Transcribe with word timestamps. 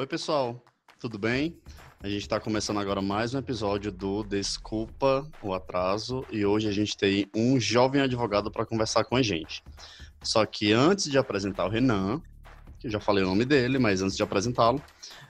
Oi, 0.00 0.06
pessoal, 0.06 0.64
tudo 0.98 1.18
bem? 1.18 1.60
A 2.02 2.08
gente 2.08 2.22
está 2.22 2.40
começando 2.40 2.80
agora 2.80 3.02
mais 3.02 3.34
um 3.34 3.38
episódio 3.38 3.92
do 3.92 4.22
Desculpa 4.24 5.30
o 5.42 5.52
Atraso 5.52 6.24
e 6.30 6.42
hoje 6.42 6.66
a 6.68 6.72
gente 6.72 6.96
tem 6.96 7.28
um 7.36 7.60
jovem 7.60 8.00
advogado 8.00 8.50
para 8.50 8.64
conversar 8.64 9.04
com 9.04 9.14
a 9.14 9.20
gente. 9.20 9.62
Só 10.22 10.46
que 10.46 10.72
antes 10.72 11.10
de 11.10 11.18
apresentar 11.18 11.66
o 11.66 11.68
Renan, 11.68 12.18
que 12.78 12.86
eu 12.86 12.90
já 12.90 12.98
falei 12.98 13.22
o 13.22 13.26
nome 13.26 13.44
dele, 13.44 13.78
mas 13.78 14.00
antes 14.00 14.16
de 14.16 14.22
apresentá-lo, 14.22 14.82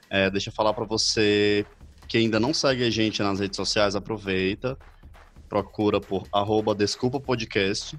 é, 0.09 0.31
deixa 0.31 0.51
eu 0.51 0.55
falar 0.55 0.73
para 0.73 0.85
você 0.85 1.67
que 2.07 2.17
ainda 2.19 2.39
não 2.39 2.55
segue 2.55 2.85
a 2.85 2.91
gente 2.91 3.21
nas 3.25 3.41
redes 3.41 3.57
sociais, 3.57 3.97
aproveita, 3.97 4.79
procura 5.49 6.01
por 6.01 6.29
arroba 6.33 6.77
Desculpa 6.77 7.19
Podcast 7.19 7.99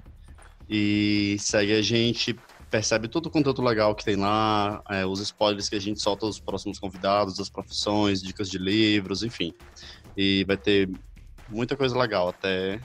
e 0.70 1.36
segue 1.38 1.74
a 1.74 1.82
gente 1.82 2.34
percebe 2.72 3.06
todo 3.06 3.26
o 3.26 3.30
conteúdo 3.30 3.60
legal 3.60 3.94
que 3.94 4.02
tem 4.02 4.16
lá, 4.16 4.82
é, 4.88 5.04
os 5.04 5.20
spoilers 5.20 5.68
que 5.68 5.76
a 5.76 5.80
gente 5.80 6.00
solta 6.00 6.24
os 6.24 6.40
próximos 6.40 6.78
convidados, 6.78 7.38
as 7.38 7.50
profissões, 7.50 8.22
dicas 8.22 8.48
de 8.48 8.56
livros, 8.56 9.22
enfim. 9.22 9.52
E 10.16 10.42
vai 10.44 10.56
ter 10.56 10.88
muita 11.50 11.76
coisa 11.76 11.96
legal 11.96 12.30
até 12.30 12.80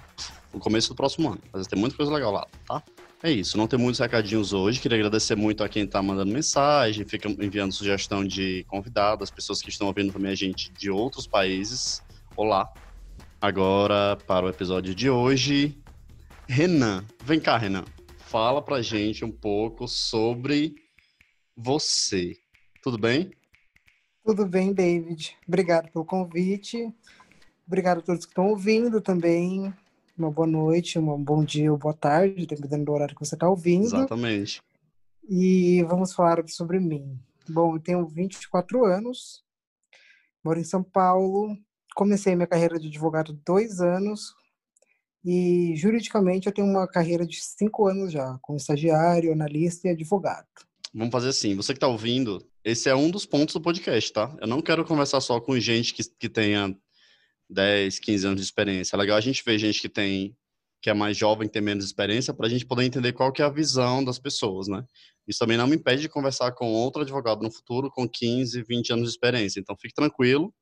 o 0.51 0.59
começo 0.59 0.89
do 0.89 0.95
próximo 0.95 1.29
ano. 1.29 1.39
Vai 1.53 1.63
ter 1.63 1.77
muita 1.77 1.95
coisa 1.95 2.11
legal 2.11 2.33
lá, 2.33 2.45
tá? 2.67 2.83
É 3.23 3.31
isso, 3.31 3.57
não 3.57 3.65
tem 3.65 3.79
muitos 3.79 4.01
recadinhos 4.01 4.51
hoje. 4.51 4.81
Queria 4.81 4.97
agradecer 4.97 5.37
muito 5.37 5.63
a 5.63 5.69
quem 5.69 5.85
está 5.85 6.01
mandando 6.01 6.33
mensagem, 6.33 7.05
fica 7.05 7.29
enviando 7.29 7.71
sugestão 7.71 8.25
de 8.25 8.65
convidados, 8.67 9.31
pessoas 9.31 9.61
que 9.61 9.69
estão 9.69 9.87
ouvindo 9.87 10.11
também 10.11 10.33
a 10.33 10.35
gente 10.35 10.69
de 10.73 10.91
outros 10.91 11.25
países. 11.25 12.03
Olá. 12.35 12.69
Agora, 13.39 14.17
para 14.27 14.45
o 14.45 14.49
episódio 14.49 14.93
de 14.93 15.09
hoje, 15.09 15.77
Renan. 16.45 17.05
Vem 17.23 17.39
cá, 17.39 17.57
Renan 17.57 17.85
fala 18.37 18.61
pra 18.61 18.83
gente 18.83 19.25
um 19.25 19.31
pouco 19.31 19.87
sobre 19.87 20.75
você. 21.55 22.37
Tudo 22.83 22.95
bem? 22.95 23.31
Tudo 24.23 24.45
bem, 24.45 24.71
David. 24.71 25.35
Obrigado 25.47 25.91
pelo 25.91 26.05
convite. 26.05 26.93
Obrigado 27.65 27.97
a 27.97 28.01
todos 28.03 28.25
que 28.25 28.31
estão 28.31 28.49
ouvindo 28.49 29.01
também. 29.01 29.73
Uma 30.15 30.29
boa 30.29 30.47
noite, 30.47 30.99
um 30.99 31.23
bom 31.23 31.43
dia 31.43 31.71
ou 31.71 31.79
boa 31.79 31.95
tarde, 31.95 32.45
dependendo 32.45 32.85
do 32.85 32.91
horário 32.91 33.15
que 33.15 33.25
você 33.25 33.33
está 33.33 33.49
ouvindo. 33.49 33.85
Exatamente. 33.85 34.61
E 35.27 35.81
vamos 35.85 36.13
falar 36.13 36.47
sobre 36.47 36.79
mim. 36.79 37.19
Bom, 37.49 37.75
eu 37.75 37.79
tenho 37.79 38.05
24 38.05 38.85
anos, 38.85 39.43
moro 40.43 40.59
em 40.59 40.63
São 40.63 40.83
Paulo. 40.83 41.57
Comecei 41.95 42.35
minha 42.35 42.45
carreira 42.45 42.77
de 42.77 42.87
advogado 42.87 43.33
dois 43.43 43.81
anos, 43.81 44.35
e 45.29 45.75
juridicamente 45.75 46.47
eu 46.47 46.53
tenho 46.53 46.65
uma 46.65 46.87
carreira 46.87 47.27
de 47.27 47.35
cinco 47.41 47.85
anos 47.85 48.13
já, 48.13 48.39
como 48.41 48.57
estagiário, 48.57 49.33
analista 49.33 49.85
e 49.85 49.91
advogado. 49.91 50.47
Vamos 50.93 51.11
fazer 51.11 51.27
assim, 51.27 51.53
você 51.53 51.73
que 51.73 51.77
está 51.77 51.87
ouvindo, 51.89 52.41
esse 52.63 52.87
é 52.87 52.95
um 52.95 53.11
dos 53.11 53.25
pontos 53.25 53.53
do 53.53 53.59
podcast, 53.59 54.13
tá? 54.13 54.33
Eu 54.39 54.47
não 54.47 54.61
quero 54.61 54.85
conversar 54.85 55.19
só 55.19 55.41
com 55.41 55.59
gente 55.59 55.93
que, 55.93 56.01
que 56.17 56.29
tenha 56.29 56.73
10, 57.49 57.99
15 57.99 58.25
anos 58.25 58.39
de 58.39 58.45
experiência. 58.45 58.95
É 58.95 58.97
legal 58.97 59.17
a 59.17 59.21
gente 59.21 59.43
ver 59.45 59.59
gente 59.59 59.81
que 59.81 59.89
tem 59.89 60.33
que 60.81 60.89
é 60.89 60.93
mais 60.93 61.17
jovem, 61.17 61.49
tem 61.49 61.61
menos 61.61 61.83
experiência, 61.83 62.33
para 62.33 62.45
a 62.45 62.49
gente 62.49 62.65
poder 62.65 62.85
entender 62.85 63.11
qual 63.11 63.33
que 63.33 63.41
é 63.41 63.45
a 63.45 63.49
visão 63.49 64.05
das 64.05 64.19
pessoas, 64.19 64.69
né? 64.69 64.85
Isso 65.27 65.39
também 65.39 65.57
não 65.57 65.67
me 65.67 65.75
impede 65.75 66.03
de 66.03 66.07
conversar 66.07 66.53
com 66.53 66.71
outro 66.71 67.01
advogado 67.01 67.41
no 67.41 67.51
futuro 67.51 67.91
com 67.91 68.07
15, 68.07 68.61
20 68.61 68.93
anos 68.93 69.09
de 69.09 69.09
experiência. 69.09 69.59
Então 69.59 69.75
fique 69.75 69.93
tranquilo, 69.93 70.53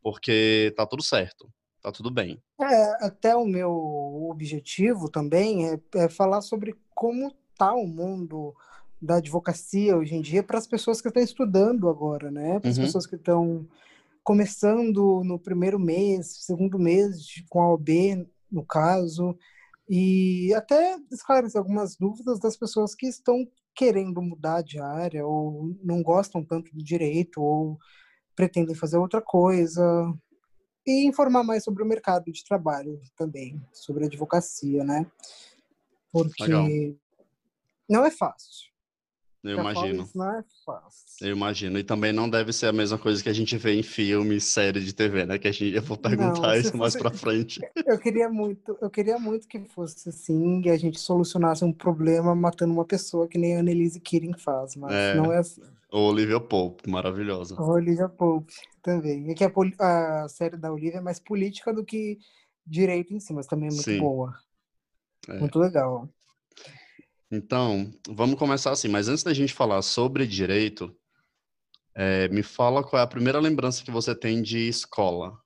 porque 0.00 0.72
tá 0.76 0.86
tudo 0.86 1.02
certo 1.02 1.52
tá 1.82 1.92
tudo 1.92 2.10
bem. 2.10 2.42
É, 2.60 3.06
até 3.06 3.36
o 3.36 3.44
meu 3.44 4.28
objetivo 4.30 5.08
também 5.08 5.68
é, 5.68 5.80
é 5.94 6.08
falar 6.08 6.40
sobre 6.40 6.74
como 6.94 7.34
tá 7.56 7.72
o 7.74 7.86
mundo 7.86 8.54
da 9.00 9.16
advocacia 9.16 9.96
hoje 9.96 10.14
em 10.14 10.20
dia 10.20 10.42
para 10.42 10.58
as 10.58 10.66
pessoas 10.66 11.00
que 11.00 11.08
estão 11.08 11.22
estudando 11.22 11.88
agora, 11.88 12.30
né? 12.30 12.58
Para 12.58 12.70
as 12.70 12.78
uhum. 12.78 12.84
pessoas 12.84 13.06
que 13.06 13.16
estão 13.16 13.66
começando 14.24 15.22
no 15.24 15.38
primeiro 15.38 15.78
mês, 15.78 16.44
segundo 16.44 16.78
mês 16.78 17.42
com 17.48 17.62
a 17.62 17.72
OB, 17.72 18.26
no 18.50 18.64
caso, 18.64 19.36
e 19.88 20.52
até 20.54 20.98
esclarecer 21.10 21.58
algumas 21.58 21.96
dúvidas 21.96 22.38
das 22.38 22.56
pessoas 22.56 22.94
que 22.94 23.06
estão 23.06 23.46
querendo 23.74 24.20
mudar 24.20 24.62
de 24.62 24.78
área 24.78 25.24
ou 25.24 25.74
não 25.82 26.02
gostam 26.02 26.44
tanto 26.44 26.74
do 26.74 26.82
direito 26.82 27.40
ou 27.40 27.78
pretendem 28.34 28.74
fazer 28.74 28.98
outra 28.98 29.22
coisa, 29.22 29.82
e 30.88 31.06
informar 31.06 31.44
mais 31.44 31.62
sobre 31.62 31.82
o 31.82 31.86
mercado 31.86 32.32
de 32.32 32.42
trabalho 32.42 32.98
também, 33.14 33.60
sobre 33.74 34.04
a 34.04 34.06
advocacia, 34.06 34.82
né? 34.82 35.06
Porque 36.10 36.44
Legal. 36.44 36.66
não 37.86 38.06
é 38.06 38.10
fácil. 38.10 38.70
Eu 39.44 39.54
Já 39.54 39.60
imagino. 39.62 40.08
não 40.14 40.30
é 40.30 40.44
fácil. 40.66 41.26
Eu 41.26 41.36
imagino. 41.36 41.78
E 41.78 41.84
também 41.84 42.12
não 42.12 42.28
deve 42.28 42.52
ser 42.52 42.66
a 42.66 42.72
mesma 42.72 42.98
coisa 42.98 43.22
que 43.22 43.28
a 43.28 43.32
gente 43.32 43.56
vê 43.56 43.74
em 43.74 43.82
filmes, 43.82 44.44
séries 44.44 44.84
de 44.84 44.92
TV, 44.92 45.26
né? 45.26 45.38
Que 45.38 45.48
a 45.48 45.52
gente, 45.52 45.76
eu 45.76 45.82
vou 45.82 45.96
perguntar 45.96 46.48
não, 46.48 46.54
isso 46.54 46.64
fosse... 46.64 46.76
mais 46.76 46.96
pra 46.96 47.10
frente. 47.10 47.60
Eu 47.86 47.98
queria 47.98 48.28
muito, 48.28 48.76
eu 48.80 48.90
queria 48.90 49.18
muito 49.18 49.46
que 49.46 49.60
fosse 49.60 50.08
assim, 50.08 50.62
e 50.64 50.70
a 50.70 50.76
gente 50.76 50.98
solucionasse 50.98 51.64
um 51.64 51.72
problema 51.72 52.34
matando 52.34 52.72
uma 52.72 52.84
pessoa 52.84 53.28
que 53.28 53.38
nem 53.38 53.56
a 53.56 53.60
Annelise 53.60 54.00
Kirin 54.00 54.34
faz, 54.36 54.74
mas 54.74 54.92
é. 54.92 55.14
não 55.14 55.32
é 55.32 55.38
assim. 55.38 55.62
Ou 55.90 56.10
Olivia 56.10 56.40
Pope, 56.40 56.88
maravilhosa. 56.90 57.60
Olivia 57.60 58.08
Pope 58.08 58.52
também. 58.82 59.30
É 59.30 59.34
que 59.34 59.44
a, 59.44 60.24
a, 60.24 60.28
série 60.28 60.56
da 60.56 60.72
Olivia 60.72 60.98
é 60.98 61.00
mais 61.00 61.18
política 61.18 61.72
do 61.72 61.84
que 61.84 62.18
direito 62.66 63.14
em 63.14 63.20
si, 63.20 63.32
mas 63.32 63.46
também 63.46 63.68
é 63.68 63.72
muito 63.72 63.84
Sim. 63.84 63.98
boa. 63.98 64.34
É. 65.28 65.38
Muito 65.38 65.58
legal. 65.58 66.08
Então, 67.30 67.92
vamos 68.08 68.38
começar 68.38 68.70
assim. 68.70 68.88
Mas 68.88 69.08
antes 69.08 69.22
da 69.22 69.34
gente 69.34 69.52
falar 69.52 69.82
sobre 69.82 70.26
direito, 70.26 70.94
é, 71.94 72.28
me 72.28 72.42
fala 72.42 72.82
qual 72.82 73.00
é 73.00 73.02
a 73.02 73.08
primeira 73.08 73.38
lembrança 73.38 73.84
que 73.84 73.90
você 73.90 74.14
tem 74.14 74.40
de 74.40 74.68
escola. 74.68 75.38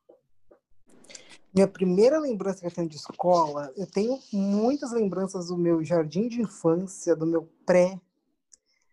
Minha 1.54 1.69
primeira 1.69 2.19
lembrança 2.19 2.60
que 2.60 2.66
eu 2.66 2.70
tenho 2.70 2.88
de 2.88 2.97
escola, 2.97 3.70
eu 3.76 3.87
tenho 3.87 4.19
muitas 4.32 4.91
lembranças 4.93 5.48
do 5.48 5.56
meu 5.56 5.84
jardim 5.84 6.28
de 6.28 6.41
infância, 6.41 7.15
do 7.15 7.26
meu 7.26 7.50
pré. 7.66 8.00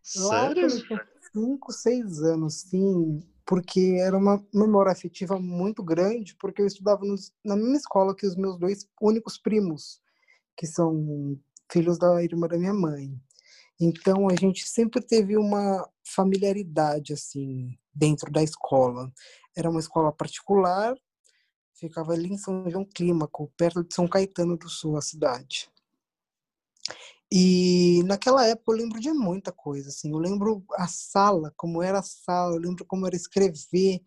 Sério? 0.04 0.68
Lá, 0.90 1.06
cinco, 1.32 1.72
seis 1.72 2.22
anos, 2.22 2.62
sim, 2.62 3.24
porque 3.46 3.98
era 4.00 4.18
uma 4.18 4.46
memória 4.54 4.92
afetiva 4.92 5.40
muito 5.40 5.82
grande, 5.82 6.36
porque 6.36 6.62
eu 6.62 6.68
estudava 6.68 7.06
nos, 7.06 7.32
na 7.46 7.56
mesma 7.56 7.78
escola 7.78 8.16
que 8.16 8.28
os 8.28 8.36
meus 8.36 8.60
dois 8.60 8.88
únicos 9.02 9.38
primos, 9.38 10.02
que 10.58 10.68
são 10.68 11.40
filhos 11.72 11.98
da 11.98 12.24
irmã 12.24 12.48
da 12.48 12.58
minha 12.58 12.74
mãe. 12.74 13.20
Então 13.80 14.28
a 14.30 14.36
gente 14.36 14.68
sempre 14.68 15.02
teve 15.02 15.38
uma 15.38 15.90
familiaridade 16.04 17.14
assim 17.14 17.78
dentro 17.94 18.32
da 18.32 18.44
escola. 18.44 19.12
Era 19.56 19.70
uma 19.70 19.80
escola 19.80 20.12
particular, 20.12 20.96
ficava 21.74 22.14
ali 22.14 22.34
em 22.34 22.38
São 22.38 22.70
João 22.70 22.86
Clímaco, 22.86 23.52
perto 23.56 23.84
de 23.84 23.94
São 23.94 24.08
Caetano 24.08 24.58
do 24.58 24.70
Sul, 24.70 24.98
a 24.98 25.02
cidade. 25.02 25.70
E 27.32 28.02
naquela 28.06 28.46
época 28.46 28.72
eu 28.72 28.78
lembro 28.78 29.00
de 29.00 29.12
muita 29.14 29.52
coisa, 29.52 29.90
assim. 29.90 30.12
Eu 30.12 30.18
lembro 30.18 30.64
a 30.74 30.88
sala, 30.88 31.54
como 31.56 31.82
era 31.82 32.00
a 32.00 32.04
sala, 32.04 32.56
eu 32.56 32.60
lembro 32.60 32.86
como 32.86 33.06
era 33.06 33.16
escrever. 33.16 34.02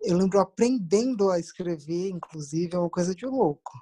Eu 0.00 0.16
lembro 0.16 0.40
aprendendo 0.40 1.30
a 1.30 1.38
escrever, 1.38 2.10
inclusive, 2.10 2.74
é 2.74 2.78
uma 2.78 2.90
coisa 2.90 3.14
de 3.14 3.26
louco. 3.26 3.72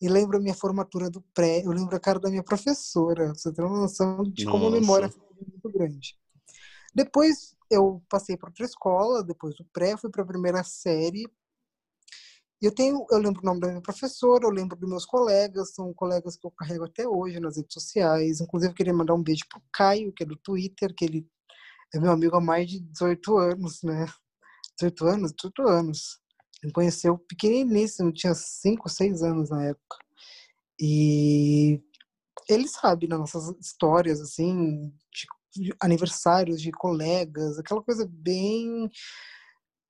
E 0.00 0.08
lembro 0.08 0.36
a 0.36 0.40
minha 0.40 0.54
formatura 0.54 1.08
do 1.08 1.22
pré, 1.34 1.62
eu 1.64 1.72
lembro 1.72 1.96
a 1.96 2.00
cara 2.00 2.18
da 2.18 2.28
minha 2.28 2.42
professora. 2.42 3.34
Você 3.34 3.52
tem 3.52 3.64
uma 3.64 3.80
noção 3.80 4.22
de 4.24 4.44
Nossa. 4.44 4.58
como 4.58 4.68
a 4.68 4.78
memória 4.78 5.08
foi 5.08 5.22
muito 5.40 5.70
grande. 5.70 6.18
Depois 6.94 7.56
eu 7.70 8.02
passei 8.08 8.36
para 8.36 8.48
outra 8.48 8.64
escola, 8.64 9.24
depois 9.24 9.56
do 9.56 9.64
pré, 9.72 9.96
fui 9.96 10.10
para 10.10 10.22
a 10.22 10.26
primeira 10.26 10.62
série, 10.62 11.26
eu 12.60 12.74
tenho, 12.74 13.04
eu 13.10 13.18
lembro 13.18 13.42
o 13.42 13.44
nome 13.44 13.60
da 13.60 13.68
minha 13.68 13.82
professora, 13.82 14.46
eu 14.46 14.50
lembro 14.50 14.76
dos 14.78 14.88
meus 14.88 15.04
colegas, 15.04 15.74
são 15.74 15.92
colegas 15.92 16.36
que 16.36 16.46
eu 16.46 16.50
carrego 16.50 16.84
até 16.84 17.06
hoje 17.06 17.38
nas 17.38 17.56
redes 17.56 17.74
sociais. 17.74 18.40
Inclusive, 18.40 18.72
eu 18.72 18.74
queria 18.74 18.94
mandar 18.94 19.14
um 19.14 19.22
beijo 19.22 19.44
pro 19.48 19.60
Caio, 19.70 20.12
que 20.12 20.22
é 20.22 20.26
do 20.26 20.36
Twitter, 20.36 20.94
que 20.94 21.04
ele 21.04 21.28
é 21.94 22.00
meu 22.00 22.10
amigo 22.10 22.34
há 22.34 22.40
mais 22.40 22.68
de 22.68 22.80
18 22.80 23.36
anos, 23.36 23.82
né? 23.82 24.06
18 24.80 25.06
anos? 25.06 25.32
18 25.32 25.68
anos. 25.68 26.20
Ele 26.66 26.72
conheceu 26.72 27.16
pequeniníssimo, 27.16 28.12
tinha 28.12 28.34
5, 28.34 28.88
6 28.88 29.22
anos 29.22 29.50
na 29.50 29.66
época. 29.66 29.98
E 30.80 31.80
ele 32.48 32.66
sabe 32.66 33.06
das 33.06 33.20
nossas 33.20 33.54
histórias, 33.60 34.20
assim, 34.20 34.92
de 35.54 35.72
aniversários 35.80 36.60
de 36.60 36.72
colegas, 36.72 37.56
aquela 37.56 37.80
coisa 37.80 38.04
bem 38.10 38.90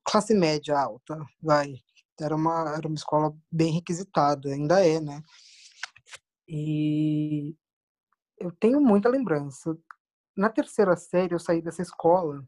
classe 0.04 0.34
média 0.34 0.78
alta, 0.78 1.18
vai 1.42 1.80
era 2.20 2.36
uma, 2.36 2.74
era 2.76 2.86
uma 2.86 2.94
escola 2.94 3.34
bem 3.50 3.72
requisitada, 3.72 4.50
ainda 4.50 4.86
é, 4.86 5.00
né? 5.00 5.22
E 6.46 7.54
eu 8.38 8.52
tenho 8.52 8.80
muita 8.82 9.08
lembrança. 9.08 9.76
Na 10.36 10.50
terceira 10.50 10.94
série, 10.94 11.34
eu 11.34 11.38
saí 11.38 11.62
dessa 11.62 11.82
escola 11.82 12.46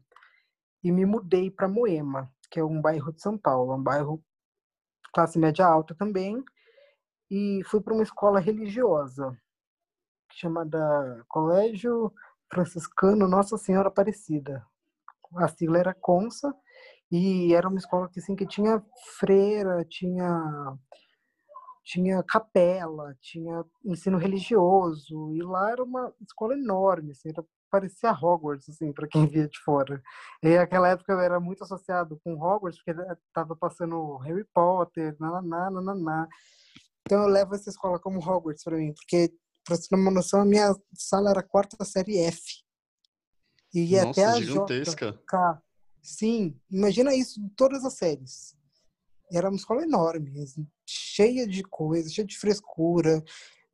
e 0.83 0.91
me 0.91 1.05
mudei 1.05 1.49
para 1.51 1.67
Moema, 1.67 2.31
que 2.49 2.59
é 2.59 2.63
um 2.63 2.81
bairro 2.81 3.13
de 3.13 3.21
São 3.21 3.37
Paulo, 3.37 3.75
um 3.75 3.83
bairro 3.83 4.23
classe 5.13 5.39
média 5.39 5.65
alta 5.65 5.95
também, 5.95 6.43
e 7.29 7.61
fui 7.65 7.81
para 7.81 7.93
uma 7.93 8.03
escola 8.03 8.39
religiosa 8.39 9.37
chamada 10.31 11.23
Colégio 11.27 12.13
Franciscano 12.51 13.27
Nossa 13.27 13.57
Senhora 13.57 13.89
Aparecida. 13.89 14.65
A 15.37 15.47
sigla 15.47 15.79
era 15.79 15.93
CONSA, 15.93 16.53
E 17.11 17.53
era 17.53 17.67
uma 17.67 17.77
escola 17.79 18.09
que, 18.09 18.19
assim, 18.19 18.35
que 18.35 18.45
tinha 18.45 18.83
freira, 19.19 19.83
tinha 19.85 20.77
tinha 21.83 22.23
capela, 22.23 23.15
tinha 23.19 23.65
ensino 23.83 24.17
religioso, 24.19 25.33
e 25.33 25.41
lá 25.41 25.71
era 25.71 25.83
uma 25.83 26.13
escola 26.21 26.53
enorme, 26.53 27.11
assim, 27.11 27.29
era, 27.29 27.43
parecia 27.69 28.11
Hogwarts, 28.11 28.69
assim, 28.69 28.91
para 28.91 29.07
quem 29.07 29.27
via 29.27 29.47
de 29.47 29.59
fora. 29.59 30.01
E 30.43 30.57
aquela 30.57 30.89
época 30.89 31.13
eu 31.13 31.19
era 31.19 31.39
muito 31.39 31.63
associado 31.63 32.19
com 32.23 32.33
Hogwarts, 32.33 32.81
porque 32.83 32.99
estava 33.27 33.55
passando 33.55 34.17
Harry 34.17 34.45
Potter, 34.53 35.15
nananá, 35.19 35.69
nananá. 35.69 36.27
Então 37.05 37.23
eu 37.23 37.27
levo 37.27 37.55
essa 37.55 37.69
escola 37.69 37.99
como 37.99 38.19
Hogwarts 38.19 38.63
para 38.63 38.77
mim, 38.77 38.93
porque, 38.93 39.33
para 39.65 39.75
você 39.75 39.87
ter 39.87 39.95
uma 39.95 40.11
noção, 40.11 40.41
a 40.41 40.45
minha 40.45 40.75
sala 40.93 41.31
era 41.31 41.39
a 41.39 41.47
quarta 41.47 41.83
série 41.85 42.19
F. 42.19 42.41
E 43.73 43.93
ia 43.93 44.05
Nossa, 44.05 44.21
até 44.21 44.29
a 44.29 44.41
gigantesca. 44.41 45.11
J, 45.11 45.61
Sim, 46.01 46.59
imagina 46.71 47.13
isso 47.13 47.39
em 47.39 47.49
todas 47.49 47.83
as 47.85 47.93
séries. 47.93 48.55
Era 49.31 49.49
uma 49.49 49.57
escola 49.57 49.83
enorme, 49.83 50.41
assim, 50.41 50.67
cheia 50.87 51.47
de 51.47 51.61
coisas, 51.63 52.13
cheia 52.13 52.25
de 52.25 52.37
frescura. 52.37 53.23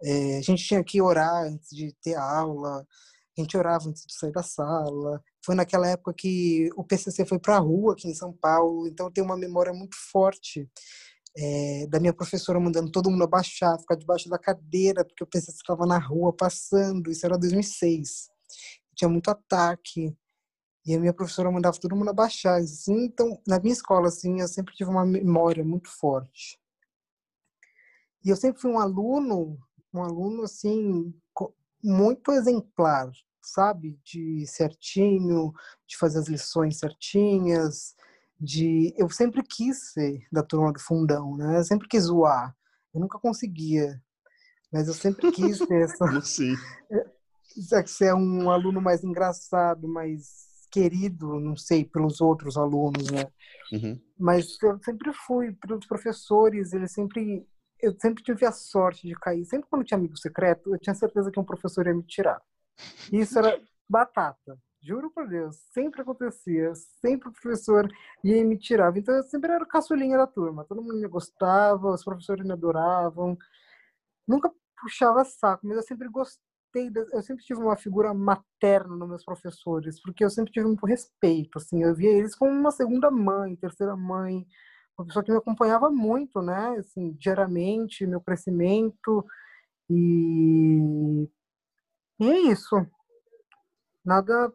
É, 0.02 0.38
a 0.38 0.42
gente 0.42 0.66
tinha 0.66 0.84
que 0.84 1.02
orar 1.02 1.46
antes 1.46 1.70
de 1.70 1.94
ter 2.02 2.16
aula, 2.16 2.86
a 3.38 3.42
gente 3.42 3.58
orava 3.58 3.90
antes 3.90 4.06
de 4.06 4.14
sair 4.14 4.32
da 4.32 4.44
sala. 4.44 5.22
Foi 5.46 5.56
naquela 5.56 5.88
época 5.88 6.14
que 6.14 6.70
o 6.76 6.84
PCC 6.84 7.26
foi 7.26 7.40
para 7.40 7.58
a 7.58 7.60
rua 7.60 7.94
aqui 7.94 8.08
em 8.08 8.16
São 8.16 8.32
Paulo, 8.34 8.88
então 8.88 9.12
tem 9.12 9.24
uma 9.24 9.38
memória 9.38 9.74
muito 9.74 9.96
forte 10.12 10.70
é, 11.38 11.86
da 11.88 12.00
minha 12.00 12.14
professora 12.14 12.60
mandando 12.60 12.90
todo 12.90 13.12
mundo 13.12 13.24
abaixar, 13.24 13.78
ficar 13.80 13.96
debaixo 13.96 14.30
da 14.30 14.40
cadeira, 14.40 15.04
porque 15.04 15.24
o 15.24 15.28
PCC 15.28 15.58
estava 15.58 15.86
na 15.86 15.98
rua 15.98 16.34
passando. 16.34 17.12
Isso 17.12 17.26
era 17.26 17.38
2006. 17.38 18.30
Tinha 18.96 19.10
muito 19.10 19.30
ataque. 19.30 20.16
E 20.86 20.94
a 20.94 21.00
minha 21.00 21.14
professora 21.14 21.52
mandava 21.52 21.78
todo 21.80 21.96
mundo 21.96 22.10
abaixar. 22.10 22.62
Assim, 22.62 23.06
então, 23.06 23.42
na 23.46 23.60
minha 23.60 23.74
escola, 23.74 24.08
assim, 24.08 24.40
eu 24.40 24.48
sempre 24.48 24.74
tive 24.76 24.90
uma 24.90 25.06
memória 25.06 25.64
muito 25.64 25.90
forte. 25.90 26.58
E 28.24 28.30
eu 28.30 28.36
sempre 28.36 28.62
fui 28.62 28.72
um 28.72 28.80
aluno, 28.80 29.60
um 29.94 30.04
aluno, 30.04 30.44
assim, 30.44 31.14
muito 31.86 32.32
exemplar, 32.32 33.12
sabe? 33.42 34.00
De 34.04 34.46
certinho, 34.48 35.54
de 35.88 35.98
fazer 35.98 36.20
as 36.20 36.28
lições 36.28 36.80
certinhas, 36.80 37.96
de... 38.40 38.94
Eu 38.98 39.10
sempre 39.10 39.44
quis 39.44 39.94
ser 39.94 40.26
da 40.32 40.44
turma 40.44 40.74
do 40.74 40.80
fundão, 40.80 41.38
né? 41.38 41.60
Eu 41.60 41.64
sempre 41.64 41.88
quis 41.88 42.04
zoar. 42.04 42.56
Eu 42.94 43.02
nunca 43.02 43.20
conseguia, 43.20 44.02
mas 44.72 44.88
eu 44.88 44.94
sempre 44.94 45.32
quis 45.32 45.60
ter 45.60 45.84
essa... 45.86 45.98
Como 45.98 46.18
assim? 46.18 46.56
Ser 47.86 48.14
um 48.14 48.50
aluno 48.52 48.82
mais 48.82 49.02
engraçado, 49.02 49.88
mais 49.88 50.46
querido, 50.76 51.40
não 51.40 51.56
sei, 51.56 51.86
pelos 51.86 52.20
outros 52.20 52.58
alunos, 52.58 53.10
né? 53.10 53.28
Uhum. 53.72 53.98
Mas 54.20 54.62
eu 54.62 54.78
sempre 54.84 55.14
fui, 55.14 55.54
pelos 55.54 55.86
professores, 55.86 56.74
eles 56.74 56.92
sempre. 56.92 57.48
Eu 57.82 57.96
sempre 58.00 58.24
tive 58.24 58.46
a 58.46 58.52
sorte 58.52 59.08
de 59.08 59.14
cair. 59.16 59.46
Sempre 59.46 59.68
quando 59.70 59.84
tinha 59.84 59.98
amigo 59.98 60.18
secreto, 60.18 60.74
eu 60.74 60.80
tinha 60.80 60.96
certeza 60.96 61.32
que 61.32 61.40
um 61.40 61.44
professor 61.44 61.86
ia 61.86 61.94
me 61.94 62.04
tirar. 62.04 62.42
Isso 63.12 63.38
era 63.38 63.62
batata. 63.88 64.58
Juro 64.82 65.10
por 65.10 65.28
Deus, 65.28 65.56
sempre 65.72 66.02
acontecia. 66.02 66.74
Sempre 66.76 67.30
o 67.30 67.32
professor 67.32 67.90
ia 68.24 68.44
me 68.46 68.58
tirar. 68.58 68.96
Então 68.96 69.16
eu 69.16 69.24
sempre 69.24 69.52
era 69.52 69.66
caçulinha 69.66 70.18
da 70.18 70.28
turma. 70.28 70.64
Todo 70.66 70.82
mundo 70.82 71.00
me 71.00 71.08
gostava, 71.08 71.92
os 71.92 72.04
professores 72.04 72.46
me 72.46 72.54
adoravam. 72.54 73.38
Nunca 74.28 74.52
puxava 74.82 75.24
saco, 75.24 75.66
mas 75.66 75.78
eu 75.78 75.84
sempre 75.84 76.08
gostei, 76.08 76.92
eu 77.14 77.22
sempre 77.24 77.44
tive 77.44 77.60
uma 77.60 77.76
figura 77.76 78.14
materna 78.14 78.96
nos 78.96 79.08
meus 79.08 79.26
professores, 79.26 80.00
porque 80.02 80.24
eu 80.24 80.30
sempre 80.30 80.52
tive 80.52 80.68
muito 80.68 80.86
respeito, 80.86 81.58
assim, 81.58 81.84
eu 81.84 81.96
via 81.96 82.12
eles 82.12 82.36
como 82.36 82.52
uma 82.52 82.72
segunda 82.72 83.10
mãe, 83.10 83.56
terceira 83.56 83.96
mãe, 83.96 84.46
uma 84.98 85.06
pessoa 85.06 85.24
que 85.24 85.32
me 85.32 85.38
acompanhava 85.38 85.90
muito, 85.90 86.42
né, 86.42 86.78
assim, 86.80 87.12
diariamente, 87.14 88.06
meu 88.06 88.22
crescimento, 88.22 89.26
e, 89.90 91.30
e 92.20 92.30
é 92.30 92.40
isso. 92.52 92.76
Nada 94.04 94.54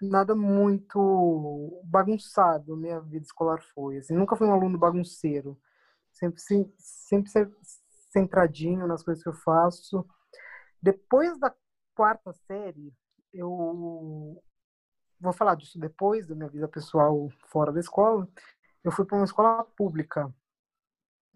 nada 0.00 0.34
muito 0.34 1.82
bagunçado 1.84 2.76
minha 2.76 3.00
vida 3.00 3.24
escolar 3.24 3.60
foi, 3.74 3.98
assim, 3.98 4.14
nunca 4.14 4.36
fui 4.36 4.46
um 4.46 4.52
aluno 4.52 4.78
bagunceiro, 4.78 5.58
sempre 6.12 6.40
sempre 6.78 7.30
centradinho 8.12 8.86
nas 8.86 9.02
coisas 9.02 9.22
que 9.22 9.28
eu 9.28 9.34
faço, 9.34 10.06
depois 10.80 11.38
da 11.38 11.52
quarta 11.94 12.32
série, 12.32 12.92
eu 13.32 14.40
vou 15.20 15.32
falar 15.32 15.56
disso 15.56 15.78
depois 15.78 16.28
da 16.28 16.34
minha 16.34 16.48
vida 16.48 16.68
pessoal 16.68 17.28
fora 17.48 17.72
da 17.72 17.80
escola. 17.80 18.28
Eu 18.88 18.92
fui 18.92 19.04
para 19.04 19.18
uma 19.18 19.26
escola 19.26 19.64
pública. 19.76 20.34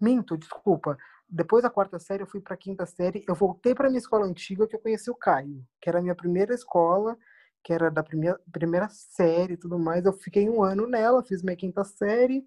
Minto, 0.01 0.35
desculpa. 0.35 0.97
Depois 1.29 1.61
da 1.61 1.69
quarta 1.69 1.99
série, 1.99 2.23
eu 2.23 2.27
fui 2.27 2.41
para 2.41 2.55
a 2.55 2.57
quinta 2.57 2.83
série. 2.83 3.23
Eu 3.27 3.35
voltei 3.35 3.75
para 3.75 3.89
minha 3.89 3.99
escola 3.99 4.25
antiga, 4.25 4.67
que 4.67 4.75
eu 4.75 4.79
conheci 4.79 5.11
o 5.11 5.15
Caio, 5.15 5.63
que 5.79 5.87
era 5.87 5.99
a 5.99 6.01
minha 6.01 6.15
primeira 6.15 6.55
escola, 6.55 7.15
que 7.63 7.71
era 7.71 7.91
da 7.91 8.01
primeira, 8.01 8.41
primeira 8.51 8.89
série 8.89 9.53
e 9.53 9.57
tudo 9.57 9.77
mais. 9.77 10.03
Eu 10.03 10.13
fiquei 10.13 10.49
um 10.49 10.63
ano 10.63 10.87
nela, 10.87 11.21
fiz 11.21 11.43
minha 11.43 11.55
quinta 11.55 11.83
série. 11.83 12.43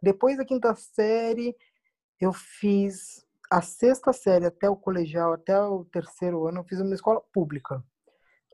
Depois 0.00 0.38
da 0.38 0.44
quinta 0.46 0.74
série, 0.74 1.54
eu 2.18 2.32
fiz 2.32 3.26
a 3.50 3.60
sexta 3.60 4.10
série 4.10 4.46
até 4.46 4.70
o 4.70 4.76
colegial, 4.76 5.34
até 5.34 5.60
o 5.60 5.84
terceiro 5.84 6.46
ano, 6.48 6.60
eu 6.60 6.64
fiz 6.64 6.80
uma 6.80 6.94
escola 6.94 7.20
pública, 7.30 7.84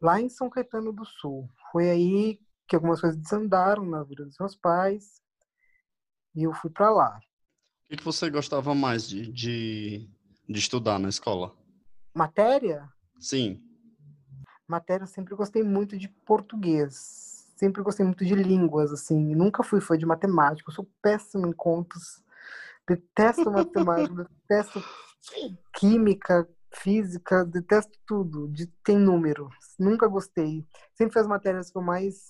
lá 0.03 0.21
em 0.21 0.29
São 0.29 0.51
Caetano 0.51 0.93
do 0.93 1.05
Sul. 1.05 1.49
Foi 1.71 1.89
aí 1.89 2.41
que 2.67 2.75
algumas 2.75 3.01
coisas 3.01 3.17
desandaram 3.17 3.85
na 3.85 4.03
vida 4.03 4.25
dos 4.25 4.37
meus 4.37 4.57
pais 4.57 5.21
e 6.35 6.45
eu 6.45 6.53
fui 6.53 6.71
para 6.71 6.91
lá. 6.91 7.21
O 7.91 7.97
que 7.97 8.05
você 8.05 8.31
gostava 8.31 8.75
mais 8.75 9.09
de, 9.09 9.33
de, 9.33 10.09
de 10.49 10.59
estudar 10.59 10.99
na 10.99 11.09
escola? 11.09 11.55
Matéria? 12.15 12.89
Sim. 13.19 13.63
Matéria, 14.67 15.05
eu 15.05 15.09
sempre 15.09 15.35
gostei 15.35 15.63
muito 15.63 15.99
de 15.99 16.09
português. 16.09 17.53
Sempre 17.57 17.83
gostei 17.83 18.07
muito 18.07 18.25
de 18.25 18.35
línguas, 18.35 18.93
assim. 18.93 19.35
Nunca 19.35 19.63
fui 19.63 19.81
fã 19.81 19.99
de 19.99 20.07
matemática. 20.07 20.71
Eu 20.71 20.75
sou 20.75 20.89
péssimo 21.03 21.47
em 21.47 21.53
contas 21.53 22.23
Detesto 22.91 23.51
matemática, 23.51 24.29
detesto 24.49 24.83
química, 25.73 26.49
física, 26.75 27.45
detesto 27.45 27.97
tudo. 28.05 28.49
De, 28.49 28.67
tem 28.85 28.99
número. 28.99 29.49
Nunca 29.79 30.09
gostei. 30.09 30.67
Sempre 30.95 31.15
fez 31.15 31.27
matérias 31.27 31.71
que 31.71 31.79
eu 31.79 31.83
mais 31.83 32.27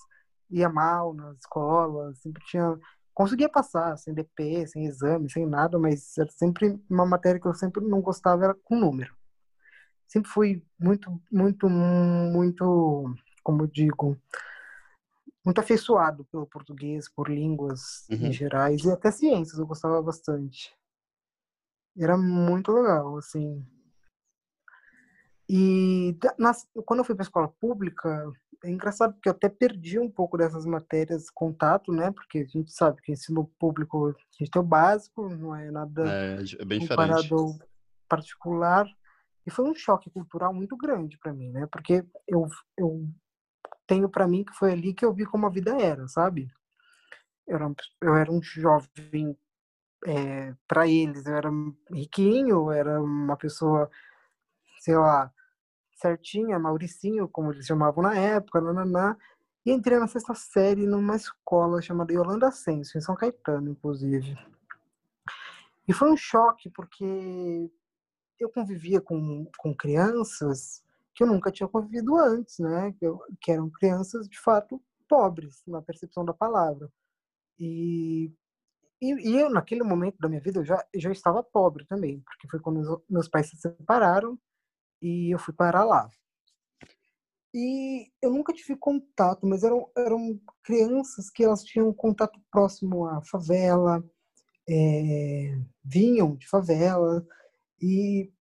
ia 0.49 0.69
mal 0.69 1.13
na 1.13 1.33
escola. 1.33 2.13
Sempre 2.15 2.43
tinha. 2.45 2.77
Conseguia 3.13 3.49
passar, 3.49 3.97
sem 3.97 4.13
DP, 4.13 4.67
sem 4.67 4.85
exame, 4.85 5.29
sem 5.29 5.45
nada, 5.45 5.77
mas 5.77 6.17
era 6.17 6.31
sempre 6.31 6.79
uma 6.89 7.05
matéria 7.05 7.39
que 7.39 7.47
eu 7.47 7.53
sempre 7.53 7.83
não 7.83 8.01
gostava, 8.01 8.45
era 8.45 8.53
com 8.53 8.79
número. 8.79 9.15
Sempre 10.07 10.29
fui 10.29 10.65
muito, 10.79 11.21
muito, 11.31 11.69
muito, 11.69 13.13
como 13.43 13.63
eu 13.63 13.67
digo, 13.67 14.17
muito 15.43 15.59
afeiçoado 15.59 16.25
pelo 16.25 16.45
português, 16.45 17.09
por 17.09 17.29
línguas 17.29 18.07
uhum. 18.09 18.27
em 18.27 18.33
gerais 18.33 18.83
e 18.83 18.91
até 18.91 19.11
ciências, 19.11 19.59
eu 19.59 19.65
gostava 19.65 20.01
bastante. 20.01 20.75
Era 21.97 22.17
muito 22.17 22.71
legal, 22.71 23.17
assim. 23.17 23.65
E 25.49 26.17
nas, 26.37 26.65
quando 26.85 26.99
eu 26.99 27.03
fui 27.03 27.13
para 27.13 27.23
a 27.23 27.27
escola 27.27 27.47
pública, 27.49 28.31
é 28.63 28.69
engraçado 28.69 29.13
porque 29.13 29.27
eu 29.27 29.33
até 29.33 29.49
perdi 29.49 29.99
um 29.99 30.09
pouco 30.09 30.37
dessas 30.37 30.65
matérias 30.65 31.29
contato, 31.29 31.91
né? 31.91 32.11
Porque 32.11 32.39
a 32.39 32.45
gente 32.45 32.71
sabe 32.71 33.01
que 33.01 33.11
ensino 33.11 33.45
público, 33.59 34.09
a 34.09 34.37
gente 34.37 34.51
tem 34.51 34.61
o 34.61 34.65
básico, 34.65 35.27
não 35.29 35.55
é 35.55 35.71
nada 35.71 36.03
é, 36.07 36.37
é 36.59 36.65
bem 36.65 36.79
comparado 36.79 37.21
diferente. 37.23 37.61
ao 37.61 37.67
particular. 38.07 38.87
E 39.45 39.49
foi 39.49 39.65
um 39.65 39.73
choque 39.73 40.09
cultural 40.11 40.53
muito 40.53 40.77
grande 40.77 41.17
para 41.17 41.33
mim, 41.33 41.49
né? 41.51 41.67
Porque 41.71 42.05
eu, 42.27 42.47
eu 42.77 43.09
tenho 43.87 44.07
para 44.07 44.27
mim 44.27 44.43
que 44.43 44.53
foi 44.53 44.73
ali 44.73 44.93
que 44.93 45.03
eu 45.03 45.13
vi 45.13 45.25
como 45.25 45.47
a 45.47 45.49
vida 45.49 45.75
era, 45.81 46.07
sabe? 46.07 46.51
Eu 47.47 47.55
era, 47.55 47.73
eu 48.01 48.15
era 48.15 48.31
um 48.31 48.41
jovem, 48.43 49.35
é, 50.05 50.53
para 50.67 50.87
eles, 50.87 51.25
eu 51.25 51.35
era 51.35 51.49
riquinho, 51.91 52.71
era 52.71 53.01
uma 53.01 53.35
pessoa, 53.35 53.89
sei 54.79 54.95
lá, 54.95 55.33
certinha, 56.01 56.57
Mauricinho, 56.57 57.29
como 57.29 57.51
eles 57.51 57.65
chamavam 57.65 58.03
na 58.03 58.15
época, 58.15 58.59
nananá, 58.59 59.15
e 59.65 59.71
entrei 59.71 59.99
na 59.99 60.07
sexta 60.07 60.33
série 60.33 60.87
numa 60.87 61.15
escola 61.15 61.81
chamada 61.81 62.11
Yolanda 62.11 62.47
Ascenso, 62.47 62.97
em 62.97 63.01
São 63.01 63.15
Caetano, 63.15 63.69
inclusive. 63.69 64.35
E 65.87 65.93
foi 65.93 66.11
um 66.11 66.17
choque, 66.17 66.69
porque 66.71 67.69
eu 68.39 68.49
convivia 68.49 68.99
com, 68.99 69.45
com 69.57 69.75
crianças 69.75 70.83
que 71.13 71.23
eu 71.23 71.27
nunca 71.27 71.51
tinha 71.51 71.69
convivido 71.69 72.17
antes, 72.17 72.57
né? 72.57 72.93
Que, 72.93 73.05
eu, 73.05 73.19
que 73.39 73.51
eram 73.51 73.69
crianças 73.69 74.27
de 74.27 74.39
fato 74.39 74.81
pobres 75.07 75.61
na 75.67 75.81
percepção 75.81 76.25
da 76.25 76.33
palavra. 76.33 76.89
E, 77.59 78.31
e, 78.99 79.29
e, 79.29 79.39
eu 79.39 79.49
naquele 79.49 79.83
momento 79.83 80.17
da 80.19 80.29
minha 80.29 80.41
vida 80.41 80.59
eu 80.59 80.65
já 80.65 80.83
já 80.95 81.11
estava 81.11 81.43
pobre 81.43 81.85
também, 81.85 82.19
porque 82.21 82.47
foi 82.47 82.59
quando 82.59 83.03
meus 83.09 83.27
pais 83.27 83.49
se 83.49 83.57
separaram 83.57 84.39
e 85.01 85.33
eu 85.33 85.39
fui 85.39 85.53
parar 85.53 85.83
lá. 85.83 86.09
E 87.53 88.09
eu 88.21 88.31
nunca 88.31 88.53
tive 88.53 88.77
contato, 88.77 89.45
mas 89.45 89.63
eram, 89.63 89.89
eram 89.97 90.39
crianças 90.63 91.29
que 91.29 91.43
elas 91.43 91.63
tinham 91.63 91.93
contato 91.93 92.39
próximo 92.49 93.05
à 93.05 93.21
favela, 93.23 94.03
é, 94.69 95.57
vinham 95.83 96.35
de 96.35 96.47
favela, 96.47 97.25
e 97.81 98.31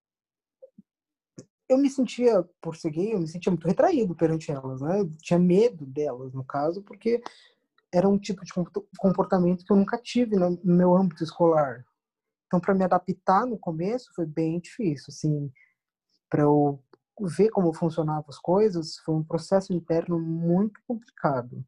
eu 1.69 1.79
me 1.79 1.89
sentia, 1.89 2.43
por 2.61 2.77
ser 2.77 2.91
gay, 2.91 3.15
eu 3.15 3.21
me 3.21 3.29
sentia 3.29 3.51
muito 3.51 3.67
retraído 3.67 4.15
perante 4.15 4.51
elas, 4.51 4.81
né? 4.81 5.01
Eu 5.01 5.11
tinha 5.19 5.39
medo 5.39 5.87
delas, 5.87 6.33
no 6.33 6.45
caso, 6.45 6.83
porque 6.83 7.23
era 7.93 8.09
um 8.09 8.19
tipo 8.19 8.45
de 8.45 8.53
comportamento 8.99 9.65
que 9.65 9.73
eu 9.73 9.77
nunca 9.77 9.99
tive 9.99 10.37
no 10.37 10.59
meu 10.65 10.97
âmbito 10.97 11.25
escolar. 11.25 11.85
Então, 12.47 12.61
para 12.61 12.75
me 12.75 12.85
adaptar 12.85 13.47
no 13.47 13.59
começo 13.59 14.13
foi 14.15 14.27
bem 14.27 14.61
difícil, 14.61 15.07
assim, 15.09 15.53
para 16.31 16.43
eu 16.43 16.83
ver 17.21 17.51
como 17.51 17.75
funcionavam 17.75 18.25
as 18.29 18.39
coisas, 18.39 18.97
foi 18.99 19.15
um 19.17 19.25
processo 19.25 19.73
interno 19.75 20.19
muito 20.19 20.81
complicado. 20.87 21.65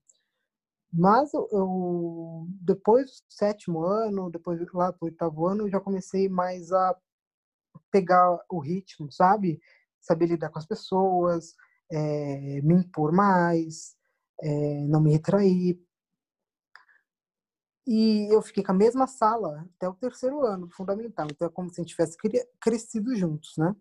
Mas 0.92 1.32
eu, 1.34 2.46
depois 2.60 3.22
do 3.22 3.32
sétimo 3.32 3.82
ano, 3.82 4.30
depois 4.30 4.60
lá 4.72 4.90
do 4.90 5.04
oitavo 5.04 5.46
ano, 5.46 5.64
eu 5.64 5.70
já 5.70 5.80
comecei 5.80 6.28
mais 6.28 6.70
a 6.70 6.96
pegar 7.90 8.38
o 8.50 8.58
ritmo, 8.58 9.10
sabe? 9.10 9.60
Saber 10.00 10.26
lidar 10.26 10.50
com 10.50 10.58
as 10.58 10.66
pessoas, 10.66 11.54
é, 11.90 12.60
me 12.62 12.74
impor 12.74 13.12
mais, 13.12 13.96
é, 14.42 14.84
não 14.84 15.00
me 15.00 15.12
retrair. 15.12 15.80
E 17.86 18.32
eu 18.32 18.42
fiquei 18.42 18.62
com 18.62 18.72
a 18.72 18.74
mesma 18.74 19.06
sala 19.06 19.66
até 19.76 19.88
o 19.88 19.94
terceiro 19.94 20.44
ano, 20.44 20.68
fundamental. 20.70 21.26
Então 21.30 21.48
é 21.48 21.50
como 21.50 21.70
se 21.70 21.80
a 21.80 21.84
gente 21.84 21.94
tivesse 21.94 22.16
crescido 22.60 23.16
juntos, 23.16 23.56
né? 23.56 23.74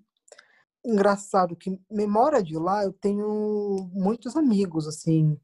Engraçado 0.83 1.55
que 1.55 1.79
memória 1.89 2.41
de 2.41 2.57
lá 2.57 2.83
eu 2.83 2.91
tenho 2.91 3.89
muitos 3.93 4.35
amigos, 4.35 4.87
assim, 4.87 5.39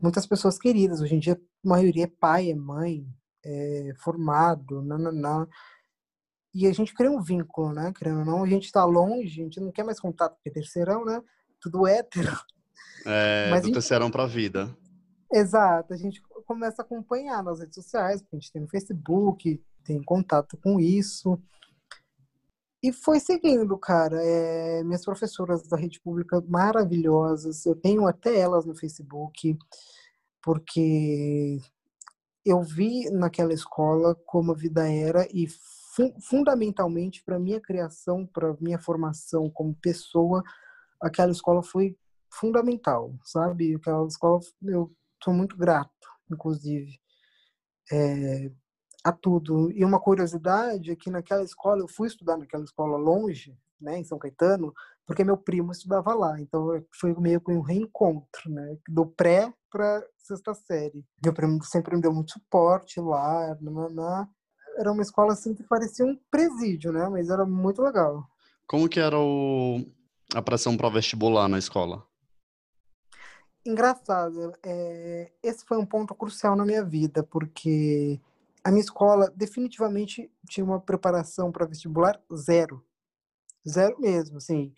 muitas 0.00 0.26
pessoas 0.26 0.58
queridas. 0.58 1.00
Hoje 1.00 1.14
em 1.14 1.18
dia 1.18 1.34
a 1.34 1.68
maioria 1.68 2.04
é 2.04 2.12
pai, 2.20 2.50
é 2.50 2.54
mãe, 2.54 3.06
é 3.44 3.92
formado, 3.98 4.82
nananã. 4.82 5.46
E 6.54 6.66
a 6.66 6.72
gente 6.72 6.94
cria 6.94 7.10
um 7.10 7.20
vínculo, 7.20 7.72
né? 7.72 7.92
Querendo 7.96 8.20
ou 8.20 8.24
não, 8.24 8.44
a 8.44 8.46
gente 8.46 8.64
está 8.64 8.84
longe, 8.84 9.40
a 9.40 9.44
gente 9.44 9.60
não 9.60 9.72
quer 9.72 9.84
mais 9.84 9.98
contato, 9.98 10.34
porque 10.34 10.50
é 10.50 10.52
terceirão, 10.52 11.04
né? 11.04 11.20
Tudo 11.60 11.86
hétero. 11.86 12.32
É, 13.06 13.48
Mas 13.50 13.60
do 13.60 13.66
gente... 13.66 13.74
terceirão 13.74 14.10
pra 14.10 14.24
vida. 14.24 14.74
Exato, 15.30 15.92
a 15.92 15.96
gente 15.96 16.22
começa 16.46 16.80
a 16.80 16.84
acompanhar 16.84 17.42
nas 17.42 17.60
redes 17.60 17.74
sociais, 17.74 18.22
porque 18.22 18.36
a 18.36 18.38
gente 18.38 18.52
tem 18.52 18.62
no 18.62 18.68
Facebook, 18.68 19.62
tem 19.84 20.02
contato 20.02 20.56
com 20.56 20.80
isso. 20.80 21.38
E 22.84 22.92
foi 22.92 23.18
seguindo, 23.18 23.78
cara. 23.78 24.22
É, 24.22 24.84
minhas 24.84 25.02
professoras 25.02 25.66
da 25.66 25.74
rede 25.74 25.98
pública 26.00 26.44
maravilhosas, 26.46 27.64
eu 27.64 27.74
tenho 27.74 28.06
até 28.06 28.38
elas 28.38 28.66
no 28.66 28.76
Facebook, 28.76 29.56
porque 30.42 31.58
eu 32.44 32.60
vi 32.60 33.08
naquela 33.10 33.54
escola 33.54 34.14
como 34.26 34.52
a 34.52 34.54
vida 34.54 34.86
era 34.86 35.26
e 35.32 35.48
fundamentalmente 36.28 37.24
para 37.24 37.38
minha 37.38 37.58
criação, 37.58 38.26
para 38.26 38.54
minha 38.60 38.78
formação 38.78 39.48
como 39.48 39.74
pessoa, 39.76 40.42
aquela 41.00 41.32
escola 41.32 41.62
foi 41.62 41.96
fundamental, 42.30 43.14
sabe? 43.24 43.76
Aquela 43.76 44.06
escola 44.06 44.40
eu 44.62 44.94
sou 45.22 45.32
muito 45.32 45.56
grato, 45.56 45.90
inclusive, 46.30 47.00
é, 47.90 48.50
a 49.04 49.12
tudo. 49.12 49.70
E 49.72 49.84
uma 49.84 50.00
curiosidade 50.00 50.90
é 50.90 50.96
que 50.96 51.10
naquela 51.10 51.44
escola, 51.44 51.82
eu 51.82 51.88
fui 51.88 52.08
estudar 52.08 52.38
naquela 52.38 52.64
escola 52.64 52.96
longe, 52.96 53.56
né, 53.78 53.98
em 53.98 54.04
São 54.04 54.18
Caetano, 54.18 54.72
porque 55.06 55.22
meu 55.22 55.36
primo 55.36 55.70
estudava 55.70 56.14
lá. 56.14 56.40
Então 56.40 56.82
foi 56.98 57.14
meio 57.14 57.40
que 57.40 57.52
um 57.52 57.60
reencontro, 57.60 58.50
né, 58.50 58.78
do 58.88 59.04
pré 59.04 59.52
para 59.70 60.02
sexta 60.16 60.54
série. 60.54 61.04
Meu 61.22 61.34
primo 61.34 61.62
sempre 61.62 61.94
me 61.94 62.00
deu 62.00 62.12
muito 62.12 62.32
suporte 62.32 62.98
lá, 62.98 63.54
nananã. 63.60 64.26
era 64.78 64.90
uma 64.90 65.02
escola 65.02 65.34
assim 65.34 65.54
que 65.54 65.62
parecia 65.62 66.06
um 66.06 66.18
presídio, 66.30 66.90
né, 66.90 67.06
mas 67.10 67.28
era 67.28 67.44
muito 67.44 67.82
legal. 67.82 68.26
Como 68.66 68.88
que 68.88 68.98
era 68.98 69.18
o... 69.18 69.84
a 70.34 70.40
pressão 70.40 70.76
para 70.76 70.88
vestibular 70.88 71.46
na 71.48 71.58
escola? 71.58 72.02
engraçado, 73.66 74.52
é, 74.62 75.32
esse 75.42 75.64
foi 75.64 75.78
um 75.78 75.86
ponto 75.86 76.14
crucial 76.14 76.54
na 76.54 76.66
minha 76.66 76.84
vida, 76.84 77.22
porque 77.22 78.20
a 78.64 78.70
minha 78.70 78.80
escola 78.80 79.30
definitivamente 79.36 80.32
tinha 80.48 80.64
uma 80.64 80.80
preparação 80.80 81.52
para 81.52 81.66
vestibular 81.66 82.18
zero. 82.34 82.82
Zero 83.68 84.00
mesmo, 84.00 84.38
assim. 84.38 84.72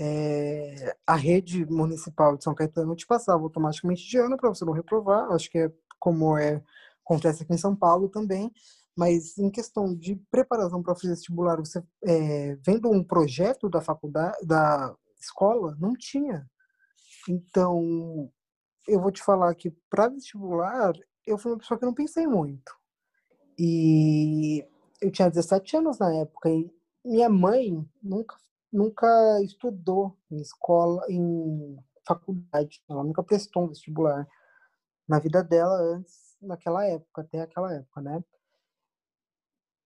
É, 0.00 0.96
a 1.06 1.14
rede 1.14 1.66
municipal 1.66 2.36
de 2.36 2.44
São 2.44 2.54
Caetano 2.54 2.96
te 2.96 3.06
passava 3.06 3.42
automaticamente 3.42 4.08
de 4.08 4.18
ano 4.18 4.36
para 4.36 4.48
você 4.48 4.64
não 4.64 4.72
reprovar, 4.72 5.30
acho 5.32 5.50
que 5.50 5.58
é 5.58 5.72
como 5.98 6.36
é, 6.36 6.62
acontece 7.04 7.42
aqui 7.42 7.54
em 7.54 7.58
São 7.58 7.74
Paulo 7.74 8.08
também, 8.08 8.50
mas 8.96 9.36
em 9.38 9.50
questão 9.50 9.94
de 9.94 10.16
preparação 10.30 10.82
para 10.82 10.92
o 10.92 10.96
vestibular, 10.96 11.56
você 11.56 11.82
é, 12.04 12.56
vendo 12.56 12.90
um 12.90 13.04
projeto 13.04 13.68
da 13.68 13.80
faculdade, 13.80 14.36
da 14.46 14.94
escola, 15.20 15.76
não 15.78 15.94
tinha. 15.94 16.46
Então, 17.28 18.30
eu 18.88 19.00
vou 19.00 19.10
te 19.10 19.22
falar 19.22 19.54
que 19.54 19.70
para 19.90 20.08
vestibular, 20.08 20.92
eu 21.26 21.38
fui 21.38 21.52
uma 21.52 21.58
pessoa 21.58 21.78
que 21.78 21.86
não 21.86 21.94
pensei 21.94 22.26
muito. 22.26 22.72
E 23.58 24.66
eu 25.00 25.10
tinha 25.10 25.30
17 25.30 25.76
anos 25.76 25.98
na 25.98 26.14
época 26.14 26.50
e 26.50 26.70
minha 27.04 27.28
mãe 27.28 27.88
nunca 28.02 28.36
nunca 28.72 29.40
estudou 29.42 30.16
em 30.30 30.36
escola, 30.40 31.02
em 31.08 31.78
faculdade, 32.06 32.82
ela 32.88 33.02
nunca 33.02 33.22
prestou 33.22 33.64
um 33.64 33.68
vestibular 33.68 34.28
na 35.08 35.18
vida 35.18 35.42
dela 35.42 35.76
antes, 35.76 36.36
naquela 36.40 36.84
época, 36.84 37.22
até 37.22 37.40
aquela 37.40 37.74
época, 37.74 38.00
né? 38.00 38.22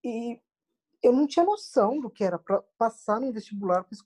E 0.04 0.40
eu 1.02 1.12
não 1.12 1.26
tinha 1.26 1.44
noção 1.44 2.00
do 2.00 2.10
que 2.10 2.24
era 2.24 2.38
para 2.38 2.62
passar 2.76 3.20
no 3.20 3.32
vestibular 3.32 3.84
para 3.84 3.96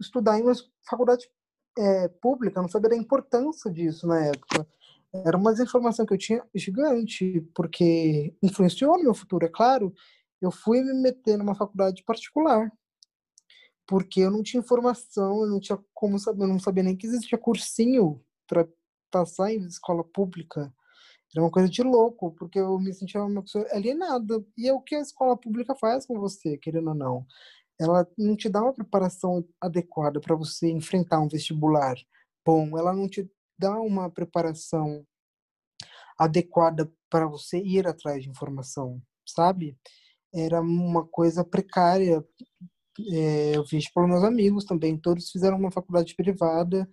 estudar 0.00 0.38
em 0.38 0.42
uma 0.42 0.52
faculdade 0.88 1.30
é, 1.76 2.08
pública, 2.08 2.60
não 2.60 2.68
sabia 2.68 2.90
da 2.90 2.96
importância 2.96 3.70
disso 3.70 4.06
na 4.06 4.26
época. 4.26 4.66
Era 5.14 5.36
uma 5.36 5.52
desinformação 5.52 6.06
que 6.06 6.14
eu 6.14 6.18
tinha 6.18 6.44
gigante, 6.54 7.40
porque 7.54 8.34
influenciou 8.42 8.96
no 8.96 9.04
meu 9.04 9.14
futuro, 9.14 9.44
é 9.44 9.48
claro. 9.48 9.92
Eu 10.40 10.50
fui 10.50 10.82
me 10.82 10.94
meter 10.94 11.36
numa 11.36 11.54
faculdade 11.54 12.02
particular, 12.04 12.72
porque 13.86 14.20
eu 14.20 14.30
não 14.30 14.42
tinha 14.42 14.60
informação, 14.60 15.42
eu 15.42 15.50
não 15.50 15.60
tinha 15.60 15.78
como 15.92 16.18
saber, 16.18 16.44
eu 16.44 16.48
não 16.48 16.58
sabia 16.58 16.82
nem 16.82 16.96
que 16.96 17.06
existia 17.06 17.38
cursinho 17.38 18.22
para 18.46 18.66
passar 19.10 19.52
em 19.52 19.66
escola 19.66 20.02
pública. 20.02 20.72
Era 21.34 21.44
uma 21.44 21.50
coisa 21.50 21.68
de 21.68 21.82
louco, 21.82 22.32
porque 22.32 22.58
eu 22.58 22.78
me 22.78 22.92
sentia 22.92 23.22
uma 23.22 23.42
pessoa 23.42 23.66
alienada. 23.72 24.44
E 24.56 24.68
é 24.68 24.72
o 24.72 24.80
que 24.80 24.94
a 24.94 25.00
escola 25.00 25.36
pública 25.36 25.74
faz 25.74 26.06
com 26.06 26.18
você, 26.18 26.58
querendo 26.58 26.88
ou 26.88 26.94
não 26.94 27.26
ela 27.82 28.06
não 28.16 28.36
te 28.36 28.48
dá 28.48 28.62
uma 28.62 28.72
preparação 28.72 29.44
adequada 29.60 30.20
para 30.20 30.36
você 30.36 30.70
enfrentar 30.70 31.20
um 31.20 31.28
vestibular 31.28 31.96
bom, 32.44 32.76
ela 32.78 32.92
não 32.92 33.08
te 33.08 33.28
dá 33.62 33.80
uma 33.80 34.10
preparação 34.10 35.06
adequada 36.18 36.92
para 37.08 37.28
você 37.28 37.58
ir 37.58 37.86
atrás 37.86 38.24
de 38.24 38.28
informação, 38.28 39.00
sabe? 39.24 39.76
Era 40.34 40.60
uma 40.60 41.06
coisa 41.06 41.44
precária. 41.44 42.24
É, 43.12 43.56
eu 43.56 43.64
vejo 43.64 43.88
pelos 43.94 44.08
meus 44.10 44.24
amigos 44.24 44.64
também, 44.64 44.98
todos 44.98 45.30
fizeram 45.30 45.56
uma 45.58 45.70
faculdade 45.70 46.14
privada, 46.16 46.88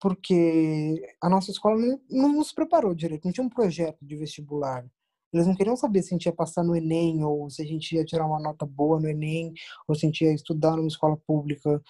porque 0.00 1.00
a 1.22 1.28
nossa 1.28 1.50
escola 1.50 1.76
não, 1.78 2.00
não 2.10 2.32
nos 2.34 2.52
preparou 2.52 2.94
direito, 2.94 3.24
não 3.24 3.32
tinha 3.32 3.46
um 3.46 3.50
projeto 3.50 4.04
de 4.04 4.16
vestibular. 4.16 4.84
Eles 5.32 5.46
não 5.46 5.54
queriam 5.54 5.76
saber 5.76 6.02
se 6.02 6.14
a 6.14 6.16
gente 6.16 6.26
ia 6.26 6.32
passar 6.32 6.64
no 6.64 6.74
Enem, 6.74 7.22
ou 7.24 7.48
se 7.50 7.62
a 7.62 7.64
gente 7.64 7.94
ia 7.94 8.04
tirar 8.04 8.26
uma 8.26 8.40
nota 8.40 8.66
boa 8.66 8.98
no 8.98 9.08
Enem, 9.08 9.52
ou 9.86 9.94
se 9.94 10.06
a 10.06 10.08
gente 10.08 10.24
ia 10.24 10.32
estudar 10.34 10.76
numa 10.76 10.88
escola 10.88 11.16
pública. 11.26 11.82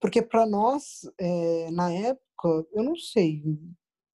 Porque 0.00 0.22
para 0.22 0.46
nós, 0.46 1.02
é, 1.18 1.70
na 1.70 1.92
época, 1.92 2.66
eu 2.72 2.82
não 2.82 2.96
sei 2.96 3.42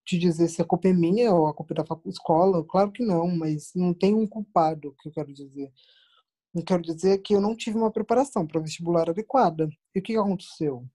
te 0.04 0.18
dizer 0.18 0.48
se 0.48 0.60
a 0.62 0.64
culpa 0.64 0.88
é 0.88 0.92
minha 0.92 1.32
ou 1.34 1.46
a 1.46 1.54
culpa 1.54 1.74
é 1.74 1.76
da 1.76 1.84
escola, 2.06 2.64
claro 2.64 2.92
que 2.92 3.04
não, 3.04 3.26
mas 3.26 3.72
não 3.74 3.94
tem 3.94 4.14
um 4.14 4.26
culpado, 4.26 4.94
que 5.00 5.08
eu 5.08 5.12
quero 5.12 5.32
dizer. 5.32 5.72
Eu 6.54 6.64
quero 6.64 6.82
dizer 6.82 7.18
que 7.18 7.34
eu 7.34 7.40
não 7.40 7.56
tive 7.56 7.76
uma 7.76 7.90
preparação 7.90 8.46
para 8.46 8.60
vestibular 8.60 9.10
adequada. 9.10 9.68
E 9.94 9.98
o 9.98 10.02
que 10.02 10.16
aconteceu? 10.16 10.86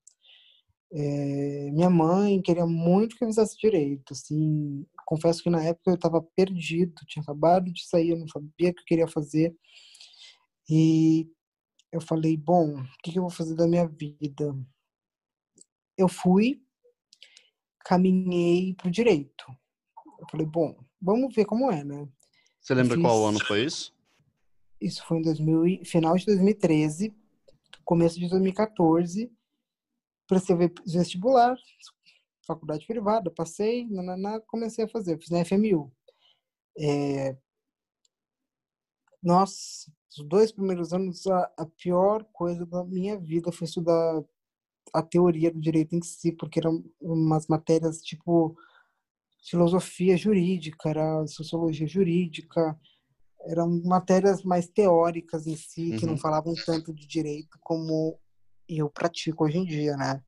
É, 0.91 1.69
minha 1.71 1.89
mãe 1.89 2.41
queria 2.41 2.65
muito 2.65 3.15
que 3.15 3.24
eu 3.24 3.27
fizesse 3.27 3.55
direito, 3.57 4.12
assim, 4.13 4.86
confesso 5.05 5.43
que 5.43 5.50
na 5.50 5.63
época 5.63 5.91
eu 5.91 5.95
estava 5.95 6.21
perdido, 6.36 6.93
tinha 7.07 7.21
acabado 7.21 7.71
de 7.71 7.88
sair, 7.88 8.09
eu 8.12 8.17
não 8.17 8.27
sabia 8.27 8.71
o 8.71 8.74
que 8.74 8.81
eu 8.81 8.86
queria 8.86 9.07
fazer. 9.07 9.55
E 10.69 11.27
eu 11.91 12.01
falei, 12.01 12.38
bom, 12.38 12.81
o 12.81 12.86
que 13.03 13.17
eu 13.17 13.24
vou 13.24 13.31
fazer 13.31 13.55
da 13.55 13.67
minha 13.67 13.88
vida? 13.88 14.55
Eu 15.98 16.08
fui, 16.08 16.63
caminhei 17.84 18.74
pro 18.75 18.91
direito. 18.91 19.46
Eu 20.19 20.27
falei, 20.29 20.46
bom, 20.46 20.77
vamos 21.01 21.34
ver 21.34 21.46
como 21.46 21.72
é, 21.72 21.84
né? 21.84 22.08
Você 22.62 22.74
lembra 22.74 22.96
fiz... 22.96 23.03
qual 23.03 23.25
ano 23.25 23.39
foi 23.46 23.65
isso? 23.65 23.96
Isso 24.79 25.03
foi 25.05 25.17
em 25.17 25.22
2000, 25.24 25.84
final 25.86 26.15
de 26.15 26.25
2013, 26.25 27.13
começo 27.84 28.19
de 28.19 28.29
2014. 28.29 29.31
Prestei 30.27 30.55
vestibular, 30.86 31.58
faculdade 32.46 32.86
privada, 32.86 33.31
passei, 33.31 33.88
nananá, 33.88 34.39
comecei 34.41 34.86
a 34.86 34.88
fazer, 34.88 35.19
fiz 35.19 35.29
na 35.29 35.43
FMU. 35.43 35.91
É... 36.77 37.36
Nossa, 39.22 39.91
os 40.09 40.25
dois 40.27 40.51
primeiros 40.51 40.93
anos, 40.93 41.27
a, 41.27 41.51
a 41.57 41.65
pior 41.65 42.23
coisa 42.33 42.65
da 42.65 42.83
minha 42.83 43.17
vida 43.17 43.51
foi 43.51 43.65
estudar 43.65 44.23
a 44.93 45.03
teoria 45.03 45.51
do 45.51 45.59
direito 45.59 45.95
em 45.95 46.01
si, 46.01 46.31
porque 46.31 46.59
eram 46.59 46.83
umas 46.99 47.47
matérias 47.47 48.01
tipo 48.01 48.55
filosofia 49.47 50.17
jurídica, 50.17 50.89
era 50.89 51.25
sociologia 51.27 51.87
jurídica, 51.87 52.77
eram 53.45 53.81
matérias 53.85 54.43
mais 54.43 54.67
teóricas 54.67 55.47
em 55.47 55.55
si, 55.55 55.95
que 55.97 56.05
não 56.05 56.13
uhum. 56.13 56.19
falavam 56.19 56.53
tanto 56.65 56.93
de 56.93 57.07
direito 57.07 57.57
como 57.61 58.19
eu 58.67 58.89
pratico 58.89 59.45
hoje 59.45 59.57
em 59.57 59.65
dia, 59.65 59.95
né? 59.95 60.21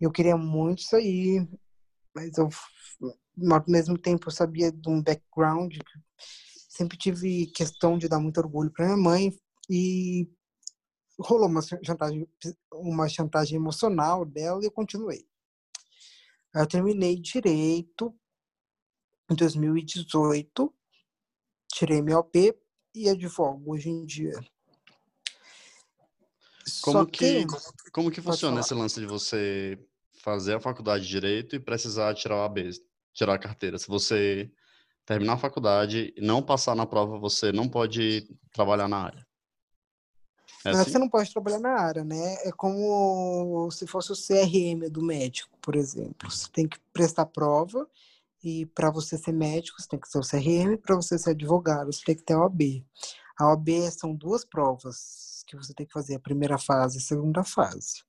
Eu 0.00 0.10
queria 0.10 0.36
muito 0.36 0.84
aí, 0.94 1.46
mas 2.14 2.36
eu, 2.36 2.48
ao 3.50 3.64
mesmo 3.66 3.96
tempo, 3.96 4.28
eu 4.28 4.32
sabia 4.32 4.70
de 4.70 4.88
um 4.88 5.02
background, 5.02 5.76
sempre 6.76 6.98
tive 6.98 7.46
questão 7.46 7.96
de 7.96 8.08
dar 8.08 8.20
muito 8.20 8.38
orgulho 8.38 8.70
para 8.70 8.84
minha 8.84 8.96
mãe 8.96 9.38
e 9.68 10.28
rolou 11.18 11.48
uma 11.48 11.62
chantagem, 11.62 12.28
uma 12.72 13.08
chantagem 13.08 13.56
emocional 13.56 14.24
dela 14.24 14.60
e 14.62 14.66
eu 14.66 14.70
continuei. 14.70 15.26
Eu 16.54 16.66
terminei 16.66 17.16
direito 17.16 18.14
em 19.30 19.34
2018, 19.34 20.74
tirei 21.72 22.02
meu 22.02 22.18
OP 22.18 22.54
e 22.94 23.08
advogo 23.08 23.72
hoje 23.72 23.88
em 23.88 24.04
dia. 24.04 24.38
Como 26.82 27.06
que, 27.06 27.46
que, 27.46 27.90
como 27.92 28.10
que 28.10 28.20
funciona 28.20 28.60
esse 28.60 28.74
lance 28.74 29.00
de 29.00 29.06
você 29.06 29.78
fazer 30.22 30.54
a 30.54 30.60
faculdade 30.60 31.04
de 31.04 31.10
Direito 31.10 31.54
e 31.54 31.60
precisar 31.60 32.14
tirar 32.14 32.36
o 32.36 32.42
AB, 32.42 32.70
tirar 33.12 33.34
a 33.34 33.38
carteira? 33.38 33.78
Se 33.78 33.86
você 33.86 34.50
terminar 35.06 35.34
a 35.34 35.38
faculdade 35.38 36.12
e 36.16 36.20
não 36.20 36.42
passar 36.42 36.74
na 36.74 36.84
prova, 36.84 37.16
você 37.18 37.52
não 37.52 37.68
pode 37.68 38.28
trabalhar 38.52 38.88
na 38.88 38.98
área. 38.98 39.26
É 40.64 40.70
assim? 40.70 40.90
Você 40.90 40.98
não 40.98 41.08
pode 41.08 41.32
trabalhar 41.32 41.60
na 41.60 41.80
área, 41.80 42.04
né? 42.04 42.34
É 42.44 42.50
como 42.50 43.70
se 43.70 43.86
fosse 43.86 44.12
o 44.12 44.16
CRM 44.16 44.90
do 44.90 45.00
médico, 45.00 45.56
por 45.62 45.76
exemplo. 45.76 46.28
Você 46.28 46.48
tem 46.52 46.66
que 46.66 46.78
prestar 46.92 47.26
prova 47.26 47.88
e 48.42 48.66
para 48.66 48.90
você 48.90 49.16
ser 49.16 49.32
médico, 49.32 49.80
você 49.80 49.88
tem 49.88 49.98
que 49.98 50.08
ser 50.08 50.18
o 50.18 50.22
CRM, 50.22 50.76
para 50.76 50.96
você 50.96 51.16
ser 51.16 51.30
advogado, 51.30 51.92
você 51.92 52.04
tem 52.04 52.16
que 52.16 52.22
ter 52.22 52.34
a 52.34 52.40
OAB. 52.40 52.84
A 53.38 53.48
OAB 53.48 53.68
são 53.92 54.14
duas 54.14 54.44
provas 54.44 55.44
que 55.46 55.56
você 55.56 55.72
tem 55.72 55.86
que 55.86 55.92
fazer, 55.92 56.16
a 56.16 56.20
primeira 56.20 56.58
fase 56.58 56.96
e 56.96 56.98
a 56.98 57.02
segunda 57.02 57.44
fase. 57.44 58.02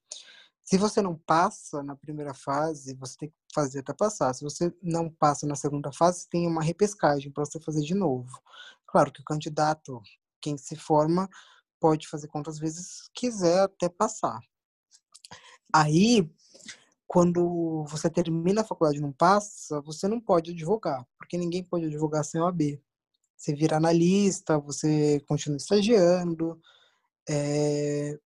Se 0.70 0.78
você 0.78 1.02
não 1.02 1.16
passa 1.16 1.82
na 1.82 1.96
primeira 1.96 2.34
fase, 2.34 2.94
você 2.96 3.16
tem 3.18 3.30
que 3.30 3.36
fazer 3.54 3.80
até 3.80 3.94
passar. 3.94 4.34
Se 4.34 4.44
você 4.44 4.70
não 4.84 5.10
passa 5.10 5.48
na 5.48 5.56
segunda 5.56 5.94
fase, 5.94 6.28
tem 6.28 6.46
uma 6.46 6.62
repescagem 6.62 7.32
para 7.32 7.46
você 7.46 7.58
fazer 7.58 7.84
de 7.84 7.96
novo. 7.96 8.38
Claro 8.86 9.10
que 9.14 9.22
o 9.22 9.24
candidato, 9.24 10.02
quem 10.42 10.58
se 10.58 10.76
forma, 10.76 11.30
pode 11.80 12.06
fazer 12.10 12.28
quantas 12.28 12.60
vezes 12.60 13.10
quiser 13.14 13.62
até 13.62 13.88
passar. 13.88 14.42
Aí, 15.74 16.30
quando 17.08 17.86
você 17.88 18.10
termina 18.10 18.60
a 18.60 18.66
faculdade 18.66 18.98
e 18.98 19.02
não 19.02 19.14
passa, 19.14 19.80
você 19.80 20.06
não 20.06 20.20
pode 20.20 20.52
advogar, 20.52 21.08
porque 21.18 21.38
ninguém 21.38 21.64
pode 21.64 21.86
advogar 21.86 22.26
sem 22.26 22.42
OAB. 22.42 22.78
Você 23.38 23.56
vira 23.56 23.78
analista, 23.78 24.60
você 24.60 25.22
continua 25.30 25.56
estagiando, 25.56 26.60
é... 27.30 28.20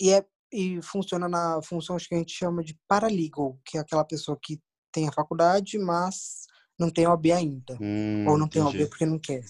e, 0.00 0.10
é, 0.10 0.26
e 0.54 0.82
funciona 0.82 1.28
na 1.28 1.60
função 1.62 1.96
que 1.96 2.14
a 2.14 2.18
gente 2.18 2.32
chama 2.32 2.62
de 2.62 2.78
paralegal, 2.86 3.58
que 3.64 3.76
é 3.76 3.80
aquela 3.80 4.04
pessoa 4.04 4.38
que 4.40 4.60
tem 4.92 5.08
a 5.08 5.12
faculdade, 5.12 5.78
mas 5.78 6.46
não 6.78 6.90
tem 6.90 7.06
OAB 7.06 7.26
ainda. 7.32 7.76
Hum, 7.80 8.26
ou 8.28 8.38
não 8.38 8.48
tem 8.48 8.62
OAB 8.62 8.86
porque 8.88 9.04
não 9.04 9.18
quer. 9.18 9.44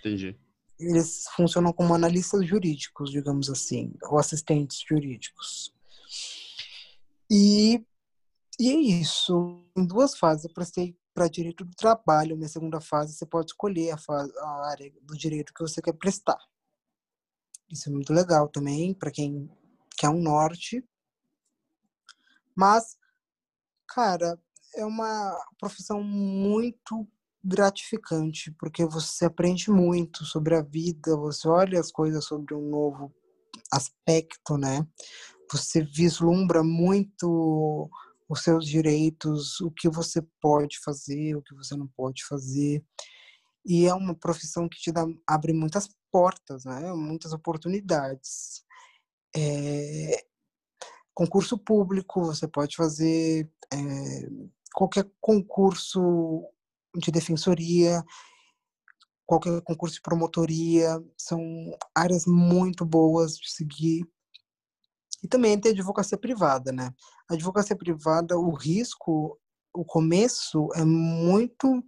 Entendi 0.00 0.36
eles 0.80 1.26
funcionam 1.36 1.72
como 1.72 1.94
analistas 1.94 2.46
jurídicos, 2.46 3.10
digamos 3.10 3.50
assim, 3.50 3.92
ou 4.04 4.18
assistentes 4.18 4.82
jurídicos. 4.88 5.74
E, 7.30 7.84
e 8.58 8.70
é 8.70 8.74
isso. 8.74 9.62
Em 9.76 9.86
duas 9.86 10.16
fases, 10.16 10.44
eu 10.44 10.52
prestei 10.52 10.96
para 11.14 11.28
direito 11.28 11.64
do 11.64 11.74
trabalho. 11.76 12.36
Minha 12.36 12.48
segunda 12.48 12.80
fase, 12.80 13.14
você 13.14 13.26
pode 13.26 13.50
escolher 13.50 13.90
a, 13.90 13.98
fase, 13.98 14.32
a 14.38 14.68
área 14.68 14.90
do 15.02 15.16
direito 15.16 15.52
que 15.52 15.62
você 15.62 15.82
quer 15.82 15.92
prestar. 15.92 16.38
Isso 17.70 17.88
é 17.88 17.92
muito 17.92 18.12
legal 18.12 18.48
também, 18.48 18.94
para 18.94 19.10
quem 19.10 19.48
quer 20.00 20.08
um 20.08 20.22
norte. 20.22 20.82
Mas, 22.56 22.96
cara, 23.86 24.40
é 24.74 24.84
uma 24.84 25.36
profissão 25.58 26.02
muito 26.02 27.06
gratificante, 27.44 28.50
porque 28.52 28.84
você 28.86 29.26
aprende 29.26 29.70
muito 29.70 30.24
sobre 30.24 30.54
a 30.54 30.62
vida, 30.62 31.16
você 31.16 31.46
olha 31.46 31.78
as 31.78 31.92
coisas 31.92 32.24
sobre 32.24 32.54
um 32.54 32.66
novo 32.66 33.14
aspecto, 33.70 34.56
né? 34.56 34.86
Você 35.52 35.82
vislumbra 35.82 36.62
muito 36.62 37.90
os 38.26 38.42
seus 38.42 38.64
direitos, 38.64 39.60
o 39.60 39.70
que 39.70 39.88
você 39.90 40.22
pode 40.40 40.78
fazer, 40.82 41.36
o 41.36 41.42
que 41.42 41.54
você 41.54 41.76
não 41.76 41.86
pode 41.88 42.24
fazer. 42.24 42.82
E 43.66 43.86
é 43.86 43.92
uma 43.92 44.14
profissão 44.14 44.66
que 44.66 44.80
te 44.80 44.92
dá, 44.92 45.04
abre 45.26 45.52
muitas 45.52 45.90
portas, 46.10 46.64
né? 46.64 46.90
Muitas 46.94 47.34
oportunidades. 47.34 48.64
É, 49.36 50.24
concurso 51.14 51.58
público, 51.58 52.24
você 52.24 52.48
pode 52.48 52.76
fazer 52.76 53.50
é, 53.72 53.76
qualquer 54.74 55.08
concurso 55.20 56.44
de 56.96 57.10
defensoria, 57.10 58.02
qualquer 59.26 59.60
concurso 59.62 59.96
de 59.96 60.02
promotoria, 60.02 61.02
são 61.16 61.40
áreas 61.94 62.26
muito 62.26 62.84
boas 62.84 63.36
de 63.36 63.50
seguir. 63.50 64.04
E 65.22 65.28
também 65.28 65.60
tem 65.60 65.72
advocacia 65.72 66.18
privada, 66.18 66.72
né? 66.72 66.92
A 67.28 67.34
advocacia 67.34 67.76
privada, 67.76 68.38
o 68.38 68.52
risco, 68.54 69.38
o 69.72 69.84
começo 69.84 70.68
é 70.74 70.84
muito 70.84 71.82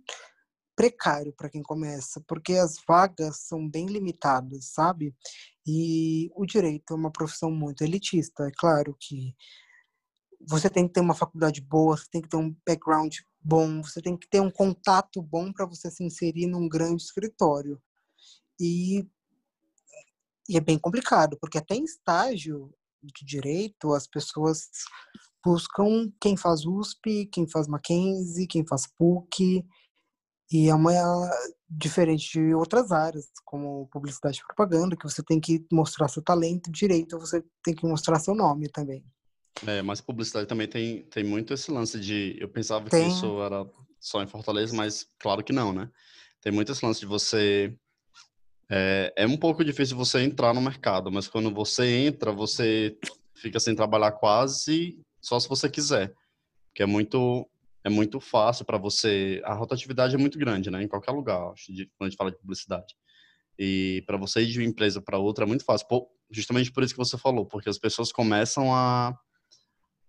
precário 0.74 1.32
para 1.32 1.50
quem 1.50 1.62
começa, 1.62 2.22
porque 2.26 2.54
as 2.54 2.76
vagas 2.86 3.38
são 3.40 3.68
bem 3.68 3.86
limitadas, 3.86 4.66
sabe? 4.66 5.14
E 5.66 6.30
o 6.34 6.44
direito 6.46 6.92
é 6.92 6.96
uma 6.96 7.10
profissão 7.10 7.50
muito 7.50 7.84
elitista. 7.84 8.44
É 8.44 8.52
claro 8.56 8.96
que 8.98 9.34
você 10.48 10.68
tem 10.68 10.86
que 10.86 10.94
ter 10.94 11.00
uma 11.00 11.14
faculdade 11.14 11.60
boa, 11.60 11.96
você 11.96 12.06
tem 12.10 12.22
que 12.22 12.28
ter 12.28 12.36
um 12.36 12.54
background 12.66 13.16
bom, 13.40 13.82
você 13.82 14.00
tem 14.00 14.16
que 14.16 14.28
ter 14.28 14.40
um 14.40 14.50
contato 14.50 15.22
bom 15.22 15.52
para 15.52 15.66
você 15.66 15.90
se 15.90 16.02
inserir 16.02 16.46
num 16.46 16.68
grande 16.68 17.02
escritório. 17.02 17.80
E, 18.60 19.06
e 20.48 20.56
é 20.56 20.60
bem 20.60 20.78
complicado, 20.78 21.36
porque 21.40 21.58
até 21.58 21.74
em 21.74 21.84
estágio 21.84 22.72
de 23.02 23.24
direito, 23.24 23.92
as 23.94 24.06
pessoas 24.06 24.68
buscam 25.44 26.12
quem 26.20 26.36
faz 26.36 26.64
USP, 26.64 27.26
quem 27.26 27.48
faz 27.48 27.66
Mackenzie, 27.66 28.46
quem 28.46 28.64
faz 28.64 28.86
PUC, 28.86 29.64
e 30.50 30.68
é 30.68 30.74
uma 30.74 30.92
diferente 31.68 32.32
de 32.32 32.54
outras 32.54 32.92
áreas, 32.92 33.30
como 33.44 33.88
publicidade 33.88 34.38
e 34.38 34.46
propaganda, 34.46 34.96
que 34.96 35.04
você 35.04 35.22
tem 35.22 35.40
que 35.40 35.64
mostrar 35.72 36.08
seu 36.08 36.22
talento, 36.22 36.70
direito 36.70 37.18
você 37.18 37.42
tem 37.64 37.74
que 37.74 37.86
mostrar 37.86 38.18
seu 38.18 38.34
nome 38.34 38.68
também. 38.68 39.04
É, 39.66 39.80
mas 39.82 40.00
publicidade 40.00 40.46
também 40.46 40.66
tem, 40.66 41.02
tem 41.04 41.24
muito 41.24 41.54
esse 41.54 41.70
lance 41.70 41.98
de. 41.98 42.36
Eu 42.40 42.48
pensava 42.48 42.88
tem. 42.88 43.04
que 43.04 43.14
isso 43.14 43.40
era 43.42 43.66
só 44.00 44.22
em 44.22 44.26
Fortaleza, 44.26 44.74
mas 44.74 45.06
claro 45.18 45.42
que 45.44 45.52
não, 45.52 45.72
né? 45.72 45.88
Tem 46.40 46.52
muito 46.52 46.72
esse 46.72 46.84
lance 46.84 47.00
de 47.00 47.06
você. 47.06 47.74
É, 48.68 49.12
é 49.16 49.26
um 49.26 49.36
pouco 49.36 49.64
difícil 49.64 49.96
você 49.96 50.20
entrar 50.22 50.52
no 50.52 50.60
mercado, 50.60 51.12
mas 51.12 51.28
quando 51.28 51.52
você 51.52 51.86
entra, 51.86 52.32
você 52.32 52.96
fica 53.34 53.60
sem 53.60 53.74
trabalhar 53.74 54.12
quase 54.12 54.98
só 55.20 55.38
se 55.38 55.48
você 55.48 55.68
quiser. 55.68 56.12
Porque 56.68 56.82
é 56.82 56.86
muito, 56.86 57.48
é 57.84 57.90
muito 57.90 58.20
fácil 58.20 58.64
para 58.64 58.78
você. 58.78 59.40
A 59.44 59.54
rotatividade 59.54 60.14
é 60.14 60.18
muito 60.18 60.38
grande, 60.38 60.70
né? 60.70 60.82
Em 60.82 60.88
qualquer 60.88 61.12
lugar, 61.12 61.40
quando 61.40 61.88
a 62.00 62.04
gente 62.04 62.16
fala 62.16 62.30
de 62.30 62.38
publicidade. 62.38 62.94
E 63.58 64.02
para 64.06 64.16
você 64.16 64.42
ir 64.42 64.46
de 64.46 64.58
uma 64.58 64.66
empresa 64.66 65.00
para 65.00 65.18
outra 65.18 65.44
é 65.44 65.46
muito 65.46 65.64
fácil. 65.64 65.86
Pô, 65.88 66.08
justamente 66.30 66.72
por 66.72 66.82
isso 66.82 66.94
que 66.94 66.98
você 66.98 67.18
falou, 67.18 67.46
porque 67.46 67.68
as 67.68 67.78
pessoas 67.78 68.12
começam 68.12 68.74
a 68.74 69.16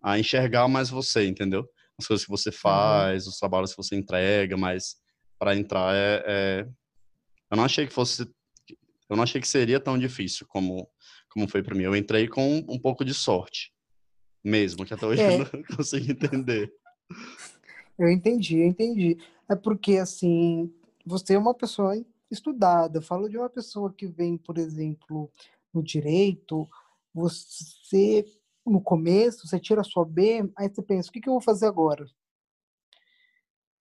a 0.02 0.20
enxergar 0.20 0.68
mais 0.68 0.90
você, 0.90 1.26
entendeu? 1.26 1.66
As 1.98 2.06
coisas 2.06 2.26
que 2.26 2.32
você 2.32 2.50
uhum. 2.50 2.56
faz, 2.56 3.24
uhum. 3.24 3.30
os 3.30 3.40
trabalhos 3.40 3.72
que 3.72 3.78
você 3.78 3.96
entrega, 3.96 4.58
mas 4.58 4.98
para 5.40 5.56
entrar 5.56 5.96
é, 5.96 6.24
é, 6.28 6.68
eu 7.50 7.56
não 7.56 7.64
achei 7.64 7.88
que 7.88 7.94
fosse 7.94 8.30
eu 9.10 9.16
não 9.16 9.24
achei 9.24 9.40
que 9.40 9.48
seria 9.48 9.80
tão 9.80 9.98
difícil 9.98 10.46
como 10.48 10.90
como 11.30 11.48
foi 11.48 11.64
para 11.64 11.74
mim. 11.74 11.84
Eu 11.84 11.96
entrei 11.96 12.28
com 12.28 12.58
um 12.68 12.80
pouco 12.80 13.04
de 13.04 13.14
sorte, 13.14 13.74
mesmo 14.44 14.86
que 14.86 14.94
até 14.94 15.06
hoje 15.06 15.22
é. 15.22 15.36
eu 15.36 15.40
não 15.40 15.64
consigo 15.78 16.12
entender. 16.12 16.72
Eu 17.98 18.10
entendi, 18.10 18.60
eu 18.60 18.68
entendi. 18.68 19.18
É 19.50 19.56
porque 19.56 19.98
assim, 19.98 20.74
você 21.06 21.36
é 21.36 21.38
uma 21.38 21.54
pessoa 21.54 21.96
estudada. 22.32 23.02
Falo 23.02 23.30
de 23.30 23.38
uma 23.38 23.50
pessoa 23.50 23.94
que 23.94 24.08
vem, 24.08 24.38
por 24.38 24.58
exemplo, 24.58 25.32
no 25.74 25.84
direito, 25.84 26.68
você 27.14 28.26
no 28.66 28.82
começo, 28.82 29.48
você 29.48 29.60
tira 29.60 29.82
a 29.82 29.84
sua 29.84 30.06
B, 30.06 30.50
aí 30.56 30.70
você 30.70 30.82
pensa, 30.82 31.10
o 31.10 31.12
que, 31.12 31.20
que 31.20 31.28
eu 31.28 31.34
vou 31.34 31.42
fazer 31.42 31.66
agora? 31.66 32.06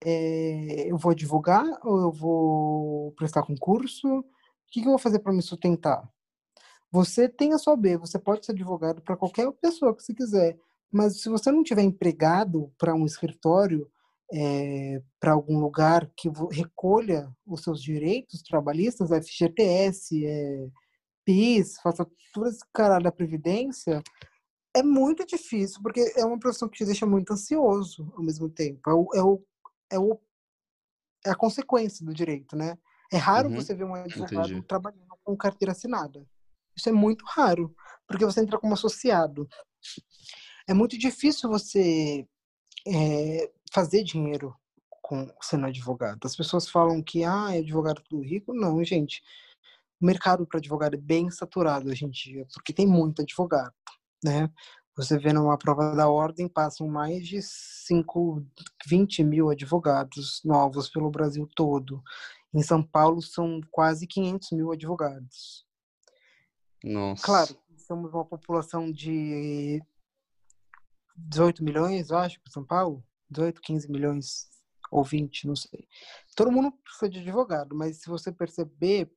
É, 0.05 0.91
eu 0.91 0.99
vou 0.99 1.15
divulgar 1.15 1.65
ou 1.85 2.01
eu 2.01 2.11
vou 2.13 3.13
prestar 3.13 3.45
concurso? 3.45 4.09
O 4.09 4.25
que, 4.71 4.81
que 4.81 4.87
eu 4.87 4.91
vou 4.91 4.99
fazer 4.99 5.21
para 5.21 5.33
me 5.33 5.43
sustentar? 5.43 6.09
Você 6.91 7.29
tem 7.29 7.53
a 7.55 7.59
sua 7.59 7.77
B, 7.77 7.97
você 7.97 8.19
pode 8.19 8.45
ser 8.45 8.53
advogado 8.53 9.01
para 9.03 9.17
qualquer 9.17 9.51
pessoa 9.53 9.95
que 9.95 10.03
você 10.03 10.15
quiser, 10.15 10.59
mas 10.91 11.23
se 11.23 11.29
você 11.29 11.51
não 11.51 11.63
tiver 11.63 11.83
empregado 11.83 12.73
para 12.77 12.95
um 12.95 13.07
escritório, 13.07 13.91
é, 14.33 15.03
para 15.21 15.33
algum 15.33 15.59
lugar 15.61 16.11
que 16.17 16.31
recolha 16.51 17.31
os 17.47 17.63
seus 17.63 17.83
direitos 17.83 18.43
trabalhistas, 18.43 19.11
FGTS, 19.11 20.27
é, 20.27 20.69
PIS, 21.25 21.77
faça 21.83 22.07
tudo 22.33 22.49
esse 22.49 22.65
caralho 22.73 23.05
da 23.05 23.13
Previdência, 23.13 24.03
é 24.75 24.83
muito 24.83 25.27
difícil, 25.27 25.83
porque 25.83 26.01
é 26.17 26.25
uma 26.25 26.39
profissão 26.39 26.67
que 26.67 26.79
te 26.79 26.85
deixa 26.87 27.05
muito 27.05 27.33
ansioso 27.33 28.11
ao 28.17 28.23
mesmo 28.23 28.49
tempo. 28.49 28.81
É, 28.89 28.95
o, 28.95 29.09
é, 29.15 29.23
o, 29.23 29.45
é, 29.91 29.99
o, 29.99 30.21
é 31.27 31.31
a 31.31 31.37
consequência 31.37 32.05
do 32.05 32.15
direito, 32.15 32.57
né? 32.57 32.79
É 33.13 33.19
raro 33.19 33.51
uhum, 33.51 33.57
você 33.57 33.75
ver 33.75 33.85
um 33.85 33.95
advogado 33.95 34.49
entendi. 34.49 34.67
trabalhando 34.67 35.13
com 35.23 35.37
carteira 35.37 35.73
assinada. 35.73 36.27
Isso 36.75 36.89
é 36.89 36.93
muito 36.93 37.23
raro, 37.27 37.75
porque 38.09 38.25
você 38.25 38.41
entra 38.41 38.59
como 38.59 38.73
associado. 38.73 39.47
É 40.67 40.73
muito 40.73 40.97
difícil 40.97 41.51
você 41.51 42.27
é, 42.87 43.51
fazer 43.73 44.05
dinheiro 44.05 44.55
com 45.01 45.27
sendo 45.41 45.67
advogado. 45.67 46.25
As 46.25 46.37
pessoas 46.37 46.69
falam 46.69 47.03
que 47.03 47.25
ah, 47.25 47.55
é 47.55 47.59
advogado 47.59 48.03
tudo 48.09 48.23
rico. 48.23 48.55
Não, 48.55 48.83
gente. 48.85 49.23
O 50.01 50.07
mercado 50.07 50.47
para 50.47 50.59
advogado 50.59 50.95
é 50.95 50.99
bem 50.99 51.31
saturado 51.31 51.89
hoje 51.89 52.05
em 52.05 52.11
dia, 52.11 52.47
porque 52.53 52.73
tem 52.73 52.87
muito 52.87 53.23
advogado, 53.23 53.75
né? 54.23 54.51
Você 54.97 55.19
vê 55.19 55.33
numa 55.33 55.57
prova 55.57 55.95
da 55.95 56.11
ordem, 56.11 56.49
passam 56.49 56.87
mais 56.87 57.27
de 57.27 57.41
5, 57.41 58.45
20 58.87 59.25
mil 59.25 59.49
advogados 59.49 60.43
novos 60.45 60.91
pelo 60.91 61.11
Brasil 61.11 61.49
todo. 61.55 62.03
Em 62.53 62.63
São 62.63 62.83
Paulo 62.83 63.23
são 63.23 63.61
quase 63.71 64.07
500 64.07 64.51
mil 64.53 64.73
advogados. 64.73 65.65
Nossa. 66.85 67.25
Claro, 67.25 67.57
somos 67.79 68.13
uma 68.13 68.25
população 68.25 68.91
de 68.91 69.81
18 71.17 71.65
milhões, 71.65 72.11
eu 72.11 72.19
acho, 72.19 72.41
para 72.41 72.53
São 72.53 72.65
Paulo. 72.65 73.03
18, 73.33 73.61
15 73.61 73.91
milhões 73.91 74.49
ou 74.91 75.03
20, 75.03 75.47
não 75.47 75.57
sei. 75.57 75.89
Todo 76.37 76.53
mundo 76.53 76.73
precisa 76.85 77.09
de 77.09 77.21
advogado, 77.21 77.75
mas 77.75 77.97
se 77.99 78.09
você 78.09 78.31
perceber, 78.31 79.11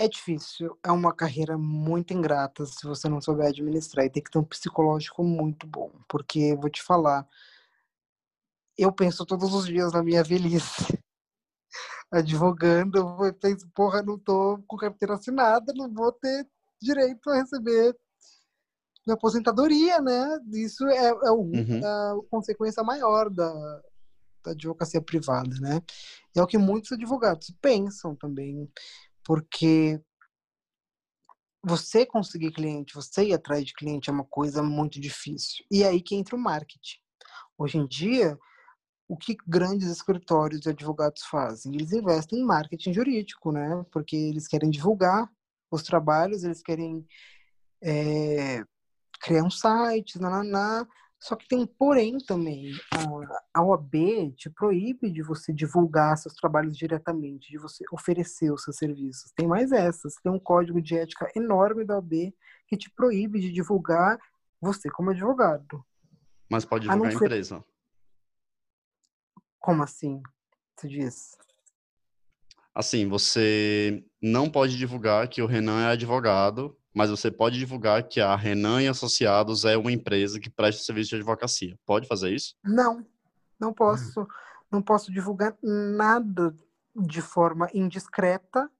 é 0.00 0.08
difícil. 0.08 0.78
É 0.82 0.90
uma 0.90 1.14
carreira 1.14 1.58
muito 1.58 2.14
ingrata 2.14 2.64
se 2.64 2.86
você 2.86 3.08
não 3.08 3.20
souber 3.20 3.48
administrar. 3.48 4.06
E 4.06 4.10
tem 4.10 4.22
que 4.22 4.30
ter 4.30 4.38
um 4.38 4.44
psicológico 4.44 5.22
muito 5.22 5.66
bom. 5.66 5.92
Porque, 6.08 6.56
vou 6.56 6.70
te 6.70 6.82
falar, 6.82 7.28
eu 8.78 8.90
penso 8.90 9.26
todos 9.26 9.52
os 9.52 9.66
dias 9.66 9.92
na 9.92 10.02
minha 10.02 10.24
velhice. 10.24 10.98
Advogando, 12.10 12.98
eu 12.98 13.34
penso, 13.34 13.68
porra, 13.74 14.02
não 14.02 14.18
tô 14.18 14.58
com 14.66 14.76
carteira 14.76 15.14
assinada, 15.14 15.72
não 15.76 15.92
vou 15.92 16.10
ter 16.12 16.48
direito 16.80 17.28
a 17.30 17.36
receber 17.36 17.94
aposentadoria, 19.12 20.00
né? 20.00 20.38
Isso 20.52 20.86
é, 20.86 21.08
é, 21.08 21.30
o, 21.30 21.40
uhum. 21.40 21.80
a 21.84 22.20
consequência 22.30 22.82
maior 22.82 23.30
da, 23.30 23.52
da 24.44 24.52
advocacia 24.52 25.00
privada, 25.00 25.54
né? 25.60 25.80
E 26.34 26.38
é 26.40 26.42
o 26.42 26.46
que 26.46 26.58
muitos 26.58 26.92
advogados 26.92 27.54
pensam 27.60 28.14
também, 28.16 28.70
porque 29.24 30.00
você 31.62 32.06
conseguir 32.06 32.52
cliente, 32.52 32.94
você 32.94 33.24
ir 33.24 33.34
atrás 33.34 33.64
de 33.64 33.74
cliente 33.74 34.08
é 34.08 34.12
uma 34.12 34.24
coisa 34.24 34.62
muito 34.62 35.00
difícil. 35.00 35.64
E 35.70 35.82
é 35.82 35.88
aí 35.88 36.00
que 36.00 36.14
entra 36.14 36.34
o 36.34 36.38
marketing. 36.38 36.98
Hoje 37.58 37.76
em 37.78 37.86
dia, 37.86 38.38
o 39.06 39.16
que 39.16 39.36
grandes 39.46 39.88
escritórios 39.88 40.60
de 40.60 40.70
advogados 40.70 41.22
fazem? 41.24 41.74
Eles 41.74 41.92
investem 41.92 42.40
em 42.40 42.44
marketing 42.44 42.92
jurídico, 42.94 43.52
né? 43.52 43.84
Porque 43.92 44.16
eles 44.16 44.46
querem 44.46 44.70
divulgar 44.70 45.28
os 45.70 45.82
trabalhos, 45.82 46.44
eles 46.44 46.62
querem 46.62 47.06
é, 47.82 48.64
criar 49.20 49.44
um 49.44 49.50
site, 49.50 50.20
nananá. 50.20 50.86
Só 51.18 51.36
que 51.36 51.46
tem 51.46 51.58
um 51.60 51.66
porém 51.66 52.16
também. 52.18 52.72
A, 52.94 53.60
a 53.60 53.62
OAB 53.62 54.32
te 54.34 54.48
proíbe 54.48 55.10
de 55.10 55.22
você 55.22 55.52
divulgar 55.52 56.16
seus 56.16 56.34
trabalhos 56.34 56.76
diretamente, 56.76 57.50
de 57.50 57.58
você 57.58 57.84
oferecer 57.92 58.50
os 58.50 58.64
seus 58.64 58.78
serviços. 58.78 59.30
Tem 59.36 59.46
mais 59.46 59.70
essas. 59.70 60.14
Tem 60.14 60.32
um 60.32 60.38
código 60.38 60.80
de 60.80 60.96
ética 60.96 61.30
enorme 61.36 61.84
da 61.84 61.96
OAB 61.96 62.32
que 62.66 62.76
te 62.76 62.90
proíbe 62.90 63.38
de 63.38 63.52
divulgar 63.52 64.18
você 64.58 64.90
como 64.90 65.10
advogado. 65.10 65.84
Mas 66.48 66.64
pode 66.64 66.88
divulgar 66.88 67.08
a, 67.08 67.10
a 67.10 67.14
empresa. 67.14 67.64
Como 69.58 69.82
assim? 69.82 70.22
Você 70.74 70.88
diz? 70.88 71.36
Assim, 72.74 73.06
você 73.06 74.02
não 74.22 74.48
pode 74.48 74.78
divulgar 74.78 75.28
que 75.28 75.42
o 75.42 75.46
Renan 75.46 75.82
é 75.82 75.92
advogado 75.92 76.79
mas 76.94 77.10
você 77.10 77.30
pode 77.30 77.58
divulgar 77.58 78.06
que 78.06 78.20
a 78.20 78.34
Renan 78.34 78.82
e 78.82 78.88
Associados 78.88 79.64
é 79.64 79.76
uma 79.76 79.92
empresa 79.92 80.40
que 80.40 80.50
presta 80.50 80.82
serviço 80.82 81.10
de 81.10 81.16
advocacia. 81.16 81.78
Pode 81.86 82.06
fazer 82.06 82.34
isso? 82.34 82.54
Não, 82.64 83.06
não 83.58 83.72
posso. 83.72 84.26
Não 84.70 84.80
posso 84.80 85.12
divulgar 85.12 85.56
nada 85.62 86.54
de 86.94 87.20
forma 87.20 87.68
indiscreta 87.74 88.70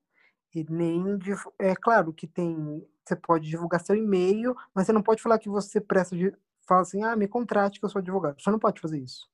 e 0.55 0.65
nem 0.69 1.19
de, 1.19 1.33
é 1.59 1.75
claro 1.75 2.13
que 2.13 2.27
tem 2.27 2.87
você 3.05 3.17
pode 3.17 3.49
divulgar 3.49 3.81
seu 3.81 3.97
e-mail, 3.97 4.55
mas 4.73 4.87
você 4.87 4.93
não 4.93 5.03
pode 5.03 5.21
falar 5.21 5.39
que 5.39 5.49
você 5.49 5.81
presta 5.81 6.17
de 6.17 6.33
fala 6.67 6.83
assim: 6.83 7.03
"Ah, 7.03 7.17
me 7.17 7.27
contrate 7.27 7.81
que 7.81 7.85
eu 7.85 7.89
sou 7.89 7.99
advogado". 7.99 8.41
Você 8.41 8.51
não 8.51 8.59
pode 8.59 8.81
fazer 8.81 9.01
isso. 9.01 9.29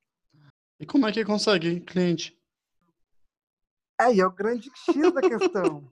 E 0.81 0.87
como 0.87 1.07
é 1.07 1.13
que 1.13 1.25
consegue 1.25 1.81
cliente? 1.81 2.39
Aí 3.99 4.21
é 4.21 4.27
o 4.27 4.31
grande 4.31 4.71
X 4.75 5.13
da 5.13 5.21
questão. 5.21 5.91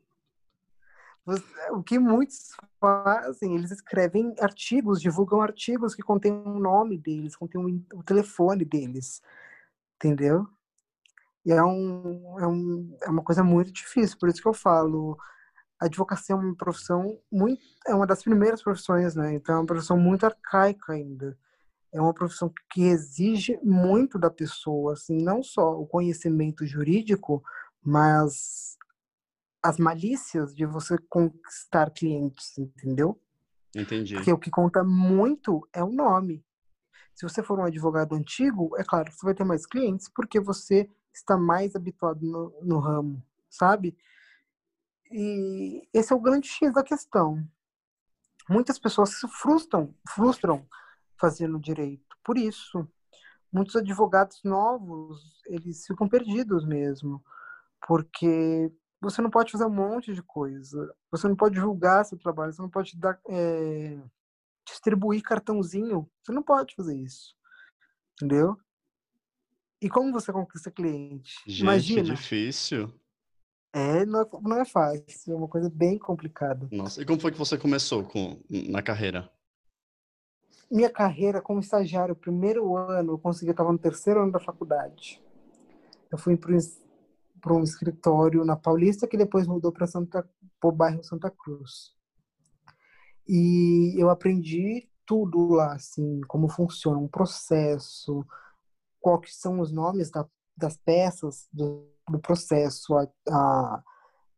O 1.70 1.82
que 1.82 1.98
muitos 1.98 2.50
fazem, 2.78 3.54
eles 3.54 3.70
escrevem 3.70 4.34
artigos, 4.40 5.00
divulgam 5.00 5.40
artigos 5.40 5.94
que 5.94 6.02
contêm 6.02 6.32
o 6.32 6.58
nome 6.58 6.98
deles, 6.98 7.36
contêm 7.36 7.84
o 7.94 8.02
telefone 8.02 8.64
deles, 8.64 9.22
entendeu? 9.96 10.46
E 11.44 11.52
é, 11.52 11.62
um, 11.62 12.40
é, 12.40 12.46
um, 12.46 12.98
é 13.02 13.10
uma 13.10 13.22
coisa 13.22 13.42
muito 13.42 13.72
difícil, 13.72 14.18
por 14.18 14.28
isso 14.28 14.40
que 14.40 14.48
eu 14.48 14.54
falo, 14.54 15.18
a 15.80 15.86
advocacia 15.86 16.34
é 16.34 16.38
uma 16.38 16.54
profissão 16.54 17.18
muito, 17.30 17.62
é 17.86 17.94
uma 17.94 18.06
das 18.06 18.22
primeiras 18.22 18.62
profissões, 18.62 19.14
né? 19.14 19.34
Então 19.34 19.54
é 19.54 19.58
uma 19.58 19.66
profissão 19.66 19.98
muito 19.98 20.24
arcaica 20.24 20.92
ainda. 20.92 21.36
É 21.92 22.00
uma 22.00 22.14
profissão 22.14 22.52
que 22.70 22.82
exige 22.82 23.58
muito 23.62 24.18
da 24.18 24.30
pessoa, 24.30 24.94
assim, 24.94 25.22
não 25.22 25.42
só 25.42 25.78
o 25.78 25.86
conhecimento 25.86 26.66
jurídico, 26.66 27.42
mas 27.82 28.76
as 29.64 29.78
malícias 29.78 30.54
de 30.54 30.66
você 30.66 30.98
conquistar 31.08 31.90
clientes, 31.90 32.58
entendeu? 32.58 33.18
Entendi. 33.74 34.14
Porque 34.14 34.30
o 34.30 34.38
que 34.38 34.50
conta 34.50 34.84
muito 34.84 35.66
é 35.72 35.82
o 35.82 35.90
nome. 35.90 36.44
Se 37.14 37.26
você 37.26 37.42
for 37.42 37.58
um 37.58 37.64
advogado 37.64 38.14
antigo, 38.14 38.76
é 38.76 38.84
claro 38.84 39.06
que 39.06 39.16
você 39.16 39.24
vai 39.24 39.34
ter 39.34 39.44
mais 39.44 39.64
clientes 39.64 40.06
porque 40.14 40.38
você 40.38 40.86
está 41.14 41.38
mais 41.38 41.74
habituado 41.74 42.20
no, 42.20 42.60
no 42.62 42.78
ramo, 42.78 43.24
sabe? 43.48 43.96
E 45.10 45.88
esse 45.94 46.12
é 46.12 46.16
o 46.16 46.20
grande 46.20 46.46
X 46.46 46.74
da 46.74 46.82
questão. 46.82 47.42
Muitas 48.50 48.78
pessoas 48.78 49.18
se 49.18 49.26
frustram, 49.28 49.94
frustram 50.10 50.68
fazendo 51.18 51.58
direito. 51.58 52.14
Por 52.22 52.36
isso, 52.36 52.86
muitos 53.50 53.76
advogados 53.76 54.42
novos, 54.44 55.42
eles 55.46 55.86
ficam 55.86 56.06
perdidos 56.06 56.66
mesmo, 56.66 57.24
porque 57.86 58.70
você 59.04 59.22
não 59.22 59.30
pode 59.30 59.52
fazer 59.52 59.64
um 59.64 59.70
monte 59.70 60.14
de 60.14 60.22
coisa. 60.22 60.94
Você 61.10 61.28
não 61.28 61.36
pode 61.36 61.56
julgar 61.56 62.04
seu 62.04 62.18
trabalho. 62.18 62.52
Você 62.52 62.62
não 62.62 62.70
pode 62.70 62.96
dar, 62.98 63.20
é, 63.28 64.00
distribuir 64.66 65.22
cartãozinho. 65.22 66.10
Você 66.22 66.32
não 66.32 66.42
pode 66.42 66.74
fazer 66.74 66.96
isso. 66.96 67.36
Entendeu? 68.16 68.56
E 69.80 69.88
como 69.88 70.12
você 70.12 70.32
conquista 70.32 70.70
cliente? 70.70 71.34
Gente, 71.46 71.60
Imagina. 71.60 72.02
difícil. 72.02 72.92
É 73.72 74.06
não, 74.06 74.22
é, 74.22 74.28
não 74.40 74.56
é 74.58 74.64
fácil. 74.64 75.32
É 75.32 75.36
uma 75.36 75.48
coisa 75.48 75.68
bem 75.68 75.98
complicada. 75.98 76.68
Nossa, 76.70 77.02
e 77.02 77.04
como 77.04 77.20
foi 77.20 77.32
que 77.32 77.38
você 77.38 77.58
começou 77.58 78.04
com, 78.04 78.40
na 78.48 78.82
carreira? 78.82 79.30
Minha 80.70 80.90
carreira 80.90 81.42
como 81.42 81.60
estagiário, 81.60 82.16
primeiro 82.16 82.76
ano, 82.76 83.12
eu 83.12 83.18
consegui, 83.18 83.50
eu 83.50 83.52
estava 83.52 83.70
no 83.70 83.78
terceiro 83.78 84.22
ano 84.22 84.32
da 84.32 84.40
faculdade. 84.40 85.20
Eu 86.10 86.16
fui 86.16 86.36
para 86.36 86.56
para 87.44 87.52
um 87.52 87.62
escritório 87.62 88.42
na 88.42 88.56
Paulista 88.56 89.06
que 89.06 89.18
depois 89.18 89.46
mudou 89.46 89.70
para 89.70 89.86
o 90.62 90.72
bairro 90.72 91.04
Santa 91.04 91.30
Cruz. 91.30 91.92
E 93.28 93.94
eu 93.98 94.08
aprendi 94.08 94.88
tudo 95.04 95.48
lá, 95.50 95.74
assim, 95.74 96.22
como 96.26 96.48
funciona 96.48 96.98
um 96.98 97.06
processo, 97.06 98.24
quais 98.98 99.36
são 99.36 99.60
os 99.60 99.70
nomes 99.70 100.10
da, 100.10 100.26
das 100.56 100.78
peças 100.78 101.46
do, 101.52 101.86
do 102.08 102.18
processo, 102.18 102.96
a, 102.96 103.06
a, 103.28 103.82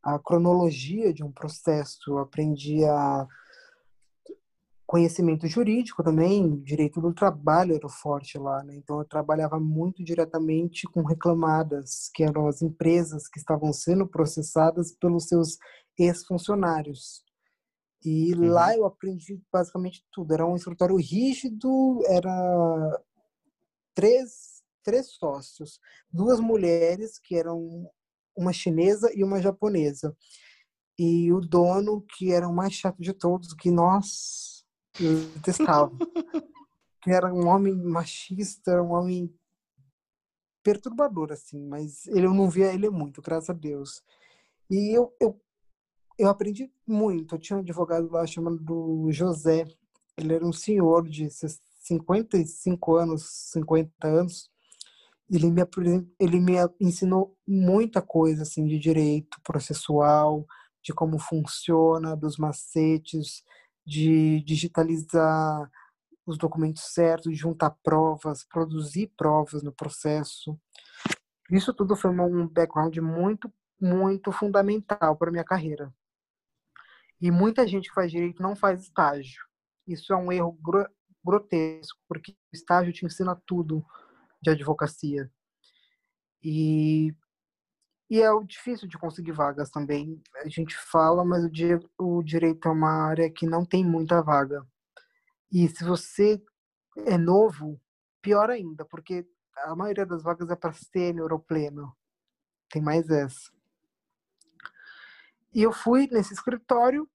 a, 0.03 0.19
cronologia 0.19 1.15
de 1.15 1.23
um 1.23 1.31
processo. 1.31 2.19
Aprendi 2.19 2.85
a 2.85 3.25
conhecimento 4.87 5.47
jurídico 5.49 6.03
também, 6.03 6.61
direito 6.63 7.01
do 7.01 7.13
trabalho 7.13 7.75
era 7.75 7.89
forte 7.89 8.39
lá, 8.39 8.63
né? 8.63 8.77
Então 8.77 9.01
eu 9.01 9.05
trabalhava 9.05 9.59
muito 9.59 10.05
diretamente 10.05 10.87
com 10.87 11.03
reclamadas, 11.03 12.09
que 12.15 12.23
eram 12.23 12.47
as 12.47 12.63
empresas 12.63 13.27
que 13.29 13.39
estavam 13.39 13.73
sendo 13.73 14.07
processadas 14.07 14.93
pelos 14.93 15.27
seus 15.27 15.59
ex-funcionários. 15.99 17.25
E 18.05 18.33
uhum. 18.35 18.49
lá 18.49 18.77
eu 18.77 18.87
aprendi 18.87 19.43
basicamente 19.53 20.05
tudo. 20.13 20.33
Era 20.33 20.47
um 20.47 20.55
escritório 20.55 20.97
rígido, 20.97 22.01
era 22.07 23.03
três, 23.93 24.63
três 24.85 25.11
sócios, 25.13 25.81
duas 26.13 26.39
mulheres 26.39 27.19
que 27.19 27.35
eram 27.35 27.91
uma 28.37 28.53
chinesa 28.53 29.11
e 29.13 29.25
uma 29.25 29.43
japonesa. 29.43 30.17
E 30.97 31.33
o 31.33 31.41
dono, 31.41 32.05
que 32.17 32.33
era 32.33 32.49
o 32.49 32.55
mais 32.55 32.73
chato 32.73 33.03
de 33.03 33.13
todos, 33.13 33.53
que 33.53 33.71
nós 33.71 34.56
eu 35.01 35.29
detestava. 35.35 35.93
era 37.07 37.33
um 37.33 37.47
homem 37.47 37.75
machista, 37.75 38.83
um 38.83 38.93
homem 38.93 39.33
perturbador, 40.63 41.31
assim, 41.31 41.65
mas 41.65 42.07
ele, 42.09 42.27
eu 42.27 42.35
não 42.35 42.51
via 42.51 42.75
ele 42.75 42.91
muito, 42.91 43.23
graças 43.23 43.51
a 43.51 43.53
Deus. 43.53 44.03
E 44.69 44.97
eu, 44.97 45.15
eu, 45.21 45.41
eu 46.19 46.29
aprendi 46.29 46.71
muito. 46.87 47.35
Eu 47.35 47.39
tinha 47.39 47.57
um 47.57 47.61
advogado 47.61 48.11
lá 48.11 48.27
chamado 48.27 49.07
José. 49.11 49.65
Ele 50.17 50.35
era 50.35 50.45
um 50.45 50.53
senhor 50.53 51.09
de 51.09 51.29
55 51.31 52.97
anos, 52.97 53.23
50 53.53 54.09
anos. 54.09 54.51
Ele 55.31 55.51
me, 55.51 55.63
ele 56.19 56.41
me 56.41 56.55
ensinou 56.81 57.37
muita 57.47 58.03
coisa 58.03 58.43
assim 58.43 58.67
de 58.67 58.79
direito 58.79 59.41
processual, 59.43 60.47
de 60.83 60.93
como 60.93 61.19
funciona, 61.19 62.17
dos 62.17 62.37
macetes, 62.39 63.45
de 63.87 64.43
digitalizar 64.43 65.71
os 66.27 66.37
documentos 66.37 66.83
certos, 66.93 67.39
juntar 67.39 67.71
provas, 67.83 68.45
produzir 68.45 69.13
provas 69.17 69.63
no 69.63 69.71
processo. 69.71 70.59
Isso 71.51 71.73
tudo 71.73 71.95
foi 71.95 72.11
um 72.11 72.49
background 72.49 72.97
muito, 72.99 73.53
muito 73.81 74.33
fundamental 74.33 75.17
para 75.17 75.31
minha 75.31 75.45
carreira. 75.45 75.95
E 77.21 77.31
muita 77.31 77.67
gente 77.67 77.89
que 77.89 77.95
faz 77.95 78.11
direito 78.11 78.43
não 78.43 78.57
faz 78.57 78.83
estágio. 78.83 79.45
Isso 79.87 80.13
é 80.13 80.17
um 80.17 80.33
erro 80.33 80.59
grotesco, 81.25 81.99
porque 82.09 82.33
o 82.33 82.57
estágio 82.57 82.93
te 82.93 83.07
ensina 83.07 83.41
tudo 83.47 83.87
de 84.43 84.51
advocacia. 84.51 85.31
E 86.43 87.15
e 88.09 88.23
é 88.23 88.29
difícil 88.45 88.89
de 88.89 88.99
conseguir 88.99 89.33
vagas 89.33 89.71
também. 89.71 90.23
A 90.37 90.49
gente 90.49 90.77
fala, 90.77 91.25
mas 91.25 91.45
o, 91.45 91.51
di 91.51 91.79
o 91.99 92.23
direito 92.23 92.69
é 92.69 92.71
uma 92.71 93.09
área 93.09 93.31
que 93.31 93.47
não 93.47 93.65
tem 93.65 93.85
muita 93.85 94.23
vaga. 94.23 94.65
E 95.51 95.69
se 95.69 95.85
você 95.85 96.43
é 96.99 97.19
novo, 97.19 97.81
pior 98.23 98.51
ainda, 98.51 98.85
porque 98.85 99.27
a 99.65 99.75
maioria 99.75 100.07
das 100.07 100.23
vagas 100.23 100.51
é 100.51 100.57
para 100.57 100.73
sênior 100.73 101.33
ou 101.33 101.41
pleno. 101.41 101.97
Tem 102.69 102.83
mais 102.83 103.09
essa. 103.11 103.51
E 105.53 105.63
eu 105.63 105.73
fui 105.73 106.09
nesse 106.13 106.35
escritório, 106.35 107.09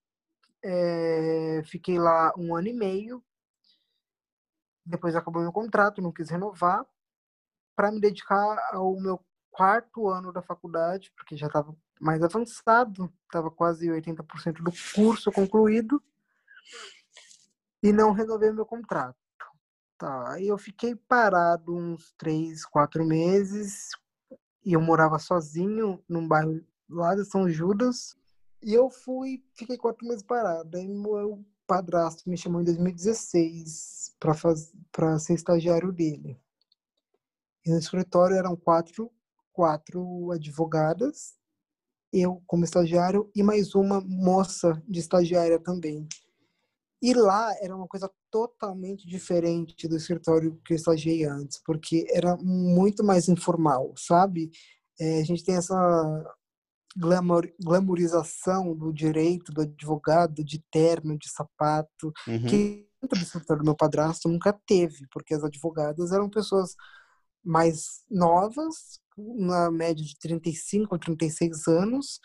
é, 0.63 1.61
fiquei 1.65 1.99
lá 1.99 2.33
um 2.37 2.55
ano 2.55 2.67
e 2.67 2.73
meio. 2.73 3.23
Depois 4.85 5.15
acabou 5.15 5.41
meu 5.41 5.51
contrato, 5.51 6.01
não 6.01 6.11
quis 6.11 6.29
renovar, 6.29 6.85
para 7.75 7.91
me 7.91 8.01
dedicar 8.01 8.57
ao 8.73 8.99
meu 8.99 9.23
quarto 9.51 10.07
ano 10.07 10.31
da 10.31 10.41
faculdade, 10.41 11.11
porque 11.15 11.37
já 11.37 11.47
estava 11.47 11.75
mais 11.99 12.23
avançado, 12.23 13.11
estava 13.25 13.51
quase 13.51 13.87
80% 13.87 14.63
do 14.63 14.71
curso 14.95 15.31
concluído, 15.31 16.01
e 17.83 17.91
não 17.91 18.11
renovei 18.11 18.51
meu 18.51 18.65
contrato. 18.65 19.15
Tá, 19.97 20.33
aí 20.33 20.47
eu 20.47 20.57
fiquei 20.57 20.95
parado 20.95 21.75
uns 21.75 22.11
três, 22.17 22.65
quatro 22.65 23.05
meses, 23.05 23.89
e 24.65 24.73
eu 24.73 24.81
morava 24.81 25.19
sozinho 25.19 26.03
num 26.09 26.27
bairro 26.27 26.65
lá 26.89 27.13
de 27.13 27.25
São 27.25 27.47
Judas, 27.47 28.17
e 28.63 28.73
eu 28.73 28.89
fui, 28.89 29.43
fiquei 29.53 29.77
quatro 29.77 30.07
meses 30.07 30.23
parado. 30.23 30.75
Aí 30.77 30.87
meu 30.87 31.43
padrasto 31.67 32.29
me 32.29 32.37
chamou 32.37 32.61
em 32.61 32.65
2016 32.65 34.15
para 34.19 35.19
ser 35.19 35.33
estagiário 35.33 35.91
dele. 35.91 36.39
E 37.65 37.71
no 37.71 37.77
escritório 37.77 38.35
eram 38.35 38.55
quatro 38.55 39.11
quatro 39.51 40.31
advogadas, 40.31 41.33
eu 42.13 42.41
como 42.45 42.63
estagiário 42.63 43.29
e 43.35 43.41
mais 43.41 43.73
uma 43.73 44.01
moça 44.01 44.81
de 44.87 44.99
estagiária 44.99 45.59
também. 45.59 46.07
E 47.01 47.13
lá 47.13 47.51
era 47.59 47.75
uma 47.75 47.87
coisa 47.87 48.11
totalmente 48.29 49.07
diferente 49.07 49.87
do 49.87 49.97
escritório 49.97 50.59
que 50.63 50.73
eu 50.73 50.75
estagiei 50.75 51.25
antes, 51.25 51.59
porque 51.65 52.05
era 52.11 52.37
muito 52.37 53.03
mais 53.03 53.27
informal, 53.27 53.93
sabe? 53.97 54.51
É, 54.99 55.19
a 55.19 55.23
gente 55.23 55.43
tem 55.43 55.55
essa 55.55 55.75
glamour, 56.95 57.51
glamourização 57.59 58.75
do 58.75 58.93
direito, 58.93 59.51
do 59.51 59.61
advogado, 59.61 60.43
de 60.43 60.63
terno, 60.71 61.17
de 61.17 61.27
sapato, 61.29 62.13
uhum. 62.27 62.45
que 62.45 62.87
dentro 63.01 63.19
do 63.19 63.23
escritório 63.23 63.63
do 63.63 63.65
meu 63.65 63.75
padrasto 63.75 64.29
nunca 64.29 64.53
teve, 64.67 65.07
porque 65.11 65.33
as 65.33 65.43
advogadas 65.43 66.11
eram 66.11 66.29
pessoas 66.29 66.75
mais 67.43 68.03
novas, 68.09 69.00
na 69.17 69.69
média 69.69 70.03
de 70.03 70.17
35 70.19 70.95
ou 70.95 70.99
36 70.99 71.67
anos, 71.67 72.19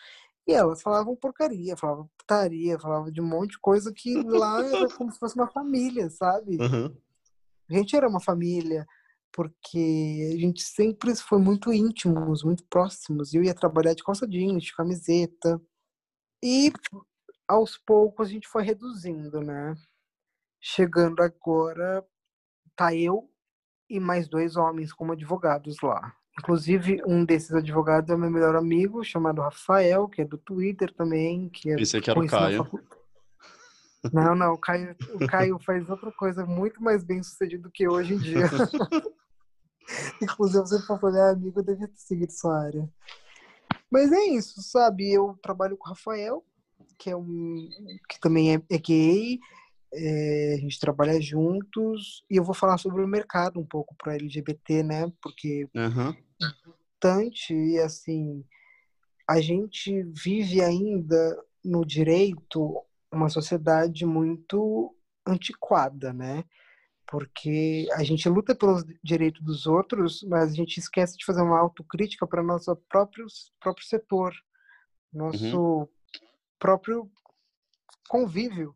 e 0.47 0.53
elas 0.53 0.81
falavam 0.81 1.15
porcaria, 1.15 1.75
falavam 1.75 2.09
putaria, 2.17 2.79
falavam 2.79 3.11
de 3.11 3.19
um 3.19 3.27
monte 3.27 3.51
de 3.51 3.59
coisa 3.59 3.91
que 3.93 4.15
lá 4.23 4.63
era 4.63 4.87
como 4.95 5.11
se 5.11 5.19
fosse 5.19 5.35
uma 5.35 5.49
família, 5.49 6.09
sabe? 6.09 6.57
Uhum. 6.57 6.95
A 7.69 7.73
gente 7.73 7.95
era 7.95 8.07
uma 8.07 8.21
família, 8.21 8.87
porque 9.33 10.31
a 10.33 10.39
gente 10.39 10.61
sempre 10.63 11.13
foi 11.15 11.39
muito 11.39 11.73
íntimos, 11.73 12.43
muito 12.43 12.65
próximos. 12.69 13.33
Eu 13.33 13.43
ia 13.43 13.53
trabalhar 13.53 13.93
de 13.93 14.03
calça 14.03 14.25
jeans, 14.25 14.63
de 14.63 14.73
camiseta. 14.73 15.61
E 16.41 16.71
aos 17.47 17.77
poucos 17.77 18.29
a 18.29 18.31
gente 18.31 18.47
foi 18.47 18.63
reduzindo, 18.63 19.41
né? 19.41 19.75
Chegando 20.61 21.21
agora, 21.21 22.05
tá 22.75 22.95
eu 22.95 23.29
e 23.89 23.99
mais 23.99 24.29
dois 24.29 24.55
homens 24.55 24.93
como 24.93 25.11
advogados 25.11 25.77
lá. 25.81 26.15
Inclusive, 26.39 27.01
um 27.05 27.25
desses 27.25 27.51
advogados 27.51 28.09
é 28.09 28.15
meu 28.15 28.29
melhor 28.29 28.55
amigo, 28.55 29.03
chamado 29.03 29.41
Rafael, 29.41 30.07
que 30.07 30.21
é 30.21 30.25
do 30.25 30.37
Twitter 30.37 30.93
também. 30.93 31.49
Que 31.49 31.71
é 31.71 31.81
Esse 31.81 31.97
aqui 31.97 32.11
era 32.11 32.19
o 32.19 32.27
Caio. 32.27 32.67
Não, 34.13 34.35
não, 34.35 34.53
o 34.53 34.57
Caio, 34.57 34.95
o 35.15 35.27
Caio 35.27 35.59
faz 35.59 35.89
outra 35.89 36.11
coisa 36.11 36.45
muito 36.45 36.81
mais 36.81 37.03
bem 37.03 37.21
sucedido 37.23 37.63
do 37.63 37.71
que 37.71 37.87
hoje 37.87 38.13
em 38.13 38.17
dia. 38.17 38.45
Inclusive, 40.21 40.61
você 40.61 40.81
for 40.85 41.03
olhar 41.03 41.31
amigo, 41.31 41.59
eu 41.59 41.63
devia 41.63 41.87
ter 41.87 41.97
seguido 41.97 42.31
sua 42.31 42.61
área. 42.61 42.87
Mas 43.89 44.11
é 44.11 44.25
isso, 44.25 44.61
sabe? 44.61 45.11
Eu 45.11 45.37
trabalho 45.41 45.75
com 45.75 45.87
o 45.87 45.89
Rafael, 45.89 46.45
que 46.97 47.09
é 47.09 47.15
um 47.15 47.69
que 48.07 48.19
também 48.19 48.55
é, 48.55 48.61
é 48.69 48.77
gay, 48.77 49.39
é, 49.93 50.55
a 50.57 50.61
gente 50.61 50.79
trabalha 50.79 51.19
juntos 51.21 52.23
e 52.29 52.35
eu 52.35 52.43
vou 52.43 52.53
falar 52.53 52.77
sobre 52.77 53.03
o 53.03 53.07
mercado 53.07 53.59
um 53.59 53.65
pouco 53.65 53.95
para 53.95 54.15
LGBT, 54.15 54.83
né? 54.83 55.11
Porque 55.21 55.67
uhum. 55.75 56.09
é 56.09 56.45
importante 56.45 57.53
e 57.53 57.79
assim 57.79 58.43
a 59.27 59.41
gente 59.41 60.03
vive 60.03 60.61
ainda 60.61 61.43
no 61.63 61.85
direito 61.85 62.81
uma 63.11 63.29
sociedade 63.29 64.05
muito 64.05 64.95
antiquada, 65.25 66.13
né? 66.13 66.43
Porque 67.05 67.87
a 67.93 68.03
gente 68.03 68.27
luta 68.27 68.53
pelos 68.53 68.83
direitos 69.03 69.41
dos 69.41 69.65
outros, 69.65 70.23
mas 70.23 70.51
a 70.51 70.55
gente 70.55 70.77
esquece 70.77 71.17
de 71.17 71.25
fazer 71.25 71.41
uma 71.41 71.59
autocrítica 71.59 72.27
para 72.27 72.43
nosso 72.43 72.75
próprio 72.89 73.25
próprio 73.59 73.85
setor, 73.85 74.33
nosso 75.11 75.57
uhum. 75.57 75.87
próprio 76.59 77.09
convívio 78.09 78.75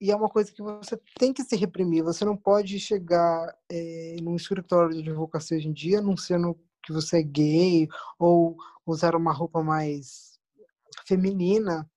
e 0.00 0.10
é 0.10 0.16
uma 0.16 0.28
coisa 0.28 0.52
que 0.52 0.62
você 0.62 0.96
tem 1.18 1.32
que 1.32 1.42
se 1.42 1.56
reprimir. 1.56 2.04
Você 2.04 2.24
não 2.24 2.36
pode 2.36 2.78
chegar 2.78 3.56
é, 3.68 4.16
num 4.22 4.36
escritório 4.36 4.94
de 4.94 5.08
advocacia 5.08 5.56
hoje 5.56 5.68
em 5.68 5.72
dia 5.72 5.98
anunciando 5.98 6.58
que 6.82 6.92
você 6.92 7.18
é 7.18 7.22
gay 7.22 7.88
ou 8.18 8.56
usar 8.86 9.16
uma 9.16 9.32
roupa 9.32 9.62
mais 9.62 10.38
feminina, 11.06 11.90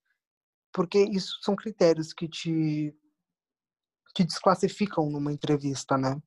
porque 0.73 0.99
isso 1.03 1.39
são 1.41 1.55
critérios 1.55 2.11
que 2.11 2.27
te, 2.27 2.95
te 4.15 4.23
desclassificam 4.23 5.09
numa 5.09 5.31
entrevista, 5.31 5.97
né? 5.97 6.21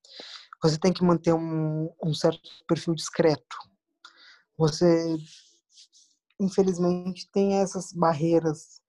Você 0.63 0.79
tem 0.79 0.93
que 0.93 1.05
manter 1.05 1.35
um, 1.35 1.91
um 2.03 2.15
certo 2.15 2.49
perfil 2.67 2.95
discreto. 2.95 3.57
Você, 4.57 5.17
infelizmente, 6.41 7.29
tem 7.31 7.57
essas 7.57 7.93
barreiras 7.93 8.81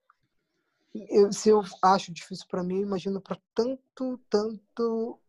eu, 1.09 1.31
se 1.31 1.49
eu 1.49 1.61
acho 1.81 2.13
difícil 2.13 2.45
para 2.49 2.63
mim, 2.63 2.81
imagino 2.81 3.19
para 3.19 3.37
tanto, 3.53 4.17
tanto 4.29 5.19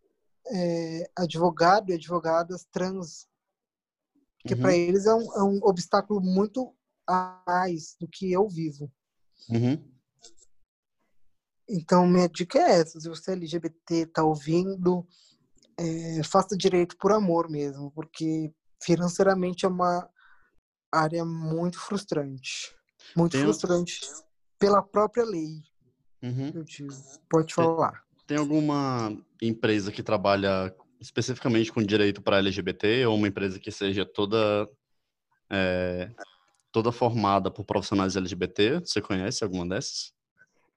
é, 0.47 1.11
advogado 1.17 1.91
e 1.91 1.95
advogadas 1.95 2.65
trans, 2.71 3.27
que 4.47 4.55
uhum. 4.55 4.61
para 4.61 4.77
eles 4.77 5.07
é 5.07 5.15
um, 5.15 5.35
é 5.35 5.43
um, 5.43 5.59
obstáculo 5.65 6.21
muito 6.21 6.73
a 7.07 7.43
mais 7.47 7.97
do 7.99 8.07
que 8.07 8.31
eu 8.33 8.49
vivo. 8.49 8.93
Uhum. 9.49 9.93
Então, 11.69 12.07
minha 12.07 12.29
dica 12.29 12.59
é 12.59 12.81
essa: 12.81 13.01
se 13.01 13.09
você 13.09 13.33
é 13.33 13.35
LGBT, 13.35 14.07
tá 14.07 14.23
ouvindo, 14.23 15.05
é, 15.77 16.23
faça 16.23 16.57
direito 16.57 16.97
por 16.97 17.11
amor 17.11 17.51
mesmo, 17.51 17.91
porque 17.91 18.55
financeiramente 18.81 19.65
é 19.65 19.69
uma 19.69 20.09
área 20.93 21.25
muito 21.25 21.81
frustrante. 21.81 22.73
Muito 23.17 23.33
Tem 23.33 23.41
um- 23.41 23.45
frustrante 23.45 24.01
pela 24.59 24.83
própria 24.83 25.25
lei, 25.25 25.63
Uhum. 26.23 26.53
eu. 26.55 27.21
Pode 27.31 27.55
falar. 27.55 28.03
Tem 28.27 28.37
alguma 28.39 29.17
empresa 29.41 29.93
que 29.93 30.03
trabalha 30.03 30.75
especificamente 31.01 31.73
com 31.73 31.83
direito 31.83 32.23
para 32.23 32.39
LGBT 32.39 33.07
ou 33.07 33.17
uma 33.17 33.29
empresa 33.29 33.59
que 33.61 33.71
seja 33.71 34.05
toda 34.05 34.69
é, 35.51 36.11
toda 36.73 36.91
formada 36.91 37.51
por 37.51 37.65
profissionais 37.65 38.17
LGBT? 38.17 38.81
Você 38.81 39.01
conhece 39.01 39.45
alguma 39.45 39.67
dessas? 39.69 40.13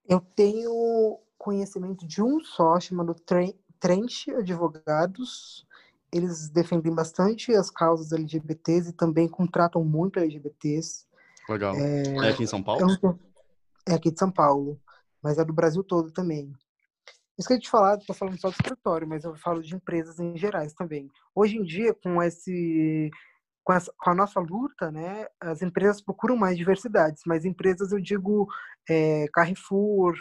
Eu 0.08 0.20
tenho 0.20 1.20
conhecimento 1.38 2.06
de 2.06 2.22
um 2.22 2.40
só 2.42 2.80
chamado 2.80 3.14
Tren- 3.14 3.56
Trench 3.80 4.30
Advogados. 4.32 5.66
Eles 6.12 6.50
defendem 6.50 6.94
bastante 6.94 7.52
as 7.54 7.70
causas 7.70 8.12
LGBTs 8.12 8.90
e 8.90 8.94
também 8.94 9.28
contratam 9.28 9.84
muito 9.84 10.20
LGBTs. 10.20 11.06
Legal. 11.48 11.76
É, 11.76 12.30
aqui 12.30 12.44
em 12.44 12.48
São 12.48 12.60
Eu 12.60 12.66
Paulo? 12.66 12.88
não 12.88 12.96
tenho- 12.98 13.20
É 13.90 13.94
aqui 13.96 14.12
de 14.12 14.20
São 14.20 14.32
Paulo, 14.32 14.80
mas 15.22 15.38
é 15.38 15.46
do 15.46 15.54
Brasil 15.54 15.84
todo 15.84 16.12
também. 16.12 16.54
Isso 17.38 17.48
que 17.48 17.56
eu 17.56 17.60
te 17.62 17.70
falar, 17.70 17.98
estou 17.98 18.16
falando 18.16 18.40
só 18.40 18.50
do 18.50 18.54
escritório, 18.54 19.08
mas 19.08 19.24
eu 19.26 19.36
falo 19.38 19.62
de 19.64 19.76
empresas 19.76 20.20
em 20.20 20.38
gerais 20.38 20.74
também. 20.74 21.10
Hoje 21.36 21.58
em 21.58 21.64
dia, 21.64 21.94
com 21.96 22.22
esse 22.24 23.12
com, 23.64 23.74
essa- 23.74 23.94
com 24.00 24.10
a 24.12 24.16
nossa 24.16 24.40
luta, 24.42 24.92
né, 24.92 25.28
as 25.40 25.62
empresas 25.62 26.02
procuram 26.02 26.38
mais 26.38 26.58
diversidades, 26.58 27.24
mas 27.28 27.46
empresas 27.46 27.92
eu 27.94 28.02
digo 28.02 28.48
é, 28.90 29.28
Carrefour, 29.34 30.16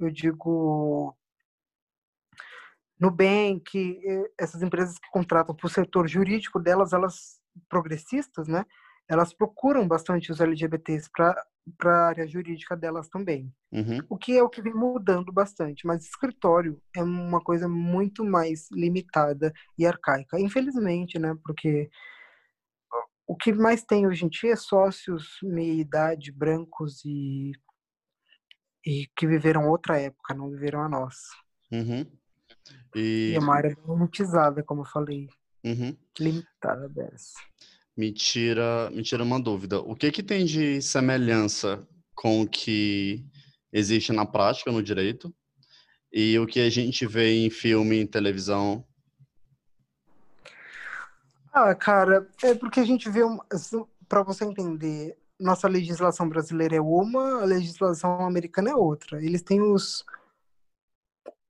eu 0.00 0.10
digo 0.10 1.16
Nubank, 2.98 3.70
essas 4.38 4.62
empresas 4.62 4.98
que 4.98 5.08
contratam 5.10 5.54
para 5.54 5.66
o 5.66 5.70
setor 5.70 6.06
jurídico 6.06 6.60
delas, 6.60 6.92
elas 6.92 7.40
progressistas, 7.68 8.46
né? 8.46 8.64
Elas 9.10 9.34
procuram 9.34 9.88
bastante 9.88 10.30
os 10.30 10.40
LGBTs 10.40 11.10
para 11.10 11.34
a 11.84 12.06
área 12.06 12.28
jurídica 12.28 12.76
delas 12.76 13.08
também. 13.08 13.52
Uhum. 13.72 13.98
O 14.08 14.16
que 14.16 14.38
é 14.38 14.42
o 14.42 14.48
que 14.48 14.62
vem 14.62 14.72
mudando 14.72 15.32
bastante, 15.32 15.84
mas 15.84 16.04
escritório 16.04 16.80
é 16.94 17.02
uma 17.02 17.40
coisa 17.40 17.68
muito 17.68 18.24
mais 18.24 18.70
limitada 18.70 19.52
e 19.76 19.84
arcaica, 19.84 20.38
infelizmente, 20.38 21.18
né? 21.18 21.36
Porque 21.44 21.90
o 23.26 23.34
que 23.36 23.52
mais 23.52 23.82
tem 23.82 24.06
hoje 24.06 24.26
em 24.26 24.28
dia 24.28 24.52
é 24.52 24.56
sócios 24.56 25.38
meia-idade, 25.42 26.30
brancos 26.30 27.04
e, 27.04 27.50
e 28.86 29.08
que 29.16 29.26
viveram 29.26 29.68
outra 29.68 30.00
época, 30.00 30.34
não 30.34 30.50
viveram 30.50 30.82
a 30.82 30.88
nossa. 30.88 31.34
Uhum. 31.72 32.06
E 32.94 33.32
E, 33.32 33.34
é 33.34 33.40
uma 33.40 33.56
área 33.56 33.76
limitizada, 33.88 34.62
como 34.62 34.82
eu 34.82 34.86
falei, 34.86 35.26
uhum. 35.64 35.96
limitada 36.16 36.88
dessa. 36.88 37.34
Me 37.96 38.12
tira, 38.12 38.90
me 38.90 39.02
tira 39.02 39.22
uma 39.22 39.40
dúvida. 39.40 39.80
O 39.80 39.94
que 39.94 40.10
que 40.10 40.22
tem 40.22 40.44
de 40.44 40.80
semelhança 40.80 41.86
com 42.14 42.42
o 42.42 42.48
que 42.48 43.24
existe 43.72 44.12
na 44.12 44.24
prática 44.24 44.70
no 44.70 44.82
direito 44.82 45.34
e 46.12 46.38
o 46.38 46.46
que 46.46 46.60
a 46.60 46.70
gente 46.70 47.06
vê 47.06 47.32
em 47.32 47.50
filme, 47.50 48.00
em 48.00 48.06
televisão? 48.06 48.84
Ah, 51.52 51.74
cara, 51.74 52.28
é 52.42 52.54
porque 52.54 52.80
a 52.80 52.84
gente 52.84 53.10
vê, 53.10 53.20
para 54.08 54.22
você 54.22 54.44
entender, 54.44 55.16
nossa 55.38 55.66
legislação 55.66 56.28
brasileira 56.28 56.76
é 56.76 56.80
uma, 56.80 57.42
a 57.42 57.44
legislação 57.44 58.20
americana 58.24 58.70
é 58.70 58.74
outra. 58.74 59.24
Eles 59.24 59.42
têm 59.42 59.60
os 59.60 60.04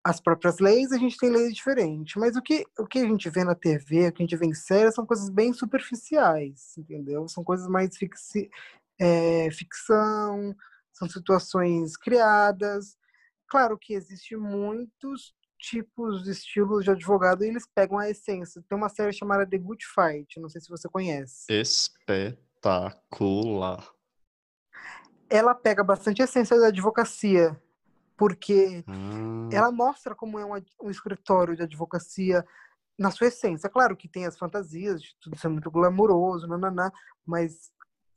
as 0.03 0.21
próprias 0.21 0.59
leis, 0.59 0.93
a 0.93 0.99
gente 0.99 1.17
tem 1.17 1.31
leis 1.31 1.55
diferentes. 1.55 2.15
Mas 2.17 2.37
o 2.37 2.43
que, 2.43 2.65
o 2.79 2.87
que 2.87 2.99
a 2.99 3.07
gente 3.07 3.29
vê 3.29 3.45
na 3.45 3.55
TV, 3.55 4.09
o 4.09 4.13
que 4.13 4.23
a 4.23 4.27
gente 4.27 4.37
vê 4.37 4.47
em 4.47 4.55
série, 4.55 4.91
são 4.93 5.05
coisas 5.07 5.29
bem 5.29 5.53
superficiais, 5.53 6.77
entendeu? 6.79 7.29
São 7.29 7.45
coisas 7.45 7.69
mais 7.69 7.97
fixi, 7.97 8.51
é, 8.99 9.51
ficção, 9.51 10.55
são 10.93 11.09
situações 11.09 11.97
criadas. 11.97 12.97
Claro 13.49 13.79
que 13.79 13.95
existem 13.95 14.39
muitos 14.39 15.35
tipos, 15.59 16.27
estilos 16.27 16.85
de 16.85 16.91
advogado 16.91 17.45
e 17.45 17.49
eles 17.49 17.67
pegam 17.75 17.99
a 17.99 18.09
essência. 18.09 18.65
Tem 18.69 18.79
uma 18.79 18.89
série 18.89 19.13
chamada 19.13 19.47
The 19.47 19.59
Good 19.59 19.85
Fight, 19.87 20.41
não 20.41 20.49
sei 20.49 20.61
se 20.61 20.71
você 20.71 20.89
conhece. 20.89 21.45
Espetacular. 21.53 22.41
Ela 25.29 25.55
pega 25.55 25.85
bastante 25.85 26.23
a 26.23 26.25
essência 26.25 26.59
da 26.59 26.69
advocacia, 26.69 27.61
porque 28.21 28.85
Ah, 28.87 29.49
ela 29.51 29.73
mostra 29.73 30.15
como 30.15 30.39
é 30.39 30.45
um, 30.45 30.63
um 30.83 30.91
escritório 30.91 31.57
de 31.57 31.63
advocacia 31.63 32.45
na 32.99 33.11
sua 33.11 33.29
essência. 33.29 33.71
Claro 33.71 33.97
que 33.97 34.07
tem 34.07 34.27
as 34.27 34.37
fantasias 34.37 35.01
de 35.01 35.17
tudo 35.19 35.39
ser 35.39 35.49
muito 35.49 35.71
glamouroso, 35.71 36.47
nananá, 36.47 36.93
mas 37.25 37.73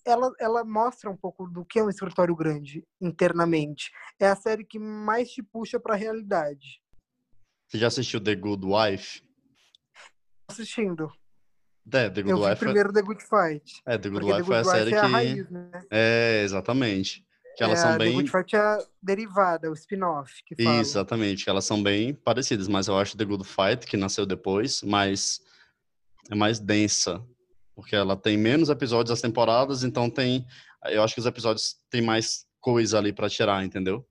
ela, 0.05 0.29
ela 0.41 0.65
mostra 0.65 1.09
um 1.09 1.15
pouco 1.15 1.47
do 1.47 1.63
que 1.63 1.79
é 1.79 1.83
um 1.83 1.89
escritório 1.89 2.35
grande 2.35 2.85
internamente. 2.99 3.91
É 4.19 4.27
a 4.27 4.35
série 4.35 4.65
que 4.65 4.77
mais 4.77 5.31
te 5.31 5.41
puxa 5.41 5.79
para 5.79 5.93
a 5.93 5.97
realidade. 5.97 6.81
Você 7.69 7.77
já 7.77 7.87
assistiu 7.87 8.21
The 8.21 8.35
Good 8.35 8.65
Wife? 8.65 9.23
Assistindo. 10.51 11.09
É, 11.93 12.09
The 12.09 12.23
Good 12.23 12.29
Eu 12.29 12.37
Wife. 12.39 12.51
é- 12.51 12.55
primeiro 12.55 12.91
The 12.91 13.01
Good 13.01 13.23
Fight. 13.23 13.81
É, 13.85 13.97
The 13.97 14.09
Good 14.09 14.25
Porque 14.25 14.43
The 14.43 14.49
Wife 14.49 14.53
é 14.53 14.55
a 14.57 14.61
Good 14.63 14.69
série 14.69 14.91
Wife 14.91 14.95
é 14.95 14.99
a 14.99 15.05
que. 15.07 15.11
raiz, 15.13 15.49
né? 15.49 15.71
É, 15.89 16.41
exatamente. 16.43 17.25
Que 17.55 17.63
elas 17.63 17.79
É, 17.79 17.81
são 17.83 17.91
a 17.91 17.97
The 17.97 18.05
bem. 18.05 18.13
Good 18.15 18.31
Fight 18.31 18.55
é 18.55 18.59
a 18.59 18.79
derivada, 19.01 19.69
o 19.69 19.73
spin-off 19.73 20.41
exatamente. 20.57 21.43
que 21.43 21.49
Elas 21.49 21.65
são 21.65 21.81
bem 21.83 22.13
parecidas, 22.13 22.67
mas 22.67 22.87
eu 22.87 22.97
acho 22.97 23.15
The 23.17 23.25
Good 23.25 23.43
Fight, 23.43 23.85
que 23.85 23.95
nasceu 23.97 24.25
depois, 24.25 24.81
mais 24.81 25.39
é 26.31 26.35
mais 26.35 26.59
densa, 26.59 27.23
porque 27.75 27.95
ela 27.95 28.15
tem 28.15 28.37
menos 28.37 28.69
episódios 28.69 29.11
as 29.11 29.21
temporadas, 29.21 29.83
então 29.83 30.09
tem, 30.09 30.45
eu 30.85 31.03
acho 31.03 31.13
que 31.13 31.19
os 31.19 31.25
episódios 31.25 31.75
têm 31.89 32.01
mais 32.01 32.45
coisa 32.61 32.97
ali 32.97 33.11
pra 33.13 33.29
tirar, 33.29 33.63
entendeu? 33.63 34.07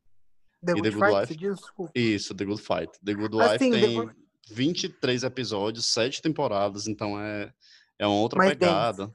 The 0.65 0.75
Good 0.75 0.91
The 0.91 0.97
Good 0.97 1.27
Fight, 1.27 1.37
diz? 1.37 1.57
Desculpa. 1.59 1.93
Isso, 1.95 2.35
The 2.37 2.45
Good 2.45 2.63
Fight. 2.63 2.93
The 3.05 3.15
Good 3.15 3.37
Mas 3.37 3.53
Wife 3.53 3.65
sim, 3.65 3.71
The 3.73 3.81
tem 3.81 3.97
Good- 3.97 4.15
23 4.51 5.23
episódios, 5.25 5.87
7 5.87 6.21
temporadas, 6.23 6.87
então 6.87 7.19
é 7.21 7.53
é 7.99 8.07
uma 8.07 8.17
outra 8.17 8.39
Mais 8.39 8.51
pegada. 8.51 9.11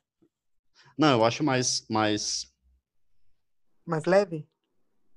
Não, 0.97 1.11
eu 1.11 1.23
acho 1.25 1.43
mais 1.43 1.85
mais 1.89 2.47
Mais 3.87 4.05
leve? 4.05 4.45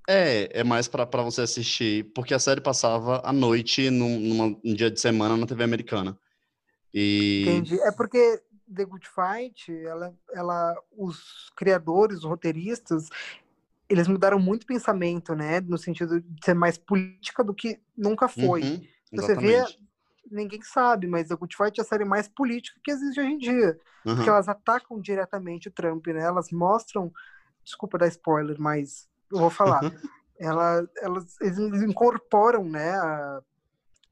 É, 0.09 0.61
é 0.61 0.65
mais 0.65 0.89
pra 0.89 1.07
pra 1.07 1.23
você 1.23 1.43
assistir, 1.43 2.05
porque 2.15 2.35
a 2.35 2.39
série 2.39 2.61
passava 2.61 3.21
à 3.25 3.33
noite 3.33 3.91
num, 3.91 4.19
numa- 4.19 4.59
num 4.65 4.75
dia 4.75 4.91
de 4.91 5.01
semana 5.01 5.37
na 5.37 5.47
TV 5.47 5.63
americana. 5.63 6.19
E 6.93 7.43
Entendi. 7.43 7.81
É 7.83 7.93
porque 7.93 8.43
The 8.75 8.85
Good 8.85 9.07
Fight, 9.09 9.73
ela, 9.85 10.15
ela, 10.33 10.77
os 10.97 11.51
criadores, 11.57 12.19
os 12.19 12.25
roteiristas, 12.25 13.09
eles 13.89 14.09
mudaram 14.09 14.39
muito 14.39 14.65
o 14.65 14.67
pensamento, 14.67 15.35
né? 15.35 15.61
No 15.61 15.79
sentido 15.79 16.21
de 16.21 16.45
ser 16.45 16.55
mais 16.55 16.79
política 16.79 17.45
do 17.45 17.55
que 17.55 17.79
nunca 17.97 18.29
foi. 18.29 18.63
Uhum, 18.63 18.83
Você 19.13 19.35
vê, 19.37 19.65
ninguém 20.31 20.63
sabe, 20.63 21.07
mas 21.07 21.29
The 21.29 21.37
Good 21.37 21.57
Fight 21.57 21.79
é 21.81 21.83
a 21.83 21.87
série 21.87 22.05
mais 22.05 22.29
política 22.29 22.81
que 22.83 22.91
existe 22.91 23.21
hoje 23.21 23.31
em 23.31 23.39
dia. 23.39 23.79
Uhum, 24.07 24.15
Porque 24.17 24.29
elas 24.29 24.49
atacam 24.49 25.01
diretamente 25.01 25.69
o 25.69 25.73
Trump, 25.73 26.07
né? 26.09 26.23
Elas 26.23 26.51
mostram. 26.51 27.13
Desculpa 27.65 27.99
dar 27.99 28.09
spoiler, 28.09 28.57
mas 28.61 29.09
eu 29.31 29.39
vou 29.39 29.51
falar. 29.51 29.81
Ela, 30.39 30.89
elas, 30.99 31.37
eles 31.41 31.59
incorporam, 31.83 32.65
né? 32.65 32.93
A, 32.99 33.41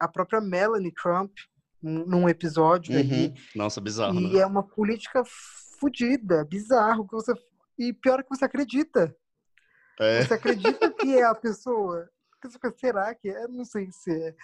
a 0.00 0.08
própria 0.08 0.40
Melanie 0.40 0.92
Trump 0.92 1.32
num 1.82 2.28
episódio 2.28 2.96
ali. 2.98 3.28
uhum. 3.28 3.34
Nossa, 3.56 3.80
bizarro, 3.80 4.20
E 4.20 4.34
né? 4.34 4.40
é 4.40 4.46
uma 4.46 4.62
política 4.62 5.22
fodida, 5.80 6.44
bizarro, 6.44 7.06
que 7.06 7.12
você 7.14 7.32
e 7.78 7.92
pior 7.92 8.18
é 8.20 8.22
que 8.22 8.28
você 8.28 8.44
acredita. 8.44 9.14
É, 10.00 10.22
Você 10.24 10.34
acredita 10.34 10.90
que 10.92 11.16
é 11.16 11.24
a 11.24 11.34
pessoa. 11.34 12.08
Será 12.76 13.14
que 13.14 13.28
é? 13.28 13.46
Não 13.48 13.64
sei 13.64 13.90
se 13.90 14.10
é. 14.12 14.34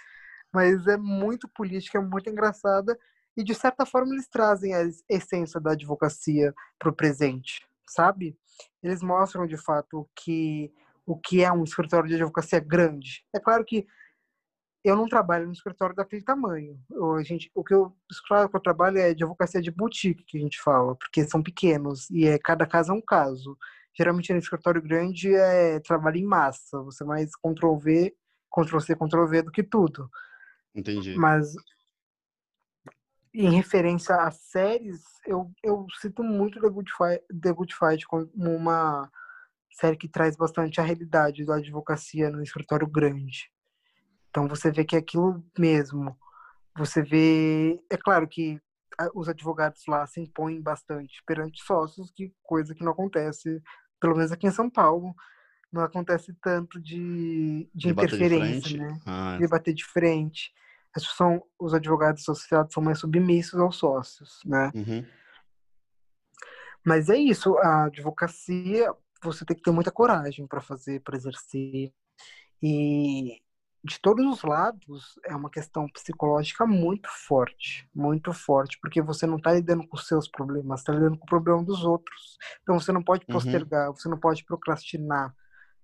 Mas 0.53 0.87
é 0.87 0.97
muito 0.97 1.49
política, 1.49 1.99
é 1.99 2.01
muito 2.01 2.31
engraçada. 2.31 2.97
E 3.37 3.43
de 3.43 3.55
certa 3.55 3.85
forma 3.85 4.15
eles 4.15 4.29
trazem 4.29 4.73
a 4.75 4.83
es- 4.83 5.03
essência 5.09 5.61
da 5.61 5.73
advocacia 5.73 6.55
para 6.79 6.89
o 6.91 6.95
presente, 6.95 7.67
sabe? 7.89 8.37
Eles 8.83 9.03
mostram 9.03 9.47
de 9.47 9.57
fato 9.57 10.09
que, 10.15 10.73
o 11.07 11.17
que 11.17 11.43
é 11.43 11.53
um 11.53 11.65
escritório 11.65 12.09
de 12.09 12.15
advocacia 12.15 12.61
grande. 12.61 13.25
É 13.35 13.41
claro 13.41 13.65
que 13.65 13.87
eu 14.85 14.95
não 14.95 15.09
trabalho 15.09 15.47
no 15.47 15.53
escritório 15.53 15.97
daquele 15.97 16.23
tamanho. 16.23 16.79
Eu, 16.91 17.15
a 17.15 17.23
gente, 17.23 17.51
o 17.55 17.65
que 17.65 17.73
eu, 17.73 17.85
o 17.87 17.95
escritório 18.13 18.51
que 18.51 18.57
eu 18.57 18.61
trabalho 18.61 18.99
é 18.99 19.15
de 19.15 19.25
advocacia 19.25 19.63
de 19.63 19.71
boutique, 19.71 20.25
que 20.25 20.37
a 20.37 20.41
gente 20.41 20.61
fala, 20.61 20.95
porque 20.95 21.25
são 21.25 21.43
pequenos 21.43 22.11
e 22.11 22.27
é 22.27 22.39
cada 22.39 22.67
caso 22.67 22.93
é 22.93 22.95
um 22.95 23.01
caso. 23.01 23.57
Geralmente 23.97 24.33
no 24.33 24.39
escritório 24.39 24.83
grande 24.83 25.35
é 25.35 25.81
trabalho 25.81 26.19
em 26.19 26.25
massa, 26.25 26.83
você 26.83 27.03
mais 27.03 27.31
Ctrl 27.37 27.77
V, 27.77 28.15
Ctrl 28.53 28.79
C, 28.81 28.95
Ctrl 28.95 29.27
V 29.27 29.43
do 29.43 29.51
que 29.51 29.63
tudo. 29.63 30.11
entendi. 30.75 31.17
Mas 31.17 31.55
em 33.35 33.51
referência 33.51 34.15
a 34.15 34.31
séries, 34.31 35.03
eu, 35.27 35.51
eu 35.63 35.87
cito 36.01 36.23
muito 36.23 36.61
The 36.61 36.69
Good 36.69 36.91
Fight, 36.93 37.25
The 37.43 37.53
Good 37.53 37.75
Fight 37.75 38.07
como 38.07 38.31
uma 38.37 39.11
série 39.73 39.97
que 39.97 40.09
traz 40.09 40.37
bastante 40.37 40.81
a 40.81 40.85
realidade 40.85 41.45
da 41.45 41.57
advocacia 41.57 42.31
no 42.31 42.43
escritório 42.43 42.87
grande. 42.87 43.51
Então 44.31 44.47
você 44.47 44.71
vê 44.71 44.85
que 44.85 44.95
é 44.95 45.01
aquilo 45.01 45.45
mesmo. 45.59 46.17
Você 46.77 47.03
vê, 47.03 47.81
é 47.91 47.97
claro 47.97 48.29
que 48.29 48.61
os 49.15 49.29
advogados 49.29 49.83
lá 49.89 50.07
se 50.07 50.21
impõem 50.21 50.63
bastante 50.63 51.21
perante 51.27 51.63
sócios, 51.63 52.13
que 52.13 52.33
coisa 52.43 52.75
que 52.75 52.85
não 52.85 52.93
acontece, 52.93 53.61
pelo 54.01 54.17
menos 54.17 54.31
aqui 54.31 54.47
em 54.47 54.53
São 54.53 54.71
Paulo, 54.71 55.13
não 55.73 55.83
acontece 55.83 56.33
tanto 56.41 56.81
de, 56.81 57.69
de, 57.75 57.89
de 57.89 57.89
interferência, 57.91 58.79
né? 58.79 59.01
Ah. 59.05 59.37
De 59.41 59.49
bater 59.49 59.75
de 59.75 59.85
frente. 59.85 60.53
São, 60.97 61.43
os 61.59 61.75
advogados 61.75 62.23
associados 62.23 62.73
são 62.73 62.83
mais 62.83 62.99
submissos 62.99 63.59
aos 63.59 63.77
sócios, 63.77 64.41
né? 64.45 64.71
Uhum. 64.75 65.05
Mas 66.85 67.09
é 67.09 67.17
isso, 67.17 67.57
a 67.59 67.87
advocacia, 67.87 68.93
você 69.23 69.45
tem 69.45 69.57
que 69.57 69.63
ter 69.63 69.71
muita 69.71 69.91
coragem 69.91 70.47
para 70.47 70.61
fazer, 70.61 71.01
para 71.01 71.17
exercer. 71.17 71.93
E 72.63 73.41
de 73.83 74.01
todos 74.01 74.25
os 74.25 74.43
lados 74.43 75.19
é 75.27 75.37
uma 75.37 75.51
questão 75.51 75.87
psicológica 75.91 76.67
muito 76.67 77.09
forte, 77.27 77.89
muito 77.95 78.33
forte, 78.33 78.79
porque 78.81 79.03
você 79.03 79.27
não 79.27 79.37
está 79.37 79.53
lidando 79.53 79.87
com 79.87 79.97
os 79.97 80.07
seus 80.07 80.27
problemas, 80.27 80.81
está 80.81 80.93
lidando 80.93 81.19
com 81.19 81.25
o 81.25 81.29
problema 81.29 81.63
dos 81.63 81.85
outros. 81.85 82.39
Então 82.63 82.79
você 82.79 82.93
não 82.93 83.03
pode 83.03 83.25
uhum. 83.29 83.35
postergar, 83.35 83.89
uhum. 83.89 83.97
você 83.97 84.09
não 84.09 84.19
pode 84.19 84.45
procrastinar. 84.45 85.35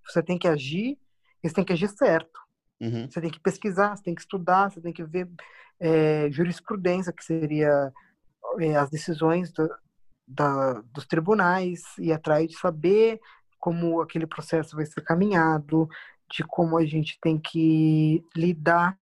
Você 0.06 0.22
tem 0.22 0.38
que 0.38 0.48
agir, 0.48 0.98
e 1.42 1.48
você 1.48 1.54
tem 1.54 1.64
que 1.64 1.74
agir 1.74 1.88
certo. 1.88 2.39
Uhum. 2.80 3.08
Você 3.10 3.20
tem 3.20 3.30
que 3.30 3.40
pesquisar, 3.40 3.96
você 3.96 4.02
tem 4.02 4.14
que 4.14 4.22
estudar, 4.22 4.70
você 4.70 4.80
tem 4.80 4.92
que 4.92 5.04
ver 5.04 5.28
é, 5.78 6.30
jurisprudência, 6.30 7.12
que 7.12 7.24
seria 7.24 7.92
é, 8.58 8.76
as 8.76 8.90
decisões 8.90 9.52
do, 9.52 9.68
da, 10.26 10.80
dos 10.92 11.06
tribunais, 11.06 11.82
e 11.98 12.12
atrás 12.12 12.48
de 12.48 12.56
saber 12.56 13.20
como 13.58 14.00
aquele 14.00 14.26
processo 14.26 14.74
vai 14.74 14.86
ser 14.86 15.02
caminhado, 15.02 15.88
de 16.30 16.42
como 16.44 16.78
a 16.78 16.84
gente 16.86 17.18
tem 17.20 17.38
que 17.38 18.24
lidar 18.34 18.98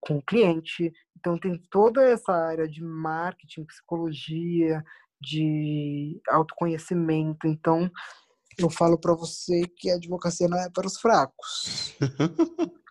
com 0.00 0.18
o 0.18 0.22
cliente. 0.22 0.92
Então, 1.16 1.38
tem 1.38 1.56
toda 1.70 2.04
essa 2.04 2.32
área 2.32 2.68
de 2.68 2.82
marketing, 2.82 3.64
psicologia, 3.64 4.84
de 5.20 6.20
autoconhecimento. 6.28 7.46
Então, 7.46 7.90
eu 8.58 8.70
falo 8.70 8.98
para 8.98 9.14
você 9.14 9.66
que 9.76 9.90
a 9.90 9.94
advocacia 9.94 10.48
não 10.48 10.58
é 10.58 10.70
para 10.70 10.86
os 10.86 10.98
fracos. 10.98 11.94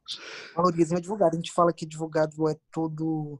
Valorizem 0.55 0.95
o 0.95 0.99
advogado. 0.99 1.33
A 1.33 1.37
gente 1.37 1.51
fala 1.51 1.73
que 1.73 1.85
advogado 1.85 2.49
é 2.49 2.55
todo. 2.71 3.39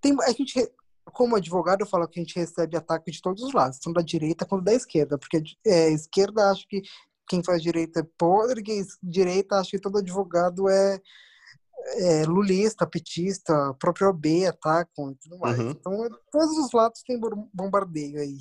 Tem, 0.00 0.16
a 0.22 0.32
gente, 0.32 0.70
como 1.12 1.36
advogado, 1.36 1.80
eu 1.80 1.86
falo 1.86 2.08
que 2.08 2.20
a 2.20 2.22
gente 2.22 2.38
recebe 2.38 2.76
ataque 2.76 3.10
de 3.10 3.20
todos 3.20 3.42
os 3.42 3.52
lados, 3.52 3.78
tanto 3.78 3.94
da 3.96 4.02
direita 4.02 4.46
quanto 4.46 4.64
da 4.64 4.74
esquerda, 4.74 5.18
porque 5.18 5.42
é, 5.66 5.84
a 5.84 5.90
esquerda 5.90 6.50
acha 6.50 6.64
que 6.68 6.82
quem 7.28 7.42
faz 7.42 7.62
direito 7.62 7.98
é 7.98 8.02
podre, 8.16 8.62
quem 8.62 8.82
direita 9.02 9.56
acha 9.56 9.72
que 9.72 9.80
todo 9.80 9.98
advogado 9.98 10.68
é, 10.68 10.98
é 11.96 12.24
lulista, 12.24 12.86
petista, 12.86 13.74
próprio 13.74 14.08
OB 14.08 14.46
atacam 14.46 15.10
e 15.10 15.14
tudo 15.16 15.38
mais. 15.38 15.58
Uhum. 15.58 15.70
Então, 15.70 15.92
todos 16.30 16.58
os 16.58 16.72
lados 16.72 17.02
tem 17.02 17.20
bombardeio 17.52 18.20
aí. 18.20 18.38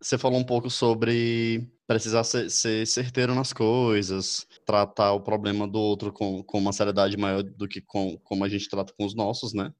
Você 0.00 0.18
falou 0.18 0.38
um 0.38 0.44
pouco 0.44 0.70
sobre 0.70 1.73
precisar 1.86 2.24
ser, 2.24 2.50
ser, 2.50 2.86
certeiro 2.86 3.34
nas 3.34 3.52
coisas, 3.52 4.46
tratar 4.64 5.12
o 5.12 5.20
problema 5.20 5.68
do 5.68 5.78
outro 5.78 6.12
com, 6.12 6.42
com 6.42 6.58
uma 6.58 6.72
seriedade 6.72 7.16
maior 7.16 7.42
do 7.42 7.68
que 7.68 7.80
com 7.80 8.16
como 8.18 8.44
a 8.44 8.48
gente 8.48 8.68
trata 8.68 8.92
com 8.96 9.04
os 9.04 9.14
nossos, 9.14 9.52
né? 9.52 9.72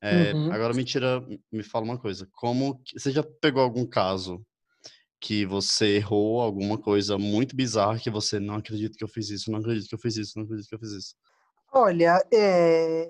É, 0.00 0.32
uhum. 0.32 0.52
Agora 0.52 0.74
me 0.74 0.84
tira, 0.84 1.24
me 1.50 1.62
fala 1.62 1.84
uma 1.84 1.98
coisa, 1.98 2.28
como 2.32 2.80
você 2.96 3.10
já 3.10 3.22
pegou 3.22 3.62
algum 3.62 3.84
caso 3.84 4.44
que 5.20 5.44
você 5.44 5.96
errou 5.96 6.40
alguma 6.40 6.78
coisa 6.78 7.18
muito 7.18 7.56
bizarra 7.56 7.98
que 7.98 8.10
você 8.10 8.38
não 8.38 8.54
acredita 8.54 8.96
que 8.96 9.02
eu 9.02 9.08
fiz 9.08 9.30
isso, 9.30 9.50
não 9.50 9.58
acredito 9.58 9.88
que 9.88 9.94
eu 9.94 9.98
fiz 9.98 10.16
isso, 10.16 10.38
não 10.38 10.44
acredito 10.44 10.68
que 10.68 10.74
eu 10.74 10.78
fiz 10.78 10.92
isso? 10.92 11.16
Olha, 11.72 12.24
é... 12.32 13.08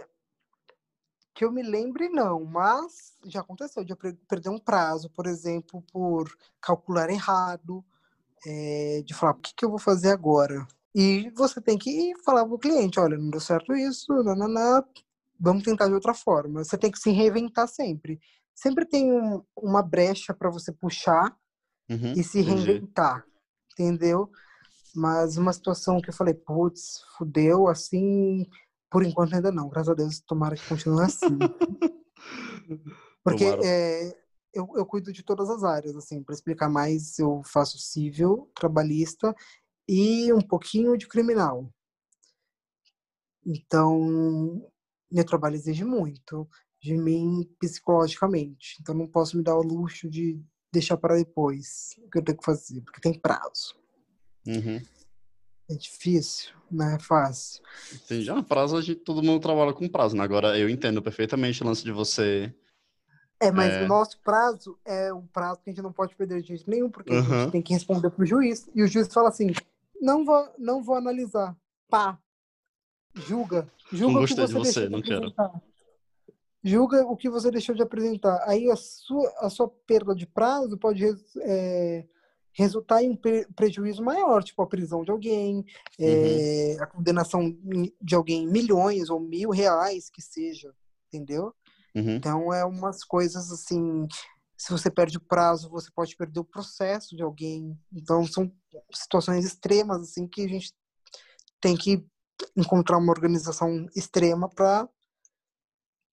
que 1.34 1.44
eu 1.44 1.52
me 1.52 1.62
lembre 1.62 2.08
não, 2.08 2.44
mas 2.44 3.14
já 3.26 3.40
aconteceu 3.40 3.84
de 3.84 3.92
eu 3.92 3.96
perder 3.96 4.48
um 4.48 4.58
prazo, 4.58 5.10
por 5.10 5.26
exemplo, 5.26 5.82
por 5.92 6.34
calcular 6.60 7.10
errado, 7.10 7.84
é... 8.46 9.02
de 9.04 9.14
falar, 9.14 9.32
o 9.32 9.36
que, 9.36 9.54
que 9.54 9.64
eu 9.64 9.70
vou 9.70 9.78
fazer 9.78 10.10
agora? 10.10 10.66
E 10.94 11.30
você 11.36 11.60
tem 11.60 11.78
que 11.78 12.12
falar 12.24 12.44
para 12.44 12.54
o 12.54 12.58
cliente, 12.58 12.98
olha, 12.98 13.16
não 13.16 13.30
deu 13.30 13.40
certo 13.40 13.74
isso, 13.74 14.12
não, 14.22 14.84
vamos 15.38 15.62
tentar 15.62 15.86
de 15.86 15.94
outra 15.94 16.14
forma. 16.14 16.64
Você 16.64 16.76
tem 16.76 16.90
que 16.90 16.98
se 16.98 17.10
reinventar 17.10 17.68
sempre. 17.68 18.18
Sempre 18.54 18.84
tem 18.84 19.12
um, 19.12 19.42
uma 19.56 19.82
brecha 19.82 20.34
para 20.34 20.50
você 20.50 20.72
puxar 20.72 21.36
uhum, 21.88 22.12
e 22.16 22.24
se 22.24 22.40
reinventar, 22.40 23.24
entendi. 23.72 23.94
entendeu? 23.94 24.30
Mas 24.94 25.36
uma 25.36 25.52
situação 25.52 26.00
que 26.00 26.10
eu 26.10 26.14
falei, 26.14 26.34
putz, 26.34 27.04
fudeu, 27.16 27.68
assim, 27.68 28.44
por 28.90 29.04
enquanto 29.04 29.34
ainda 29.34 29.52
não, 29.52 29.68
graças 29.68 29.90
a 29.90 29.94
Deus, 29.94 30.20
tomara 30.20 30.56
que 30.56 30.68
continue 30.68 31.04
assim. 31.04 31.38
Porque 33.22 33.44
é, 33.44 34.16
eu, 34.58 34.68
eu 34.76 34.86
cuido 34.86 35.12
de 35.12 35.22
todas 35.22 35.48
as 35.48 35.64
áreas, 35.64 35.96
assim, 35.96 36.22
para 36.22 36.34
explicar 36.34 36.68
mais, 36.68 37.18
eu 37.18 37.42
faço 37.44 37.78
civil, 37.78 38.50
trabalhista 38.54 39.34
e 39.88 40.32
um 40.32 40.40
pouquinho 40.40 40.96
de 40.96 41.06
criminal. 41.06 41.72
Então, 43.46 44.70
meu 45.10 45.24
trabalho 45.24 45.54
exige 45.54 45.84
muito 45.84 46.48
de 46.80 46.96
mim 46.96 47.48
psicologicamente. 47.58 48.76
Então, 48.80 48.94
não 48.94 49.06
posso 49.06 49.36
me 49.36 49.42
dar 49.42 49.56
o 49.56 49.62
luxo 49.62 50.08
de 50.08 50.40
deixar 50.72 50.96
para 50.96 51.16
depois 51.16 51.94
o 51.98 52.10
que 52.10 52.18
eu 52.18 52.24
tenho 52.24 52.38
que 52.38 52.44
fazer, 52.44 52.82
porque 52.82 53.00
tem 53.00 53.18
prazo. 53.18 53.74
Uhum. 54.46 54.80
É 55.70 55.74
difícil, 55.74 56.54
não 56.70 56.88
é 56.88 56.98
fácil. 56.98 57.62
Entendi. 57.92 58.30
Ah, 58.30 58.42
prazo, 58.42 58.76
a 58.76 58.80
gente, 58.80 59.00
todo 59.00 59.22
mundo 59.22 59.40
trabalha 59.40 59.72
com 59.72 59.88
prazo, 59.88 60.16
né? 60.16 60.22
Agora, 60.22 60.58
eu 60.58 60.68
entendo 60.68 61.02
perfeitamente 61.02 61.62
o 61.62 61.66
lance 61.66 61.84
de 61.84 61.92
você... 61.92 62.54
É, 63.40 63.52
mas 63.52 63.72
é... 63.72 63.84
o 63.84 63.88
nosso 63.88 64.18
prazo 64.20 64.78
é 64.84 65.12
um 65.12 65.26
prazo 65.26 65.60
que 65.62 65.70
a 65.70 65.72
gente 65.72 65.82
não 65.82 65.92
pode 65.92 66.14
perder 66.16 66.42
de 66.42 66.48
jeito 66.48 66.68
nenhum, 66.68 66.90
porque 66.90 67.12
uhum. 67.12 67.20
a 67.20 67.42
gente 67.42 67.52
tem 67.52 67.62
que 67.62 67.72
responder 67.72 68.10
para 68.10 68.22
o 68.22 68.26
juiz, 68.26 68.68
e 68.74 68.82
o 68.82 68.88
juiz 68.88 69.12
fala 69.12 69.28
assim, 69.28 69.52
não 70.00 70.24
vou, 70.24 70.48
não 70.58 70.82
vou 70.82 70.96
analisar. 70.96 71.56
Pá, 71.88 72.18
julga. 73.14 73.70
Julga 73.92 74.12
não 74.14 74.20
gostei 74.20 74.44
o 74.44 74.46
que 74.46 74.52
você 74.52 74.58
de 74.58 74.72
você, 74.72 74.88
não 74.88 75.02
quero 75.02 75.32
julga 76.62 77.06
o 77.06 77.16
que 77.16 77.30
você 77.30 77.50
deixou 77.50 77.74
de 77.74 77.82
apresentar. 77.82 78.42
Aí 78.46 78.70
a 78.70 78.76
sua, 78.76 79.32
a 79.38 79.50
sua 79.50 79.68
perda 79.86 80.14
de 80.14 80.26
prazo 80.26 80.76
pode 80.76 81.04
é, 81.40 82.04
resultar 82.52 83.02
em 83.02 83.10
um 83.10 83.18
prejuízo 83.54 84.02
maior, 84.02 84.42
tipo 84.42 84.60
a 84.62 84.66
prisão 84.66 85.02
de 85.02 85.10
alguém, 85.10 85.64
é, 85.98 86.76
uhum. 86.76 86.82
a 86.82 86.86
condenação 86.86 87.56
de 88.00 88.14
alguém 88.14 88.44
em 88.44 88.50
milhões 88.50 89.10
ou 89.10 89.20
mil 89.20 89.50
reais, 89.50 90.10
que 90.10 90.20
seja, 90.20 90.72
entendeu? 91.08 91.54
Uhum. 91.98 92.16
Então 92.16 92.52
é 92.52 92.64
umas 92.64 93.04
coisas 93.04 93.50
assim. 93.50 94.06
Se 94.56 94.70
você 94.72 94.90
perde 94.90 95.18
o 95.18 95.20
prazo, 95.20 95.70
você 95.70 95.90
pode 95.90 96.16
perder 96.16 96.40
o 96.40 96.44
processo 96.44 97.16
de 97.16 97.22
alguém. 97.22 97.78
Então 97.92 98.26
são 98.26 98.52
situações 98.92 99.44
extremas 99.44 100.02
assim 100.02 100.26
que 100.26 100.42
a 100.42 100.48
gente 100.48 100.72
tem 101.60 101.76
que 101.76 102.04
encontrar 102.56 102.98
uma 102.98 103.12
organização 103.12 103.86
extrema 103.94 104.48
para 104.48 104.88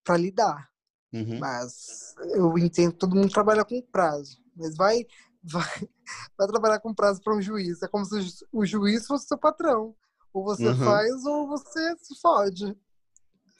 para 0.04 0.18
lidar. 0.18 0.70
Uhum. 1.12 1.40
Mas 1.40 2.14
eu 2.36 2.58
entendo 2.58 2.92
que 2.92 3.00
todo 3.00 3.16
mundo 3.16 3.32
trabalha 3.32 3.66
com 3.66 3.82
prazo. 3.82 4.38
Mas 4.56 4.76
vai, 4.76 5.06
vai, 5.44 5.90
vai 6.38 6.48
trabalhar 6.48 6.80
com 6.80 6.94
prazo 6.94 7.22
para 7.22 7.36
um 7.36 7.42
juiz. 7.42 7.82
É 7.82 7.88
como 7.88 8.06
se 8.06 8.46
o 8.52 8.66
juiz 8.66 9.08
fosse 9.08 9.28
seu 9.28 9.38
patrão. 9.38 9.96
Ou 10.32 10.44
você 10.44 10.68
uhum. 10.68 10.78
faz 10.78 11.26
ou 11.26 11.48
você 11.48 11.96
se 11.98 12.20
fode. 12.22 12.78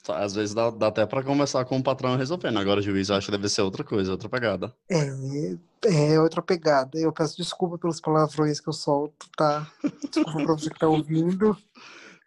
Às 0.08 0.34
vezes 0.34 0.54
dá, 0.54 0.70
dá 0.70 0.88
até 0.88 1.06
para 1.06 1.22
conversar 1.22 1.64
com 1.64 1.78
o 1.78 1.82
patrão 1.82 2.16
resolvendo. 2.16 2.58
Agora 2.58 2.80
o 2.80 2.82
juiz 2.82 3.10
acha 3.10 3.26
que 3.26 3.32
deve 3.32 3.48
ser 3.48 3.62
outra 3.62 3.82
coisa, 3.82 4.12
outra 4.12 4.28
pegada. 4.28 4.74
É, 4.90 6.14
é 6.14 6.20
outra 6.20 6.42
pegada. 6.42 6.98
Eu 6.98 7.12
peço 7.12 7.36
desculpa 7.36 7.78
pelos 7.78 8.00
palavrões 8.00 8.60
que 8.60 8.68
eu 8.68 8.72
solto, 8.72 9.28
tá? 9.36 9.70
Desculpa 10.10 10.44
para 10.44 10.54
você 10.54 10.70
que 10.70 10.78
tá 10.78 10.88
ouvindo. 10.88 11.56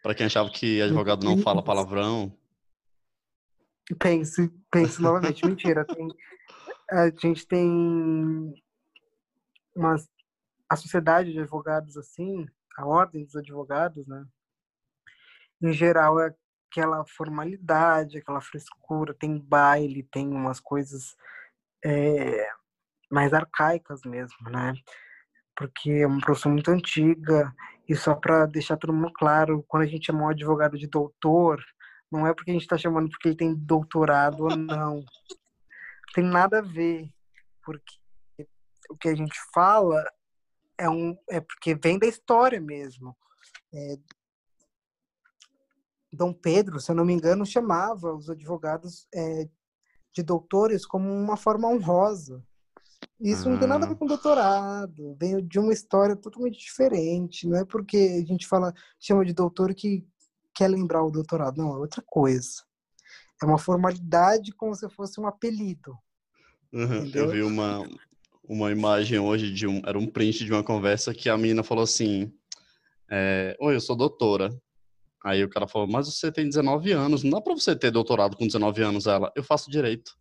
Para 0.02 0.16
quem 0.16 0.28
achava 0.28 0.50
que 0.50 0.82
advogado 0.82 1.26
não 1.26 1.38
fala 1.40 1.62
palavrão, 1.62 2.32
Pense, 3.98 4.50
pense 4.72 5.02
novamente. 5.02 5.46
Mentira. 5.46 5.86
Tem, 5.86 6.08
a 6.92 7.10
gente 7.10 7.48
tem 7.48 8.54
umas, 9.76 10.08
a 10.70 10.76
sociedade 10.76 11.32
de 11.32 11.40
advogados 11.40 11.98
assim, 11.98 12.46
a 12.78 12.86
ordem 12.86 13.26
dos 13.26 13.36
advogados, 13.36 14.06
né? 14.08 14.26
Em 15.62 15.74
geral 15.74 16.20
é 16.20 16.34
aquela 16.70 17.04
formalidade, 17.06 18.18
aquela 18.18 18.42
frescura, 18.42 19.14
tem 19.14 19.38
baile, 19.38 20.04
tem 20.04 20.28
umas 20.28 20.60
coisas 20.60 21.16
é, 21.84 22.48
mais 23.12 23.34
arcaicas 23.34 24.02
mesmo, 24.06 24.50
né? 24.50 24.74
Porque 25.56 25.92
é 25.92 26.08
uma 26.08 26.22
profissão 26.22 26.52
muito 26.52 26.72
antiga 26.72 27.54
e 27.88 27.96
só 27.96 28.14
para 28.16 28.46
deixar 28.46 28.78
todo 28.78 28.94
mundo 28.94 29.12
claro, 29.14 29.66
quando 29.68 29.84
a 29.84 29.88
gente 29.88 30.06
chama 30.06 30.24
um 30.24 30.30
advogado 30.30 30.78
de 30.78 30.88
doutor, 30.88 31.60
não 32.12 32.26
é 32.26 32.34
porque 32.34 32.52
a 32.52 32.54
gente 32.54 32.64
está 32.64 32.78
chamando 32.78 33.10
porque 33.10 33.30
ele 33.30 33.38
tem 33.38 33.54
doutorado 33.56 34.44
ou 34.44 34.56
não. 34.56 35.04
Tem 36.14 36.24
nada 36.24 36.60
a 36.60 36.62
ver. 36.62 37.10
Porque 37.64 37.98
o 38.90 38.98
que 38.98 39.10
a 39.10 39.16
gente 39.16 39.38
fala 39.54 40.04
é 40.78 40.90
um 40.90 41.16
é 41.30 41.40
porque 41.40 41.76
vem 41.76 42.00
da 42.00 42.08
história 42.08 42.60
mesmo. 42.60 43.16
É, 43.74 43.96
Dom 46.12 46.34
Pedro, 46.34 46.80
se 46.80 46.92
eu 46.92 46.96
não 46.96 47.06
me 47.06 47.14
engano, 47.14 47.46
chamava 47.46 48.14
os 48.14 48.30
advogados 48.30 49.08
é, 49.14 49.48
de 50.14 50.24
doutores 50.24 50.86
como 50.86 51.12
uma 51.12 51.38
forma 51.38 51.68
honrosa. 51.68 52.44
Isso 53.20 53.50
não 53.50 53.60
tem 53.60 53.68
nada 53.68 53.86
a 53.86 53.88
ver 53.88 53.96
ah. 53.96 53.98
com 53.98 54.06
doutorado, 54.06 55.16
vem 55.20 55.46
de 55.46 55.60
uma 55.60 55.74
história 55.74 56.16
totalmente 56.16 56.58
diferente. 56.58 57.48
Não 57.48 57.58
é 57.58 57.66
porque 57.66 58.22
a 58.24 58.26
gente 58.26 58.48
fala, 58.48 58.74
chama 59.00 59.26
de 59.26 59.34
doutor 59.34 59.74
que 59.74 60.06
quer 60.56 60.70
lembrar 60.70 61.04
o 61.04 61.12
doutorado, 61.12 61.58
não, 61.58 61.74
é 61.74 61.78
outra 61.78 62.04
coisa. 62.06 62.64
É 63.42 63.46
uma 63.46 63.58
formalidade 63.58 64.52
como 64.54 64.74
se 64.74 64.90
fosse 64.90 65.20
um 65.20 65.28
apelido. 65.28 65.98
Uhum. 66.72 67.12
Eu 67.14 67.30
vi 67.30 67.42
uma, 67.42 67.88
uma 68.44 68.72
imagem 68.72 69.20
hoje 69.20 69.52
de 69.52 69.68
um, 69.68 69.82
era 69.86 69.98
um 69.98 70.08
print 70.08 70.46
de 70.46 70.52
uma 70.52 70.64
conversa 70.64 71.14
que 71.14 71.30
a 71.30 71.38
menina 71.38 71.64
falou 71.64 71.84
assim: 71.84 72.32
é, 73.10 73.56
Oi, 73.60 73.76
eu 73.76 73.82
sou 73.82 73.96
doutora. 73.96 74.50
Aí 75.24 75.44
o 75.44 75.50
cara 75.50 75.68
falou, 75.68 75.88
mas 75.88 76.08
você 76.08 76.32
tem 76.32 76.48
19 76.48 76.92
anos, 76.92 77.24
não 77.24 77.32
dá 77.32 77.42
pra 77.42 77.54
você 77.54 77.76
ter 77.76 77.92
doutorado 77.92 78.38
com 78.38 78.48
19 78.48 78.82
anos. 78.82 79.06
Ela, 79.06 79.32
eu 79.36 79.44
faço 79.44 79.70
direito. 79.70 80.18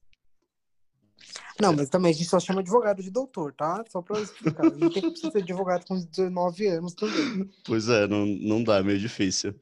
Não, 1.61 1.73
mas 1.73 1.89
também 1.89 2.11
a 2.11 2.15
gente 2.15 2.29
só 2.29 2.39
chama 2.39 2.61
advogado 2.61 3.03
de 3.03 3.11
doutor, 3.11 3.53
tá? 3.53 3.85
Só 3.89 4.01
pra 4.01 4.21
explicar. 4.21 4.65
Gente 4.75 5.01
tem 5.01 5.13
que 5.13 5.19
ser 5.19 5.39
advogado 5.39 5.85
com 5.87 5.99
19 5.99 6.67
anos 6.69 6.95
também. 6.95 7.51
Pois 7.65 7.89
é, 7.89 8.07
não, 8.07 8.25
não 8.27 8.63
dá, 8.63 8.79
é 8.79 8.83
meio 8.83 8.99
difícil. 8.99 9.55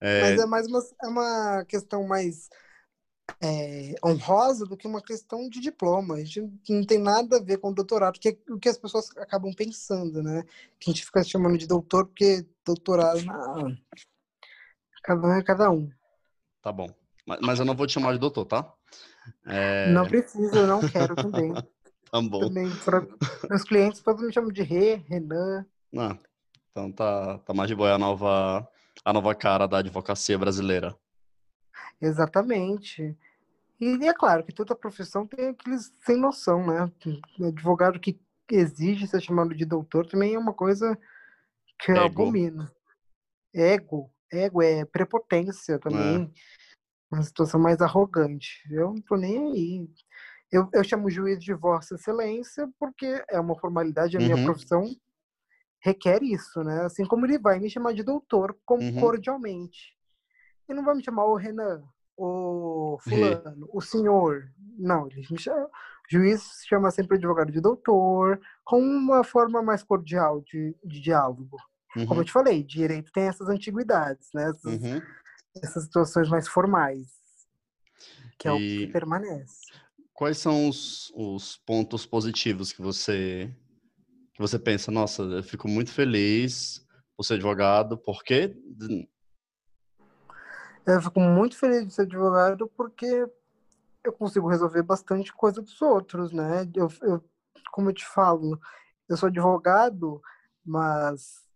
É... 0.00 0.20
Mas 0.20 0.40
é 0.40 0.46
mais 0.46 0.66
uma, 0.66 0.82
é 1.02 1.06
uma 1.08 1.64
questão 1.64 2.06
mais 2.06 2.48
é, 3.40 3.94
honrosa 4.04 4.66
do 4.66 4.76
que 4.76 4.86
uma 4.86 5.02
questão 5.02 5.48
de 5.48 5.60
diploma. 5.60 6.16
A 6.16 6.24
gente 6.24 6.50
não 6.68 6.84
tem 6.84 6.98
nada 6.98 7.36
a 7.36 7.42
ver 7.42 7.58
com 7.58 7.72
doutorado, 7.72 8.18
que 8.18 8.30
é 8.30 8.38
o 8.50 8.58
que 8.58 8.68
as 8.68 8.78
pessoas 8.78 9.10
acabam 9.16 9.52
pensando, 9.52 10.22
né? 10.22 10.42
Que 10.78 10.90
a 10.90 10.92
gente 10.92 11.04
fica 11.04 11.22
chamando 11.22 11.56
de 11.56 11.66
doutor 11.66 12.06
porque 12.06 12.46
doutorado, 12.64 13.22
não. 13.24 13.76
Cada 15.02 15.26
um 15.26 15.32
é 15.32 15.42
cada 15.42 15.70
um. 15.70 15.90
Tá 16.62 16.70
bom. 16.72 16.88
Mas, 17.40 17.58
eu 17.58 17.64
não 17.64 17.76
vou 17.76 17.86
te 17.86 17.92
chamar 17.92 18.12
de 18.12 18.18
doutor, 18.18 18.44
tá? 18.44 18.72
É... 19.46 19.92
Não 19.92 20.06
precisa, 20.06 20.56
eu 20.56 20.66
não 20.66 20.80
quero 20.80 21.14
também. 21.14 21.52
tá 22.10 22.20
bom. 22.22 22.40
Também, 22.40 22.70
pra... 22.84 23.06
Meus 23.48 23.62
clientes 23.62 24.00
todos 24.00 24.24
me 24.24 24.32
chamam 24.32 24.50
de 24.50 24.62
Rê, 24.62 24.96
Renan. 24.96 25.64
Ah, 25.96 26.18
então 26.70 26.90
tá, 26.90 27.38
tá 27.38 27.54
mais 27.54 27.68
de 27.68 27.76
boa 27.76 27.94
a 27.94 27.98
nova, 27.98 28.68
a 29.04 29.12
nova 29.12 29.34
cara 29.34 29.66
da 29.66 29.78
advocacia 29.78 30.38
brasileira. 30.38 30.96
Exatamente. 32.00 33.16
E 33.80 34.06
é 34.06 34.12
claro 34.12 34.44
que 34.44 34.52
toda 34.52 34.74
profissão 34.74 35.26
tem 35.26 35.48
aqueles 35.48 35.92
sem 36.04 36.16
noção, 36.16 36.66
né? 36.66 36.90
Advogado 37.46 37.98
que 37.98 38.20
exige 38.50 39.06
ser 39.06 39.22
chamado 39.22 39.54
de 39.54 39.64
doutor 39.64 40.06
também 40.06 40.34
é 40.34 40.38
uma 40.38 40.52
coisa 40.52 40.98
que 41.78 41.92
eu 41.92 41.96
Ego. 41.96 42.22
abomino. 42.22 42.70
Ego. 43.54 44.10
Ego 44.32 44.62
é 44.62 44.84
prepotência 44.84 45.78
também. 45.78 46.24
É. 46.24 47.14
Uma 47.14 47.22
situação 47.22 47.60
mais 47.60 47.80
arrogante. 47.80 48.62
Eu 48.70 48.94
não 48.94 49.02
tô 49.02 49.16
nem 49.16 49.52
aí. 49.52 49.90
Eu, 50.52 50.68
eu 50.72 50.84
chamo 50.84 51.06
o 51.06 51.10
juiz 51.10 51.42
de 51.42 51.52
Vossa 51.54 51.94
Excelência 51.94 52.68
porque 52.78 53.24
é 53.28 53.40
uma 53.40 53.58
formalidade, 53.58 54.16
a 54.16 54.20
minha 54.20 54.36
uhum. 54.36 54.44
profissão 54.44 54.84
requer 55.80 56.22
isso, 56.22 56.62
né? 56.62 56.82
Assim 56.82 57.04
como 57.04 57.26
ele 57.26 57.38
vai 57.38 57.58
me 57.58 57.70
chamar 57.70 57.94
de 57.94 58.02
doutor, 58.02 58.56
como 58.64 58.82
uhum. 58.82 59.00
cordialmente. 59.00 59.96
Ele 60.68 60.78
não 60.78 60.84
vai 60.84 60.94
me 60.94 61.04
chamar 61.04 61.24
o 61.24 61.36
Renan, 61.36 61.82
o 62.16 62.98
fulano, 63.00 63.68
o 63.72 63.80
senhor. 63.80 64.52
Não, 64.78 65.08
ele 65.08 65.26
me 65.30 65.38
chama, 65.38 65.64
o 65.64 65.70
juiz 66.08 66.42
chama 66.68 66.90
sempre 66.90 67.14
o 67.14 67.18
advogado 67.18 67.50
de 67.50 67.60
doutor, 67.60 68.40
com 68.64 68.80
uma 68.80 69.24
forma 69.24 69.62
mais 69.62 69.82
cordial 69.82 70.40
de, 70.42 70.76
de 70.84 71.00
diálogo. 71.00 71.56
Uhum. 71.96 72.06
Como 72.06 72.20
eu 72.20 72.24
te 72.24 72.32
falei, 72.32 72.62
direito 72.62 73.12
tem 73.12 73.24
essas 73.24 73.48
antiguidades, 73.48 74.28
né? 74.32 74.50
Essas, 74.50 74.64
uhum. 74.64 75.02
essas 75.62 75.84
situações 75.84 76.28
mais 76.28 76.46
formais, 76.46 77.08
que 78.38 78.48
é 78.48 78.52
e... 78.52 78.54
o 78.54 78.86
que 78.86 78.92
permanece. 78.92 79.58
Quais 80.12 80.38
são 80.38 80.68
os, 80.68 81.10
os 81.16 81.56
pontos 81.66 82.04
positivos 82.04 82.72
que 82.72 82.82
você 82.82 83.50
que 84.34 84.40
você 84.40 84.58
pensa, 84.58 84.90
nossa, 84.90 85.22
eu 85.22 85.42
fico 85.42 85.68
muito 85.68 85.90
feliz 85.92 86.86
por 87.16 87.24
ser 87.24 87.34
advogado, 87.34 87.98
porque 87.98 88.56
eu 90.86 91.02
fico 91.02 91.20
muito 91.20 91.56
feliz 91.58 91.86
de 91.86 91.92
ser 91.92 92.02
advogado 92.02 92.66
porque 92.76 93.26
eu 94.02 94.12
consigo 94.12 94.48
resolver 94.48 94.82
bastante 94.82 95.32
coisa 95.32 95.60
dos 95.60 95.80
outros, 95.82 96.32
né? 96.32 96.62
Eu, 96.74 96.88
eu, 97.02 97.24
como 97.70 97.90
eu 97.90 97.94
te 97.94 98.06
falo, 98.06 98.58
eu 99.08 99.16
sou 99.16 99.28
advogado, 99.28 100.22
mas 100.64 101.46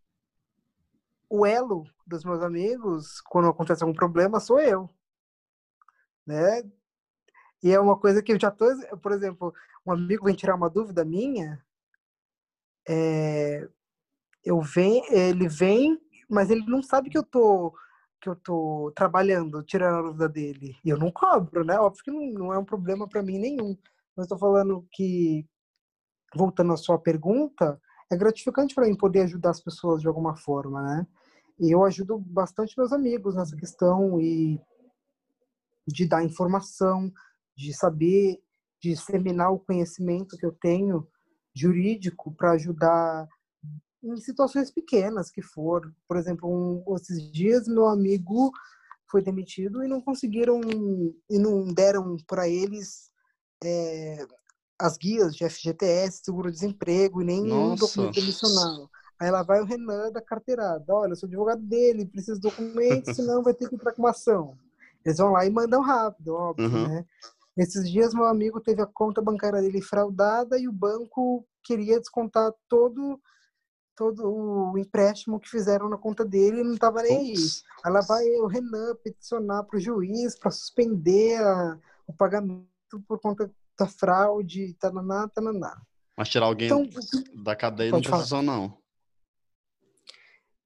o 1.29 1.47
elo 1.47 1.85
dos 2.07 2.25
meus 2.25 2.43
amigos, 2.43 3.21
quando 3.23 3.49
acontece 3.49 3.83
algum 3.83 3.95
problema, 3.95 4.41
sou 4.41 4.61
eu, 4.61 4.89
né? 6.27 6.63
E 7.63 7.73
é 7.73 7.81
uma 7.81 7.99
coisa 7.99 8.23
que 8.23 8.33
eu 8.33 8.41
já 8.41 8.51
tô, 8.51 8.67
por 9.03 9.13
exemplo, 9.13 9.55
um 9.87 9.93
amigo 9.93 10.27
vem 10.27 10.35
tirar 10.35 10.55
uma 10.55 10.71
dúvida 10.71 11.05
minha, 11.05 11.65
é, 12.89 13.69
eu 14.45 14.61
vem, 14.61 15.03
ele 15.13 15.49
vem, 15.49 15.99
mas 16.29 16.51
ele 16.51 16.65
não 16.67 16.83
sabe 16.83 17.11
que 17.11 17.19
eu 17.19 17.23
tô 17.25 17.75
que 18.21 18.29
eu 18.31 18.37
tô 18.37 18.91
trabalhando, 18.97 19.63
tirando 19.63 19.99
a 19.99 20.03
dúvida 20.03 20.29
dele. 20.31 20.79
E 20.83 20.89
eu 20.89 20.97
não 20.97 21.11
cobro, 21.13 21.63
né? 21.63 21.79
Óbvio 21.79 22.03
que 22.05 22.11
não, 22.11 22.27
não 22.47 22.55
é 22.55 22.59
um 22.59 22.65
problema 22.65 23.07
para 23.07 23.23
mim 23.23 23.39
nenhum. 23.39 23.77
Mas 24.17 24.25
estou 24.25 24.39
falando 24.39 24.87
que, 24.93 25.47
voltando 26.35 26.73
à 26.73 26.77
sua 26.79 26.99
pergunta, 26.99 27.79
é 28.15 28.17
gratificante 28.17 28.75
para 28.75 28.87
mim 28.87 28.97
poder 28.97 29.23
ajudar 29.23 29.51
as 29.51 29.61
pessoas 29.61 30.01
de 30.01 30.09
alguma 30.09 30.37
forma, 30.37 30.83
né? 30.83 31.07
E 31.61 31.71
eu 31.71 31.85
ajudo 31.85 32.19
bastante 32.19 32.77
meus 32.77 32.93
amigos 32.93 33.35
nessa 33.35 33.57
questão 33.57 34.21
e 34.21 34.61
de 35.87 36.07
dar 36.07 36.25
informação, 36.25 37.13
de 37.57 37.73
saber, 37.75 38.41
de 38.81 38.91
disseminar 38.91 39.53
o 39.53 39.59
conhecimento 39.59 40.37
que 40.37 40.47
eu 40.47 40.53
tenho 40.53 41.07
jurídico 41.55 42.33
para 42.33 42.53
ajudar 42.53 43.29
em 44.03 44.17
situações 44.17 44.71
pequenas 44.71 45.31
que 45.31 45.43
for. 45.43 45.93
Por 46.09 46.17
exemplo, 46.17 46.49
um, 46.49 46.97
esses 46.97 47.31
dias 47.31 47.69
meu 47.69 47.87
amigo 47.87 48.51
foi 49.11 49.23
demitido 49.23 49.85
e 49.85 49.89
não 49.89 50.01
conseguiram 50.01 50.61
e 51.31 51.39
não 51.39 51.73
deram 51.73 52.17
para 52.27 52.49
eles 52.49 53.11
é, 53.63 54.27
as 54.79 54.97
guias 54.97 55.35
de 55.35 55.49
FGTS, 55.49 56.23
seguro-desemprego 56.25 57.23
e 57.23 57.25
nem 57.25 57.53
um 57.53 57.75
documento 57.75 58.15
demissional. 58.15 58.91
Aí 59.21 59.31
lá 59.31 59.43
vai 59.43 59.61
o 59.61 59.65
Renan 59.65 60.11
da 60.11 60.21
carteirada. 60.21 60.85
Olha, 60.89 61.13
eu 61.13 61.17
sou 61.17 61.27
advogado 61.27 61.63
dele, 61.63 62.07
preciso 62.07 62.41
de 62.41 62.49
documentos, 62.49 63.15
senão 63.17 63.43
vai 63.43 63.55
ter 63.55 63.69
que 63.69 63.75
entrar 63.75 63.93
com 63.93 64.03
uma 64.03 64.11
ação. 64.11 64.59
Eles 65.05 65.19
vão 65.19 65.33
lá 65.33 65.47
e 65.47 65.51
mandam 65.51 65.83
rápido, 65.83 66.35
óbvio, 66.35 66.69
uhum. 66.69 66.89
né? 66.89 67.05
Esses 67.57 67.89
dias 67.89 68.13
meu 68.13 68.25
amigo 68.25 68.61
teve 68.61 68.83
a 68.83 68.87
conta 68.87 69.23
bancária 69.23 69.61
dele 69.61 69.81
fraudada 69.81 70.59
e 70.59 70.67
o 70.67 70.73
banco 70.73 71.47
queria 71.63 72.01
descontar 72.01 72.53
todo 72.69 73.21
todo 73.97 74.29
o 74.29 74.77
empréstimo 74.77 75.39
que 75.39 75.49
fizeram 75.49 75.89
na 75.89 75.97
conta 75.97 76.25
dele 76.25 76.61
e 76.61 76.65
não 76.65 76.75
estava 76.75 77.01
nem 77.01 77.17
aí. 77.17 77.35
Aí 77.85 77.93
lá 77.93 78.01
vai 78.01 78.25
o 78.41 78.49
Renan 78.49 78.97
peticionar 78.97 79.63
para 79.63 79.77
o 79.77 79.81
juiz 79.81 80.37
para 80.37 80.51
suspender 80.51 81.41
a, 81.41 81.79
o 82.05 82.13
pagamento 82.13 82.67
por 83.07 83.21
conta 83.21 83.49
da 83.79 83.87
fraude, 83.87 84.75
tananá, 84.75 85.29
tananá. 85.29 85.81
Mas 86.17 86.29
tirar 86.29 86.47
alguém 86.47 86.67
então, 86.67 86.89
da 87.43 87.57
cadeia 87.57 87.91
não 87.91 88.01
precisou, 88.01 88.43
não. 88.43 88.79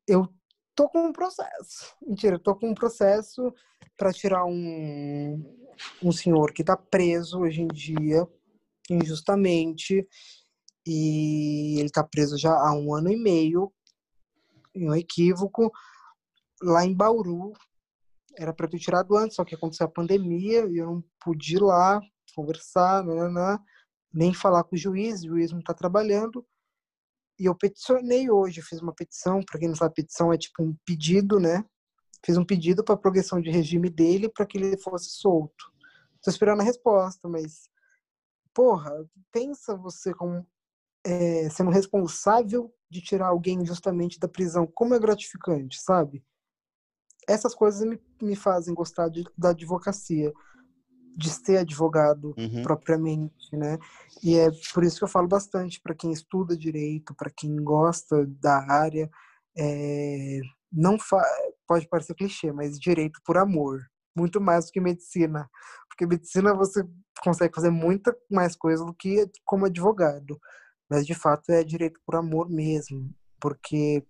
Eu 0.06 0.28
tô 0.74 0.88
com 0.88 1.06
um 1.06 1.12
processo. 1.12 1.94
Mentira, 2.06 2.36
eu 2.36 2.40
tô 2.40 2.54
com 2.54 2.70
um 2.70 2.74
processo 2.74 3.52
para 3.96 4.12
tirar 4.12 4.44
um, 4.44 5.56
um 6.02 6.12
senhor 6.12 6.52
que 6.52 6.62
está 6.62 6.76
preso 6.76 7.40
hoje 7.40 7.62
em 7.62 7.68
dia, 7.68 8.26
injustamente, 8.90 10.06
e 10.86 11.74
ele 11.78 11.86
está 11.86 12.04
preso 12.04 12.38
já 12.38 12.52
há 12.52 12.72
um 12.72 12.94
ano 12.94 13.10
e 13.10 13.16
meio, 13.16 13.72
em 14.74 14.88
um 14.88 14.94
equívoco, 14.94 15.70
lá 16.62 16.84
em 16.84 16.94
Bauru. 16.94 17.52
Era 18.36 18.52
para 18.52 18.68
ter 18.68 18.78
tirado 18.78 19.16
antes, 19.16 19.34
só 19.34 19.44
que 19.44 19.54
aconteceu 19.54 19.86
a 19.86 19.90
pandemia 19.90 20.66
e 20.66 20.76
eu 20.76 20.86
não 20.86 21.04
pude 21.20 21.56
ir 21.56 21.60
lá 21.60 22.00
conversar, 22.38 23.04
nem 24.12 24.32
falar 24.32 24.62
com 24.64 24.76
o 24.76 24.78
juiz, 24.78 25.22
o 25.22 25.28
juiz 25.28 25.50
não 25.50 25.58
está 25.58 25.74
trabalhando. 25.74 26.46
E 27.38 27.46
eu 27.46 27.54
peticionei 27.54 28.30
hoje, 28.30 28.62
fiz 28.62 28.80
uma 28.80 28.94
petição, 28.94 29.42
para 29.42 29.58
quem 29.58 29.68
não 29.68 29.74
sabe, 29.74 29.94
petição 29.94 30.32
é 30.32 30.38
tipo 30.38 30.62
um 30.62 30.76
pedido, 30.84 31.40
né? 31.40 31.64
Fiz 32.24 32.36
um 32.36 32.44
pedido 32.44 32.84
para 32.84 32.96
progressão 32.96 33.40
de 33.40 33.50
regime 33.50 33.90
dele 33.90 34.28
para 34.28 34.46
que 34.46 34.58
ele 34.58 34.76
fosse 34.78 35.10
solto. 35.10 35.72
Estou 36.16 36.32
esperando 36.32 36.60
a 36.60 36.64
resposta, 36.64 37.28
mas 37.28 37.68
porra, 38.52 38.90
pensa 39.32 39.76
você 39.76 40.12
como 40.12 40.46
é, 41.04 41.48
sendo 41.50 41.70
responsável 41.70 42.72
de 42.90 43.00
tirar 43.00 43.28
alguém 43.28 43.64
justamente 43.64 44.18
da 44.18 44.28
prisão, 44.28 44.66
como 44.66 44.94
é 44.94 44.98
gratificante, 44.98 45.80
sabe? 45.80 46.24
Essas 47.28 47.54
coisas 47.54 47.86
me, 47.86 48.00
me 48.20 48.34
fazem 48.34 48.74
gostar 48.74 49.08
de, 49.08 49.24
da 49.36 49.50
advocacia. 49.50 50.32
De 51.18 51.30
ser 51.30 51.58
advogado 51.58 52.32
Uhum. 52.38 52.62
propriamente, 52.62 53.56
né? 53.56 53.76
E 54.22 54.36
é 54.36 54.48
por 54.72 54.84
isso 54.84 54.98
que 54.98 55.04
eu 55.04 55.08
falo 55.08 55.26
bastante 55.26 55.80
para 55.80 55.94
quem 55.94 56.12
estuda 56.12 56.56
direito, 56.56 57.12
para 57.12 57.28
quem 57.28 57.56
gosta 57.56 58.24
da 58.40 58.64
área, 58.72 59.10
é, 59.56 60.40
não 60.72 60.96
fa 60.96 61.20
pode 61.66 61.88
parecer 61.88 62.14
clichê, 62.14 62.52
mas 62.52 62.78
direito 62.78 63.20
por 63.24 63.36
amor, 63.36 63.80
muito 64.16 64.40
mais 64.40 64.66
do 64.66 64.72
que 64.72 64.80
medicina, 64.80 65.50
porque 65.88 66.06
medicina 66.06 66.54
você 66.54 66.86
consegue 67.20 67.54
fazer 67.54 67.70
muita 67.70 68.16
mais 68.30 68.54
coisa 68.54 68.84
do 68.84 68.94
que 68.94 69.28
como 69.44 69.66
advogado, 69.66 70.40
mas 70.88 71.04
de 71.04 71.14
fato 71.14 71.50
é 71.50 71.64
direito 71.64 72.00
por 72.06 72.14
amor 72.14 72.48
mesmo, 72.48 73.12
porque 73.40 74.04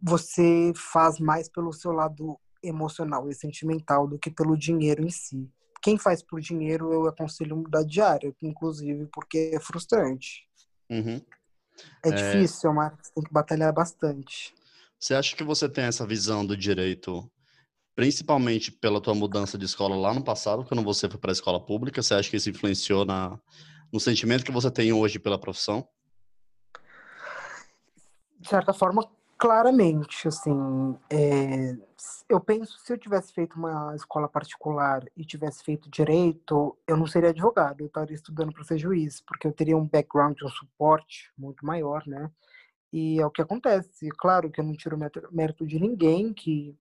você 0.00 0.72
faz 0.76 1.18
mais 1.18 1.48
pelo 1.48 1.72
seu 1.72 1.90
lado 1.90 2.38
emocional 2.66 3.28
e 3.28 3.34
sentimental 3.34 4.06
do 4.06 4.18
que 4.18 4.30
pelo 4.30 4.56
dinheiro 4.56 5.04
em 5.04 5.10
si. 5.10 5.50
Quem 5.82 5.98
faz 5.98 6.22
por 6.22 6.40
dinheiro, 6.40 6.92
eu 6.92 7.06
aconselho 7.06 7.56
mudar 7.56 7.84
de 7.84 8.00
área, 8.00 8.34
inclusive, 8.40 9.06
porque 9.12 9.52
é 9.54 9.60
frustrante. 9.60 10.48
Uhum. 10.90 11.20
É, 12.04 12.08
é 12.08 12.12
difícil, 12.12 12.72
você 12.72 13.12
tem 13.14 13.24
que 13.24 13.32
batalhar 13.32 13.72
bastante. 13.72 14.54
Você 14.98 15.14
acha 15.14 15.36
que 15.36 15.44
você 15.44 15.68
tem 15.68 15.84
essa 15.84 16.06
visão 16.06 16.46
do 16.46 16.56
direito, 16.56 17.30
principalmente 17.94 18.72
pela 18.72 19.00
tua 19.00 19.14
mudança 19.14 19.58
de 19.58 19.66
escola 19.66 19.94
lá 19.94 20.14
no 20.14 20.24
passado, 20.24 20.64
quando 20.64 20.82
você 20.82 21.08
foi 21.08 21.20
para 21.20 21.30
a 21.30 21.34
escola 21.34 21.60
pública? 21.62 22.02
Você 22.02 22.14
acha 22.14 22.30
que 22.30 22.36
isso 22.36 22.48
influenciou 22.48 23.04
na, 23.04 23.38
no 23.92 24.00
sentimento 24.00 24.44
que 24.44 24.52
você 24.52 24.70
tem 24.70 24.92
hoje 24.92 25.18
pela 25.18 25.38
profissão? 25.38 25.86
De 28.40 28.48
certa 28.48 28.72
forma, 28.72 29.06
claramente, 29.44 30.26
assim, 30.26 30.98
é, 31.10 31.76
eu 32.30 32.40
penso 32.40 32.78
se 32.78 32.90
eu 32.90 32.96
tivesse 32.96 33.30
feito 33.30 33.58
uma 33.58 33.94
escola 33.94 34.26
particular 34.26 35.04
e 35.14 35.22
tivesse 35.22 35.62
feito 35.62 35.90
direito, 35.90 36.74
eu 36.86 36.96
não 36.96 37.06
seria 37.06 37.28
advogado, 37.28 37.82
eu 37.82 37.86
estaria 37.88 38.14
estudando 38.14 38.54
para 38.54 38.64
ser 38.64 38.78
juiz, 38.78 39.20
porque 39.20 39.46
eu 39.46 39.52
teria 39.52 39.76
um 39.76 39.86
background, 39.86 40.40
um 40.42 40.48
suporte 40.48 41.30
muito 41.36 41.66
maior, 41.66 42.02
né? 42.06 42.30
E 42.90 43.20
é 43.20 43.26
o 43.26 43.30
que 43.30 43.42
acontece. 43.42 44.08
Claro 44.16 44.50
que 44.50 44.62
eu 44.62 44.64
não 44.64 44.72
tiro 44.72 44.98
mérito 45.30 45.66
de 45.66 45.78
ninguém, 45.78 46.32
que 46.32 46.74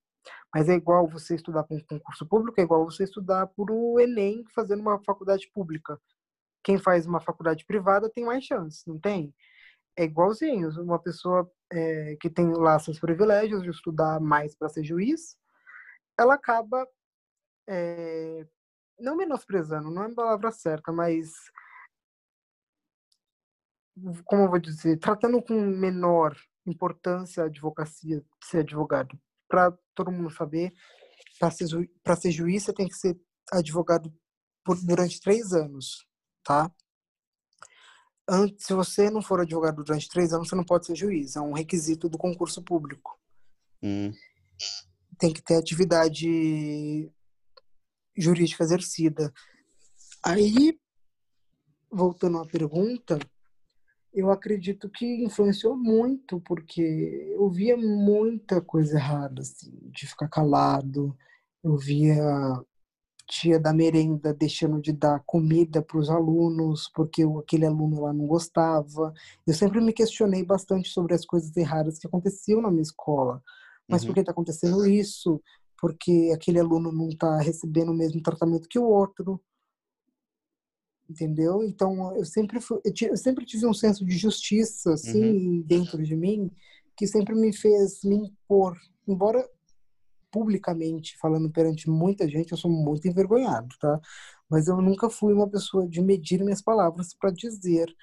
mas 0.56 0.70
é 0.70 0.74
igual 0.76 1.06
você 1.06 1.36
estudar 1.36 1.64
para 1.64 1.76
um 1.76 1.82
concurso 1.82 2.26
público, 2.26 2.62
é 2.62 2.64
igual 2.64 2.86
você 2.86 3.04
estudar 3.04 3.48
por 3.48 3.70
o 3.72 4.00
Enem 4.00 4.46
fazendo 4.56 4.80
uma 4.80 5.04
faculdade 5.04 5.52
pública. 5.54 6.00
Quem 6.64 6.78
faz 6.78 7.06
uma 7.06 7.20
faculdade 7.20 7.66
privada 7.66 8.10
tem 8.10 8.24
mais 8.24 8.46
chance, 8.46 8.88
não 8.88 8.98
tem? 8.98 9.34
É 9.96 10.04
igualzinho. 10.04 10.70
Uma 10.82 11.00
pessoa 11.00 11.50
é, 11.72 12.16
que 12.20 12.30
tem 12.30 12.52
lá 12.54 12.80
seus 12.80 13.00
privilégios 13.00 13.64
de 13.64 13.70
estudar 13.70 14.20
mais 14.20 14.56
para 14.56 14.70
ser 14.70 14.84
juiz, 14.84 15.38
ela 16.18 16.36
acaba 16.36 16.88
é, 17.68 18.46
não 19.00 19.16
menosprezando, 19.16 19.90
não 19.90 20.04
é 20.04 20.12
a 20.12 20.16
palavra 20.16 20.52
certa, 20.52 20.92
mas 20.92 21.32
como 24.26 24.44
eu 24.44 24.50
vou 24.50 24.60
dizer, 24.60 24.98
tratando 24.98 25.42
com 25.42 25.54
menor 25.54 26.36
importância 26.66 27.44
a 27.44 27.46
advocacia, 27.46 28.24
ser 28.44 28.60
advogado. 28.60 29.20
Para 29.48 29.72
todo 29.94 30.12
mundo 30.12 30.32
saber, 30.32 30.74
para 31.40 31.52
ser, 31.52 31.68
ser 32.18 32.32
juiz, 32.32 32.64
você 32.64 32.74
tem 32.74 32.88
que 32.88 32.96
ser 32.96 33.20
advogado 33.52 34.12
por, 34.64 34.78
durante 34.84 35.20
três 35.20 35.54
anos, 35.54 36.08
tá? 36.44 36.72
Antes, 38.28 38.66
se 38.66 38.74
você 38.74 39.10
não 39.10 39.22
for 39.22 39.42
advogado 39.42 39.84
durante 39.84 40.08
três 40.08 40.34
anos, 40.34 40.48
você 40.48 40.56
não 40.56 40.64
pode 40.64 40.86
ser 40.86 40.96
juiz. 40.96 41.36
É 41.36 41.42
um 41.42 41.52
requisito 41.52 42.08
do 42.08 42.18
concurso 42.18 42.62
público. 42.62 43.20
Hum. 43.82 44.14
Tem 45.18 45.34
que 45.34 45.42
ter 45.42 45.56
atividade 45.56 47.12
jurídica 48.18 48.64
exercida. 48.64 49.34
Aí, 50.24 50.80
voltando 51.92 52.38
à 52.38 52.46
pergunta, 52.46 53.20
eu 54.14 54.32
acredito 54.32 54.90
que 54.90 55.24
influenciou 55.24 55.76
muito, 55.76 56.40
porque 56.42 57.34
eu 57.36 57.50
via 57.50 57.76
muita 57.76 58.62
coisa 58.62 58.98
errada, 58.98 59.42
assim, 59.42 59.72
de 59.92 60.08
ficar 60.08 60.30
calado. 60.30 61.18
Eu 61.64 61.76
via 61.78 62.18
tia 63.28 63.60
da 63.60 63.74
merenda 63.74 64.34
deixando 64.34 64.82
de 64.82 64.92
dar 64.92 65.24
comida 65.26 65.82
para 65.82 65.98
os 65.98 66.10
alunos, 66.10 66.90
porque 66.94 67.24
aquele 67.40 67.66
aluno 67.66 68.02
lá 68.02 68.14
não 68.14 68.28
gostava. 68.28 69.14
Eu 69.46 69.54
sempre 69.54 69.80
me 69.82 69.94
questionei 69.94 70.44
bastante 70.44 70.90
sobre 70.90 71.14
as 71.14 71.26
coisas 71.26 71.56
erradas 71.56 71.98
que 71.98 72.08
aconteciam 72.08 72.62
na 72.62 72.70
minha 72.70 72.82
escola. 72.82 73.42
Mas 73.88 74.02
uhum. 74.02 74.08
por 74.08 74.14
que 74.14 74.20
está 74.22 74.32
acontecendo 74.32 74.86
isso? 74.86 75.42
Porque 75.80 76.32
aquele 76.34 76.60
aluno 76.60 76.92
não 76.92 77.10
está 77.10 77.38
recebendo 77.40 77.92
o 77.92 77.96
mesmo 77.96 78.22
tratamento 78.22 78.68
que 78.70 78.80
o 78.80 78.86
outro 78.86 79.42
entendeu? 81.10 81.64
Então 81.64 82.16
eu 82.16 82.26
sempre 82.26 82.60
fui, 82.60 82.80
eu 82.86 83.18
sempre 83.18 83.46
tive 83.46 83.66
um 83.68 83.74
senso 83.74 84.06
de 84.06 84.18
justiça 84.18 84.94
assim 84.94 85.22
uhum. 85.22 85.62
dentro 85.66 86.02
de 86.02 86.16
mim 86.16 86.50
que 86.96 87.08
sempre 87.08 87.36
me 87.36 87.52
fez 87.52 88.04
me 88.04 88.16
impor, 88.16 88.78
embora 89.08 89.48
publicamente 90.34 91.16
falando 91.20 91.52
perante 91.52 91.88
muita 91.88 92.28
gente, 92.28 92.52
eu 92.52 92.58
sou 92.58 92.72
muito 92.72 93.08
envergonhado, 93.08 93.70
tá? 93.80 94.02
Mas 94.50 94.68
eu 94.68 94.82
nunca 94.82 95.12
fui 95.12 95.32
uma 95.32 95.48
pessoa 95.48 95.88
de 95.88 96.02
medir 96.02 96.44
minhas 96.44 96.62
palavras 96.62 97.14
para 97.14 97.30
dizer 97.30 97.96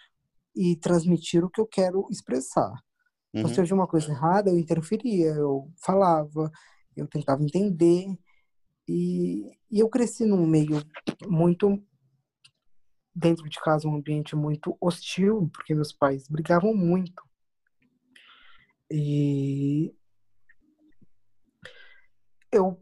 e 0.54 0.76
transmitir 0.76 1.44
o 1.44 1.50
que 1.50 1.60
eu 1.60 1.66
quero 1.66 2.06
expressar. 2.08 2.70
Uhum. 3.34 3.40
Então, 3.40 3.48
se 3.52 3.60
eu 3.60 3.64
tinha 3.64 3.74
uma 3.74 3.88
coisa 3.88 4.12
errada, 4.12 4.48
eu 4.48 4.58
interferia, 4.58 5.32
eu 5.32 5.68
falava, 5.76 6.50
eu 6.96 7.08
tentava 7.08 7.42
entender. 7.42 8.06
E, 8.88 9.50
e 9.70 9.80
eu 9.80 9.88
cresci 9.88 10.24
num 10.24 10.46
meio 10.46 10.82
muito 11.26 11.82
dentro 13.14 13.48
de 13.48 13.58
casa 13.58 13.88
um 13.88 13.96
ambiente 13.96 14.36
muito 14.36 14.76
hostil, 14.80 15.50
porque 15.52 15.74
meus 15.74 15.92
pais 15.92 16.28
brigavam 16.28 16.74
muito. 16.74 17.22
E 18.88 19.92
eu 22.52 22.80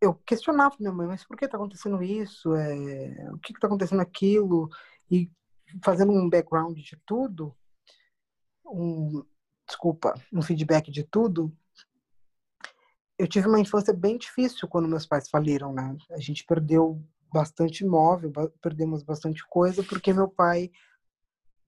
eu 0.00 0.14
questionava 0.14 0.76
minha 0.80 0.92
mãe, 0.92 1.06
mas 1.06 1.24
por 1.24 1.36
que 1.36 1.44
está 1.44 1.58
acontecendo 1.58 2.02
isso? 2.02 2.54
É, 2.54 3.30
o 3.32 3.38
que 3.38 3.52
está 3.52 3.66
acontecendo 3.66 4.00
aquilo? 4.00 4.70
E 5.10 5.30
fazendo 5.84 6.12
um 6.12 6.28
background 6.28 6.78
de 6.78 6.96
tudo, 7.04 7.54
um 8.64 9.22
desculpa, 9.66 10.14
um 10.32 10.42
feedback 10.42 10.90
de 10.90 11.04
tudo, 11.04 11.54
eu 13.18 13.28
tive 13.28 13.46
uma 13.46 13.60
infância 13.60 13.92
bem 13.92 14.16
difícil 14.16 14.66
quando 14.66 14.88
meus 14.88 15.06
pais 15.06 15.28
faliram, 15.28 15.72
né? 15.72 15.96
A 16.10 16.18
gente 16.18 16.44
perdeu 16.44 17.04
bastante 17.32 17.84
imóvel, 17.84 18.32
perdemos 18.60 19.02
bastante 19.02 19.46
coisa, 19.46 19.82
porque 19.84 20.12
meu 20.12 20.26
pai 20.26 20.70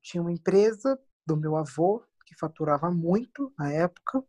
tinha 0.00 0.20
uma 0.20 0.32
empresa 0.32 0.98
do 1.26 1.36
meu 1.36 1.56
avô, 1.56 2.02
que 2.26 2.34
faturava 2.34 2.90
muito 2.90 3.52
na 3.58 3.70
época, 3.70 4.24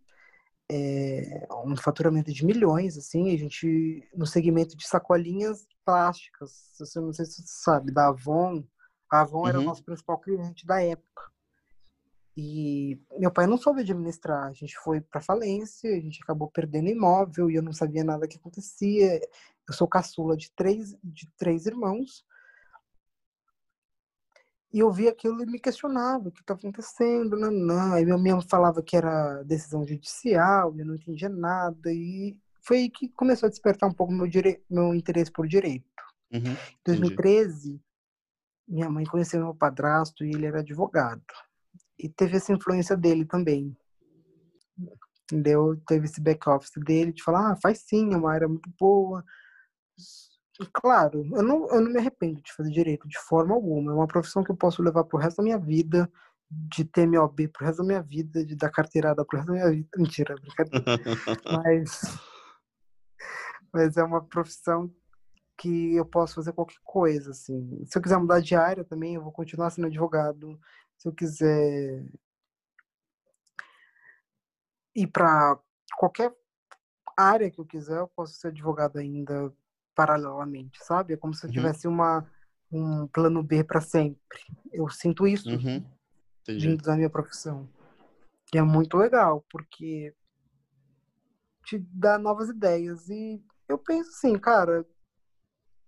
é, 0.75 1.47
um 1.63 1.75
faturamento 1.77 2.33
de 2.33 2.43
milhões, 2.43 2.97
assim, 2.97 3.31
a 3.31 3.37
gente, 3.37 4.09
no 4.15 4.25
segmento 4.25 4.75
de 4.75 4.87
sacolinhas 4.87 5.67
plásticas, 5.85 6.71
você 6.79 6.99
não 6.99 7.13
sei 7.13 7.25
se 7.25 7.43
você 7.43 7.43
sabe, 7.45 7.91
da 7.91 8.07
Avon, 8.07 8.63
a 9.11 9.21
Avon 9.21 9.41
uhum. 9.41 9.47
era 9.47 9.59
o 9.59 9.63
nosso 9.63 9.83
principal 9.83 10.19
cliente 10.19 10.65
da 10.65 10.81
época. 10.81 11.31
E 12.35 12.99
meu 13.19 13.29
pai 13.29 13.45
não 13.45 13.57
soube 13.57 13.81
administrar, 13.81 14.47
a 14.47 14.53
gente 14.53 14.75
foi 14.79 14.99
para 14.99 15.21
falência, 15.21 15.95
a 15.95 15.99
gente 15.99 16.19
acabou 16.23 16.49
perdendo 16.49 16.89
imóvel 16.89 17.51
e 17.51 17.55
eu 17.55 17.61
não 17.61 17.71
sabia 17.71 18.03
nada 18.03 18.27
que 18.27 18.37
acontecia. 18.37 19.21
Eu 19.67 19.73
sou 19.75 19.87
caçula 19.87 20.35
de 20.35 20.51
três, 20.55 20.97
de 21.03 21.29
três 21.37 21.67
irmãos. 21.67 22.25
E 24.73 24.79
eu 24.79 24.91
via 24.91 25.11
aquilo 25.11 25.41
e 25.43 25.45
me 25.45 25.59
questionava 25.59 26.27
o 26.27 26.31
que 26.31 26.41
estava 26.41 26.59
acontecendo. 26.59 27.37
Não, 27.37 27.51
não. 27.51 27.93
Aí 27.93 28.03
minha 28.03 28.17
mãe 28.17 28.41
falava 28.47 28.81
que 28.81 28.97
era 28.97 29.43
decisão 29.43 29.85
judicial, 29.85 30.75
eu 30.77 30.85
não 30.85 30.95
entendia 30.95 31.29
nada. 31.29 31.91
E 31.93 32.35
foi 32.61 32.77
aí 32.77 32.89
que 32.89 33.09
começou 33.09 33.47
a 33.47 33.49
despertar 33.49 33.87
um 33.87 33.93
pouco 33.93 34.11
meu, 34.11 34.27
dire... 34.27 34.63
meu 34.69 34.95
interesse 34.95 35.31
por 35.31 35.47
direito. 35.47 35.85
Uhum, 36.33 36.53
em 36.53 36.79
2013, 36.83 37.79
minha 38.67 38.89
mãe 38.89 39.05
conheceu 39.05 39.39
meu 39.39 39.53
padrasto 39.53 40.25
e 40.25 40.31
ele 40.31 40.47
era 40.47 40.61
advogado. 40.61 41.21
E 41.99 42.09
teve 42.09 42.37
essa 42.37 42.51
influência 42.51 42.97
dele 42.97 43.25
também 43.25 43.77
entendeu? 45.33 45.81
Teve 45.87 46.05
esse 46.05 46.21
back-office 46.21 46.73
dele 46.85 47.11
de 47.11 47.23
falar, 47.23 47.51
ah, 47.51 47.55
faz 47.55 47.79
sim, 47.79 48.13
é 48.13 48.17
uma 48.17 48.31
área 48.31 48.47
muito 48.47 48.69
boa, 48.79 49.23
Claro, 50.71 51.25
eu 51.33 51.41
não, 51.41 51.67
eu 51.69 51.81
não 51.81 51.91
me 51.91 51.99
arrependo 51.99 52.41
de 52.41 52.53
fazer 52.53 52.69
direito 52.69 53.07
de 53.07 53.17
forma 53.17 53.55
alguma. 53.55 53.91
É 53.91 53.95
uma 53.95 54.07
profissão 54.07 54.43
que 54.43 54.51
eu 54.51 54.55
posso 54.55 54.83
levar 54.83 55.03
pro 55.03 55.17
resto 55.17 55.37
da 55.37 55.43
minha 55.43 55.57
vida, 55.57 56.11
de 56.49 56.85
ter 56.85 57.07
MOB 57.07 57.47
pro 57.47 57.65
resto 57.65 57.79
da 57.79 57.87
minha 57.87 58.01
vida, 58.01 58.45
de 58.45 58.55
dar 58.55 58.69
carteirada 58.69 59.25
pro 59.25 59.37
resto 59.37 59.47
da 59.47 59.53
minha 59.53 59.71
vida. 59.71 59.89
Mentira, 59.97 60.35
brincadeira. 60.35 60.85
mas, 61.63 62.01
mas 63.73 63.97
é 63.97 64.03
uma 64.03 64.23
profissão 64.23 64.93
que 65.57 65.95
eu 65.95 66.05
posso 66.05 66.35
fazer 66.35 66.53
qualquer 66.53 66.79
coisa, 66.83 67.31
assim. 67.31 67.83
Se 67.85 67.97
eu 67.97 68.01
quiser 68.01 68.17
mudar 68.17 68.39
de 68.39 68.55
área 68.55 68.83
também, 68.83 69.15
eu 69.15 69.23
vou 69.23 69.31
continuar 69.31 69.71
sendo 69.71 69.87
advogado. 69.87 70.59
Se 70.97 71.07
eu 71.07 71.13
quiser 71.13 72.05
ir 74.95 75.07
para 75.07 75.59
qualquer 75.97 76.31
área 77.17 77.49
que 77.49 77.59
eu 77.59 77.65
quiser, 77.65 77.97
eu 77.97 78.07
posso 78.07 78.33
ser 78.33 78.49
advogado 78.49 78.97
ainda 78.97 79.51
paralelamente, 79.95 80.83
sabe? 80.83 81.13
É 81.13 81.17
como 81.17 81.33
se 81.33 81.45
eu 81.45 81.49
uhum. 81.49 81.53
tivesse 81.53 81.87
uma, 81.87 82.25
um 82.71 83.07
plano 83.07 83.43
B 83.43 83.63
para 83.63 83.81
sempre. 83.81 84.39
Eu 84.71 84.89
sinto 84.89 85.27
isso 85.27 85.49
uhum. 85.49 85.85
vindo 86.47 86.83
da 86.83 86.95
minha 86.95 87.09
profissão. 87.09 87.69
E 88.53 88.57
é 88.57 88.61
muito 88.61 88.97
legal, 88.97 89.43
porque 89.49 90.13
te 91.65 91.77
dá 91.77 92.17
novas 92.17 92.49
ideias. 92.49 93.09
E 93.09 93.43
eu 93.67 93.77
penso 93.77 94.09
assim, 94.11 94.37
cara, 94.37 94.85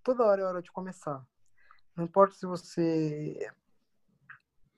toda 0.04 0.24
hora 0.24 0.42
é 0.42 0.46
hora 0.46 0.62
de 0.62 0.72
começar. 0.72 1.26
Não 1.96 2.06
importa 2.06 2.36
se 2.36 2.46
você 2.46 3.50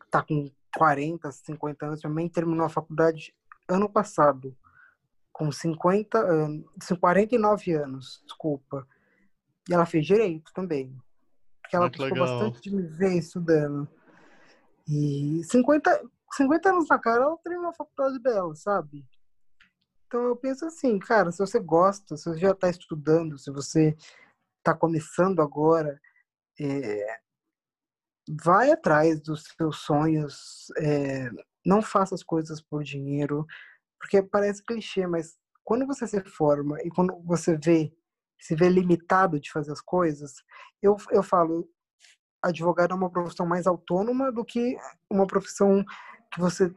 tá 0.10 0.24
com 0.24 0.52
40, 0.76 1.32
50 1.32 1.86
anos. 1.86 2.04
Minha 2.04 2.14
mãe 2.14 2.30
terminou 2.30 2.66
a 2.66 2.70
faculdade 2.70 3.36
ano 3.68 3.90
passado, 3.90 4.56
com 5.32 5.52
50 5.52 6.18
anos, 6.18 6.66
49 7.00 7.74
anos, 7.74 8.24
desculpa. 8.26 8.88
E 9.70 9.74
ela 9.74 9.86
fez 9.86 10.06
direito 10.06 10.52
também. 10.54 10.96
Porque 11.62 11.76
ela 11.76 11.90
gostou 11.90 12.18
bastante 12.18 12.62
de 12.62 12.76
me 12.76 12.84
ver 12.84 13.18
estudando. 13.18 13.88
E 14.88 15.42
50, 15.44 16.10
50 16.34 16.70
anos 16.70 16.88
na 16.88 16.98
cara, 16.98 17.24
ela 17.24 17.38
terminou 17.44 17.70
a 17.70 17.74
faculdade 17.74 18.20
dela, 18.20 18.56
sabe? 18.56 19.06
Então 20.08 20.24
eu 20.24 20.36
penso 20.38 20.66
assim, 20.66 20.98
cara, 20.98 21.32
se 21.32 21.40
você 21.40 21.60
gosta, 21.60 22.16
se 22.16 22.24
você 22.24 22.40
já 22.40 22.52
está 22.52 22.70
estudando, 22.70 23.38
se 23.38 23.52
você 23.52 23.96
está 24.60 24.74
começando 24.74 25.42
agora, 25.42 26.00
é, 26.60 27.20
vai 28.42 28.72
atrás 28.72 29.20
dos 29.22 29.44
seus 29.58 29.80
sonhos, 29.80 30.68
é, 30.78 31.30
não 31.66 31.82
faça 31.82 32.16
as 32.16 32.24
coisas 32.24 32.62
por 32.62 32.84
dinheiro, 32.84 33.46
porque 34.00 34.22
parece 34.24 34.64
clichê, 34.64 35.06
mas 35.06 35.38
quando 35.64 35.86
você 35.86 36.08
se 36.08 36.22
forma 36.24 36.82
e 36.84 36.90
quando 36.90 37.22
você 37.24 37.58
vê 37.58 37.92
se 38.40 38.56
vê 38.56 38.70
limitado 38.70 39.40
de 39.40 39.52
fazer 39.52 39.72
as 39.72 39.82
coisas, 39.82 40.34
eu, 40.82 40.96
eu 41.12 41.24
falo, 41.24 41.68
advogado 42.42 42.92
é 42.92 42.96
uma 42.96 43.10
profissão 43.10 43.46
mais 43.46 43.68
autônoma 43.68 44.32
do 44.32 44.46
que 44.46 44.78
uma 45.12 45.26
profissão 45.26 45.84
que 46.32 46.40
você 46.40 46.74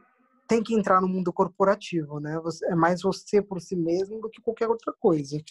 tem 0.47 0.61
que 0.61 0.73
entrar 0.73 0.99
no 0.99 1.07
mundo 1.07 1.31
corporativo, 1.31 2.19
né? 2.19 2.39
Você, 2.43 2.65
é 2.65 2.75
mais 2.75 3.01
você 3.01 3.41
por 3.41 3.61
si 3.61 3.75
mesmo 3.75 4.19
do 4.19 4.29
que 4.29 4.41
qualquer 4.41 4.67
outra 4.67 4.93
coisa. 4.99 5.41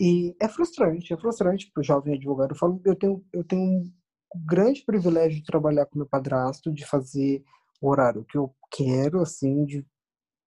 E 0.00 0.34
é 0.40 0.48
frustrante, 0.48 1.12
é 1.12 1.16
frustrante 1.16 1.70
para 1.72 1.80
o 1.80 1.84
jovem 1.84 2.14
advogado. 2.14 2.52
Eu 2.52 2.56
falo, 2.56 2.80
eu 2.84 2.96
tenho, 2.96 3.24
eu 3.32 3.44
tenho 3.44 3.62
um 3.62 3.92
grande 4.46 4.82
privilégio 4.84 5.38
de 5.38 5.44
trabalhar 5.44 5.86
com 5.86 5.98
meu 5.98 6.08
padrasto, 6.08 6.72
de 6.72 6.84
fazer 6.86 7.44
o 7.80 7.88
horário 7.88 8.24
que 8.24 8.36
eu 8.36 8.52
quero, 8.70 9.20
assim, 9.20 9.64
de 9.64 9.86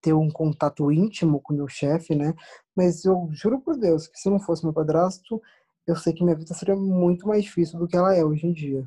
ter 0.03 0.13
um 0.13 0.29
contato 0.29 0.91
íntimo 0.91 1.39
com 1.41 1.53
meu 1.53 1.67
chefe, 1.67 2.13
né? 2.13 2.35
Mas 2.75 3.05
eu 3.05 3.29
juro 3.31 3.61
por 3.61 3.77
Deus 3.77 4.05
que 4.05 4.19
se 4.19 4.29
não 4.29 4.39
fosse 4.39 4.63
meu 4.63 4.73
padrasto, 4.73 5.41
eu 5.87 5.95
sei 5.95 6.13
que 6.13 6.23
minha 6.23 6.35
vida 6.35 6.53
seria 6.53 6.75
muito 6.75 7.25
mais 7.27 7.43
difícil 7.43 7.79
do 7.79 7.87
que 7.87 7.95
ela 7.95 8.13
é 8.13 8.23
hoje 8.23 8.45
em 8.45 8.53
dia. 8.53 8.85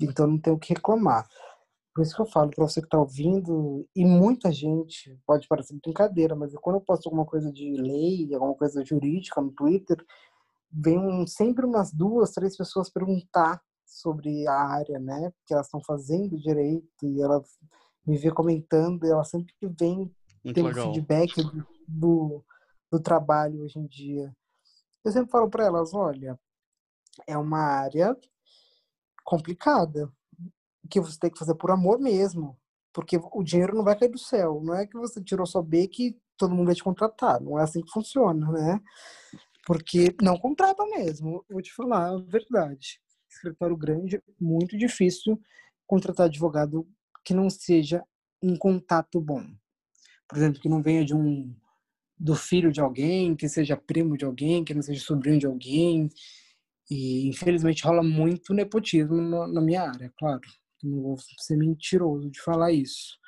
Então 0.00 0.26
não 0.28 0.38
tenho 0.38 0.56
o 0.56 0.58
que 0.58 0.72
reclamar. 0.72 1.26
Por 1.92 2.02
isso 2.02 2.14
que 2.14 2.22
eu 2.22 2.26
falo 2.26 2.50
para 2.50 2.64
você 2.64 2.80
que 2.80 2.86
está 2.86 2.98
ouvindo, 2.98 3.86
e 3.94 4.04
muita 4.04 4.50
gente, 4.52 5.16
pode 5.26 5.46
parecer 5.46 5.78
brincadeira, 5.82 6.34
mas 6.34 6.52
quando 6.60 6.76
eu 6.76 6.80
posto 6.80 7.06
alguma 7.06 7.24
coisa 7.24 7.52
de 7.52 7.72
lei, 7.76 8.32
alguma 8.34 8.54
coisa 8.54 8.84
jurídica 8.84 9.40
no 9.40 9.52
Twitter, 9.52 9.96
vem 10.72 11.26
sempre 11.26 11.64
umas 11.66 11.92
duas, 11.92 12.32
três 12.32 12.56
pessoas 12.56 12.90
perguntar 12.90 13.60
sobre 13.86 14.46
a 14.48 14.54
área, 14.54 14.98
né? 14.98 15.32
Que 15.46 15.54
elas 15.54 15.66
estão 15.66 15.80
fazendo 15.84 16.36
direito 16.36 17.04
e 17.04 17.22
elas 17.22 17.48
me 18.06 18.16
vê 18.16 18.30
comentando, 18.30 19.04
ela 19.04 19.24
sempre 19.24 19.54
vem 19.62 20.14
ter 20.52 20.62
um 20.62 20.74
feedback 20.74 21.42
do, 21.42 21.66
do, 21.88 22.44
do, 22.90 23.00
trabalho 23.00 23.62
hoje 23.62 23.78
em 23.78 23.86
dia. 23.86 24.34
Eu 25.04 25.12
sempre 25.12 25.30
falo 25.30 25.48
para 25.48 25.64
elas, 25.64 25.94
olha, 25.94 26.38
é 27.26 27.36
uma 27.36 27.60
área 27.60 28.16
complicada, 29.24 30.12
que 30.90 31.00
você 31.00 31.18
tem 31.18 31.30
que 31.30 31.38
fazer 31.38 31.54
por 31.54 31.70
amor 31.70 31.98
mesmo, 31.98 32.58
porque 32.92 33.18
o 33.32 33.42
dinheiro 33.42 33.74
não 33.74 33.84
vai 33.84 33.98
cair 33.98 34.10
do 34.10 34.18
céu, 34.18 34.60
não 34.62 34.74
é 34.74 34.86
que 34.86 34.96
você 34.96 35.22
tirou 35.22 35.46
só 35.46 35.62
B 35.62 35.88
que 35.88 36.16
todo 36.36 36.54
mundo 36.54 36.66
vai 36.66 36.74
te 36.74 36.84
contratar, 36.84 37.40
não 37.40 37.58
é 37.58 37.62
assim 37.62 37.82
que 37.82 37.90
funciona, 37.90 38.50
né? 38.50 38.80
Porque 39.66 40.14
não 40.20 40.36
contrata 40.36 40.84
mesmo, 40.86 41.44
vou 41.48 41.62
te 41.62 41.72
falar 41.72 42.10
a 42.10 42.18
verdade. 42.18 43.00
Escritório 43.30 43.76
grande, 43.76 44.22
muito 44.38 44.76
difícil 44.76 45.40
contratar 45.86 46.26
advogado 46.26 46.86
que 47.24 47.34
não 47.34 47.48
seja 47.48 48.04
um 48.42 48.56
contato 48.56 49.20
bom. 49.20 49.44
Por 50.28 50.38
exemplo, 50.38 50.60
que 50.60 50.68
não 50.68 50.82
venha 50.82 51.04
de 51.04 51.14
um 51.14 51.54
do 52.18 52.34
filho 52.34 52.70
de 52.70 52.80
alguém, 52.80 53.34
que 53.34 53.48
seja 53.48 53.76
primo 53.76 54.16
de 54.16 54.24
alguém, 54.24 54.64
que 54.64 54.74
não 54.74 54.82
seja 54.82 55.00
sobrinho 55.04 55.38
de 55.38 55.46
alguém. 55.46 56.08
E 56.90 57.28
infelizmente 57.28 57.84
rola 57.84 58.02
muito 58.02 58.52
nepotismo 58.54 59.16
na 59.46 59.60
minha 59.60 59.82
área, 59.82 60.12
claro. 60.16 60.42
Não 60.82 61.02
vou 61.02 61.18
ser 61.38 61.56
mentiroso 61.56 62.30
de 62.30 62.40
falar 62.40 62.72
isso. 62.72 63.18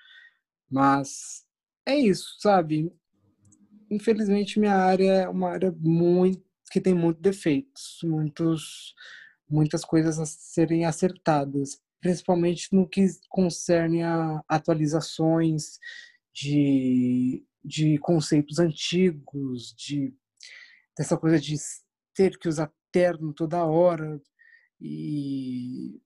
Mas 0.71 1.45
é 1.87 1.97
isso, 1.97 2.37
sabe? 2.39 2.93
Infelizmente 3.91 4.59
minha 4.59 4.75
área 4.75 5.13
é 5.13 5.29
uma 5.29 5.51
área 5.51 5.75
muito 5.79 6.45
que 6.71 6.81
tem 6.81 6.95
muitos 6.95 7.23
defeitos, 7.23 8.01
muitos 8.03 8.95
muitas 9.49 9.85
coisas 9.85 10.19
a 10.19 10.27
serem 10.27 10.85
acertadas 10.85 11.81
principalmente 12.01 12.69
no 12.73 12.89
que 12.89 13.07
concerne 13.29 14.03
a 14.03 14.43
atualizações 14.49 15.79
de, 16.33 17.45
de 17.65 17.99
conceitos 17.99 18.59
antigos, 18.59 19.75
de 19.77 20.15
dessa 20.97 21.17
coisa 21.17 21.39
de 21.39 21.55
ter 22.15 22.39
que 22.39 22.49
usar 22.49 22.73
terno 22.91 23.35
toda 23.35 23.65
hora 23.65 24.19
e 24.81 26.01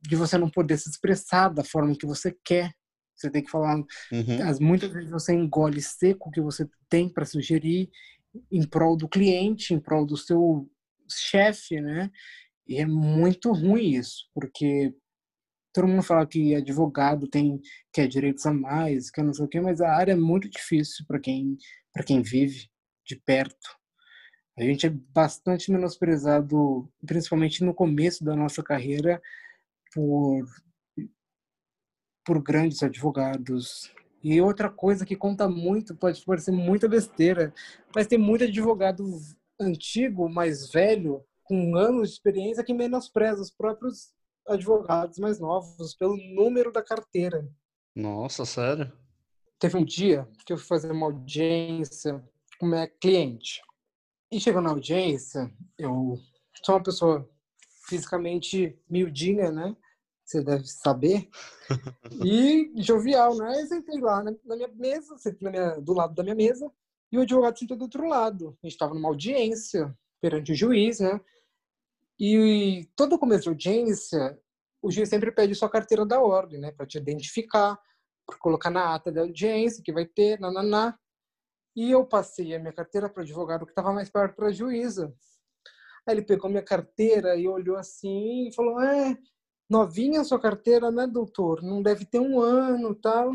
de 0.00 0.16
você 0.16 0.36
não 0.38 0.50
poder 0.50 0.78
se 0.78 0.88
expressar 0.88 1.48
da 1.48 1.62
forma 1.62 1.96
que 1.96 2.06
você 2.06 2.36
quer. 2.44 2.74
Você 3.14 3.30
tem 3.30 3.42
que 3.44 3.50
falar. 3.50 3.76
Uhum. 3.76 4.42
As, 4.42 4.58
muitas 4.58 4.90
vezes 4.90 5.10
você 5.10 5.32
engole 5.32 5.80
seco 5.80 6.28
o 6.28 6.32
que 6.32 6.40
você 6.40 6.68
tem 6.88 7.08
para 7.08 7.24
sugerir 7.24 7.90
em 8.50 8.66
prol 8.66 8.96
do 8.96 9.08
cliente, 9.08 9.74
em 9.74 9.80
prol 9.80 10.06
do 10.06 10.16
seu 10.16 10.68
chefe, 11.08 11.80
né? 11.80 12.10
E 12.66 12.78
é 12.78 12.86
muito 12.86 13.52
ruim 13.52 13.96
isso, 13.96 14.28
porque 14.34 14.94
todo 15.72 15.88
mundo 15.88 16.02
fala 16.02 16.26
que 16.26 16.54
advogado 16.54 17.28
tem 17.28 17.60
quer 17.92 18.06
direitos 18.08 18.44
a 18.46 18.52
mais, 18.52 19.10
que 19.10 19.22
não 19.22 19.32
sei 19.34 19.44
o 19.44 19.48
quê, 19.48 19.60
mas 19.60 19.80
a 19.80 19.92
área 19.94 20.12
é 20.12 20.16
muito 20.16 20.48
difícil 20.48 21.04
para 21.06 21.20
quem 21.20 21.56
para 21.92 22.04
quem 22.04 22.22
vive 22.22 22.70
de 23.06 23.16
perto. 23.16 23.76
A 24.58 24.62
gente 24.62 24.86
é 24.86 24.90
bastante 24.90 25.70
menosprezado, 25.70 26.88
principalmente 27.06 27.64
no 27.64 27.74
começo 27.74 28.24
da 28.24 28.36
nossa 28.36 28.62
carreira, 28.62 29.20
por 29.94 30.46
por 32.24 32.42
grandes 32.42 32.82
advogados. 32.82 33.92
E 34.22 34.40
outra 34.40 34.70
coisa 34.70 35.04
que 35.04 35.16
conta 35.16 35.48
muito, 35.48 35.96
pode 35.96 36.24
parecer 36.24 36.52
muita 36.52 36.88
besteira, 36.88 37.52
mas 37.94 38.06
tem 38.06 38.18
muito 38.18 38.44
advogado 38.44 39.04
antigo, 39.60 40.28
mais 40.28 40.70
velho, 40.70 41.24
com 41.44 41.76
anos 41.76 42.08
de 42.08 42.14
experiência 42.14 42.64
que 42.64 42.74
menospreza 42.74 43.42
os 43.42 43.50
próprios 43.50 44.12
advogados 44.46 45.18
mais 45.18 45.38
novos 45.38 45.94
pelo 45.94 46.16
número 46.34 46.72
da 46.72 46.82
carteira. 46.82 47.48
Nossa, 47.94 48.44
sério? 48.44 48.92
Teve 49.58 49.76
um 49.76 49.84
dia 49.84 50.28
que 50.44 50.52
eu 50.52 50.58
fui 50.58 50.66
fazer 50.66 50.90
uma 50.90 51.06
audiência 51.06 52.22
com 52.58 52.66
minha 52.66 52.88
cliente. 52.88 53.60
E 54.30 54.40
chegou 54.40 54.62
na 54.62 54.70
audiência, 54.70 55.52
eu 55.78 56.18
sou 56.64 56.74
uma 56.74 56.82
pessoa 56.82 57.28
fisicamente 57.86 58.78
miudinha, 58.88 59.52
né? 59.52 59.76
Você 60.24 60.42
deve 60.42 60.66
saber. 60.66 61.28
e 62.24 62.72
jovial, 62.82 63.36
né? 63.36 63.60
Eu 63.60 63.66
sentei 63.66 64.00
lá 64.00 64.22
na, 64.22 64.56
minha 64.56 64.68
mesa, 64.68 65.18
sentei 65.18 65.50
minha, 65.50 65.78
do 65.80 65.92
lado 65.92 66.14
da 66.14 66.22
minha 66.22 66.34
mesa, 66.34 66.70
e 67.10 67.18
o 67.18 67.20
advogado 67.20 67.58
sentou 67.58 67.76
do 67.76 67.82
outro 67.82 68.08
lado. 68.08 68.56
A 68.62 68.66
gente 68.66 68.74
estava 68.74 68.94
numa 68.94 69.08
audiência 69.08 69.94
perante 70.22 70.52
o 70.52 70.54
juiz, 70.54 71.00
né? 71.00 71.20
E 72.18 72.88
todo 72.94 73.18
começo 73.18 73.42
de 73.42 73.48
audiência, 73.48 74.38
o 74.80 74.92
juiz 74.92 75.08
sempre 75.08 75.32
pede 75.32 75.56
sua 75.56 75.68
carteira 75.68 76.06
da 76.06 76.20
ordem, 76.22 76.60
né, 76.60 76.70
para 76.70 76.86
te 76.86 76.96
identificar, 76.96 77.76
para 78.24 78.38
colocar 78.38 78.70
na 78.70 78.94
ata 78.94 79.10
da 79.10 79.22
audiência 79.22 79.82
que 79.84 79.92
vai 79.92 80.06
ter, 80.06 80.38
nananá. 80.38 80.96
E 81.74 81.90
eu 81.90 82.06
passei 82.06 82.54
a 82.54 82.60
minha 82.60 82.72
carteira 82.72 83.08
para 83.08 83.20
o 83.20 83.24
advogado 83.24 83.66
que 83.66 83.72
estava 83.72 83.92
mais 83.92 84.08
perto 84.08 84.36
para 84.36 84.48
a 84.48 84.52
juíza. 84.52 85.12
Aí 86.06 86.14
ele 86.14 86.22
pegou 86.22 86.48
minha 86.48 86.62
carteira 86.62 87.34
e 87.34 87.48
olhou 87.48 87.76
assim 87.76 88.46
e 88.48 88.54
falou: 88.54 88.80
É, 88.80 89.18
novinha 89.68 90.20
a 90.20 90.24
sua 90.24 90.40
carteira, 90.40 90.92
né, 90.92 91.06
doutor? 91.08 91.62
Não 91.62 91.82
deve 91.82 92.04
ter 92.04 92.20
um 92.20 92.40
ano 92.40 92.94
tal. 92.94 93.32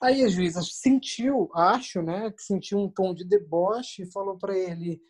Aí 0.00 0.22
a 0.22 0.28
juíza 0.28 0.60
sentiu, 0.62 1.50
acho, 1.54 2.00
né, 2.02 2.30
que 2.30 2.42
sentiu 2.42 2.78
um 2.78 2.88
tom 2.88 3.12
de 3.12 3.24
deboche 3.24 4.02
e 4.02 4.12
falou 4.12 4.38
para 4.38 4.56
ele: 4.56 5.00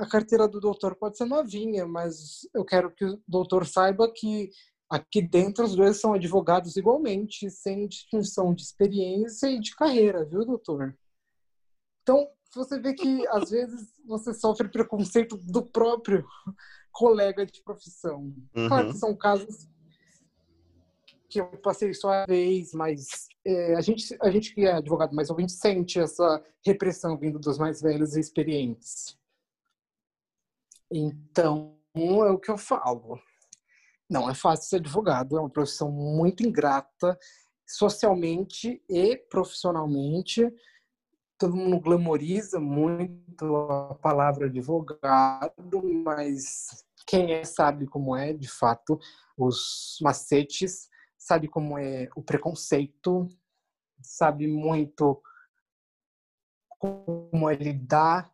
a 0.00 0.08
carteira 0.08 0.48
do 0.48 0.60
doutor 0.60 0.96
pode 0.96 1.18
ser 1.18 1.26
novinha, 1.26 1.86
mas 1.86 2.48
eu 2.54 2.64
quero 2.64 2.90
que 2.90 3.04
o 3.04 3.22
doutor 3.28 3.66
saiba 3.66 4.10
que 4.10 4.50
aqui 4.88 5.20
dentro 5.20 5.64
os 5.64 5.76
dois 5.76 6.00
são 6.00 6.14
advogados 6.14 6.74
igualmente, 6.76 7.50
sem 7.50 7.86
distinção 7.86 8.54
de 8.54 8.62
experiência 8.62 9.48
e 9.48 9.60
de 9.60 9.76
carreira, 9.76 10.24
viu, 10.24 10.44
doutor? 10.46 10.96
Então, 12.02 12.26
você 12.54 12.80
vê 12.80 12.94
que 12.94 13.26
às 13.28 13.50
vezes 13.50 13.92
você 14.06 14.32
sofre 14.32 14.70
preconceito 14.70 15.36
do 15.36 15.62
próprio 15.62 16.26
colega 16.90 17.44
de 17.44 17.62
profissão. 17.62 18.34
Uhum. 18.56 18.68
Claro 18.68 18.88
que 18.88 18.98
são 18.98 19.14
casos 19.14 19.68
que 21.28 21.42
eu 21.42 21.46
passei 21.58 21.92
só 21.92 22.08
uma 22.08 22.26
vez, 22.26 22.72
mas 22.72 23.28
é, 23.44 23.76
a, 23.76 23.82
gente, 23.82 24.16
a 24.20 24.30
gente 24.30 24.54
que 24.54 24.62
é 24.62 24.72
advogado 24.72 25.14
mais 25.14 25.28
ouvinte 25.28 25.52
sente 25.52 26.00
essa 26.00 26.42
repressão 26.64 27.18
vindo 27.18 27.38
dos 27.38 27.58
mais 27.58 27.82
velhos 27.82 28.16
e 28.16 28.20
experientes. 28.20 29.19
Então, 30.90 31.78
é 31.94 32.30
o 32.30 32.38
que 32.38 32.50
eu 32.50 32.58
falo. 32.58 33.20
Não 34.08 34.28
é 34.28 34.34
fácil 34.34 34.68
ser 34.68 34.76
advogado, 34.76 35.36
é 35.36 35.40
uma 35.40 35.50
profissão 35.50 35.90
muito 35.90 36.42
ingrata, 36.42 37.16
socialmente 37.66 38.82
e 38.88 39.16
profissionalmente. 39.16 40.52
Todo 41.38 41.56
mundo 41.56 41.80
glamoriza 41.80 42.58
muito 42.58 43.54
a 43.54 43.94
palavra 43.94 44.46
advogado, 44.46 45.82
mas 46.04 46.84
quem 47.06 47.32
é 47.32 47.44
sabe 47.44 47.86
como 47.86 48.16
é, 48.16 48.32
de 48.32 48.48
fato, 48.48 48.98
os 49.36 49.96
macetes, 50.02 50.88
sabe 51.16 51.48
como 51.48 51.78
é 51.78 52.08
o 52.16 52.22
preconceito, 52.22 53.28
sabe 54.02 54.46
muito 54.46 55.22
como 56.78 57.48
é 57.48 57.54
lidar 57.54 58.30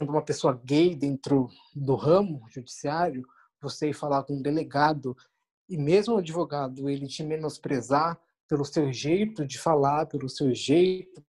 uma 0.00 0.22
pessoa 0.22 0.60
gay 0.64 0.94
dentro 0.94 1.48
do 1.74 1.94
ramo 1.94 2.46
judiciário, 2.50 3.26
você 3.60 3.90
ir 3.90 3.94
falar 3.94 4.22
com 4.24 4.34
um 4.34 4.42
delegado 4.42 5.16
e 5.68 5.76
mesmo 5.76 6.14
o 6.14 6.18
advogado 6.18 6.88
ele 6.88 7.06
te 7.06 7.22
menosprezar 7.22 8.20
pelo 8.48 8.64
seu 8.64 8.92
jeito 8.92 9.46
de 9.46 9.58
falar, 9.58 10.06
pelo 10.06 10.28
seu 10.28 10.54
jeito, 10.54 11.24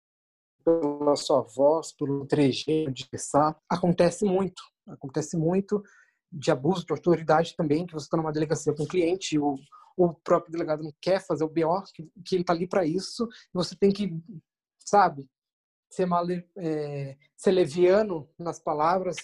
pela 0.64 1.16
sua 1.16 1.42
voz, 1.42 1.92
pelo 1.94 2.26
trejeito 2.26 2.92
de 2.92 3.08
pensar, 3.08 3.56
acontece 3.70 4.26
muito. 4.26 4.62
Acontece 4.88 5.38
muito 5.38 5.84
de 6.32 6.52
abuso 6.52 6.86
de 6.86 6.92
autoridade 6.92 7.56
também, 7.56 7.86
que 7.86 7.94
você 7.94 8.06
está 8.06 8.18
numa 8.18 8.32
delegacia 8.32 8.74
com 8.74 8.84
um 8.84 8.88
cliente, 8.88 9.40
o, 9.40 9.56
o 9.96 10.14
próprio 10.14 10.52
delegado 10.52 10.84
não 10.84 10.94
quer 11.00 11.26
fazer 11.26 11.44
o 11.44 11.50
BO, 11.50 11.82
que, 11.94 12.04
que 12.26 12.36
ele 12.36 12.42
está 12.42 12.52
ali 12.52 12.68
para 12.68 12.86
isso, 12.86 13.26
e 13.26 13.54
você 13.54 13.76
tem 13.76 13.92
que, 13.92 14.20
sabe, 14.80 15.30
ser, 15.90 16.06
mal, 16.06 16.26
é, 16.58 17.18
ser 17.36 17.52
leviano 17.52 18.30
nas 18.38 18.60
palavras, 18.60 19.18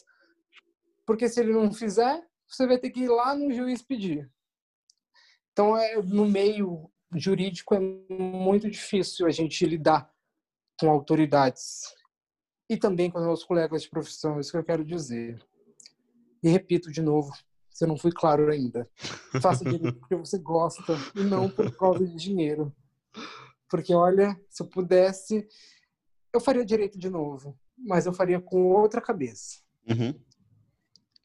porque 1.05 1.27
se 1.27 1.39
ele 1.39 1.53
não 1.53 1.71
fizer, 1.71 2.25
você 2.47 2.67
vai 2.67 2.77
ter 2.77 2.89
que 2.89 3.01
ir 3.01 3.09
lá 3.09 3.35
no 3.35 3.51
juiz 3.51 3.81
pedir. 3.81 4.29
Então, 5.51 5.75
é, 5.77 6.01
no 6.01 6.25
meio 6.25 6.89
jurídico 7.15 7.75
é 7.75 7.79
muito 7.79 8.69
difícil 8.69 9.25
a 9.25 9.31
gente 9.31 9.65
lidar 9.65 10.09
com 10.79 10.89
autoridades 10.89 11.93
e 12.69 12.77
também 12.77 13.11
com 13.11 13.19
os 13.19 13.25
meus 13.25 13.43
colegas 13.43 13.83
de 13.83 13.89
profissão, 13.89 14.37
é 14.37 14.39
isso 14.39 14.51
que 14.51 14.57
eu 14.57 14.63
quero 14.63 14.85
dizer. 14.85 15.37
E 16.41 16.49
repito 16.49 16.89
de 16.89 17.01
novo, 17.01 17.31
se 17.69 17.83
eu 17.83 17.87
não 17.87 17.97
fui 17.97 18.11
claro 18.11 18.49
ainda, 18.49 18.89
faça 19.41 19.65
direito 19.65 19.93
porque 19.99 20.15
você 20.15 20.37
gosta 20.37 20.93
e 21.15 21.21
não 21.21 21.49
por 21.49 21.75
causa 21.75 22.07
de 22.07 22.15
dinheiro. 22.15 22.73
Porque, 23.69 23.93
olha, 23.93 24.39
se 24.49 24.63
eu 24.63 24.67
pudesse, 24.67 25.47
eu 26.33 26.39
faria 26.39 26.65
direito 26.65 26.97
de 26.97 27.09
novo, 27.09 27.57
mas 27.77 28.05
eu 28.05 28.13
faria 28.13 28.39
com 28.39 28.71
outra 28.71 29.01
cabeça. 29.01 29.59
Uhum. 29.89 30.13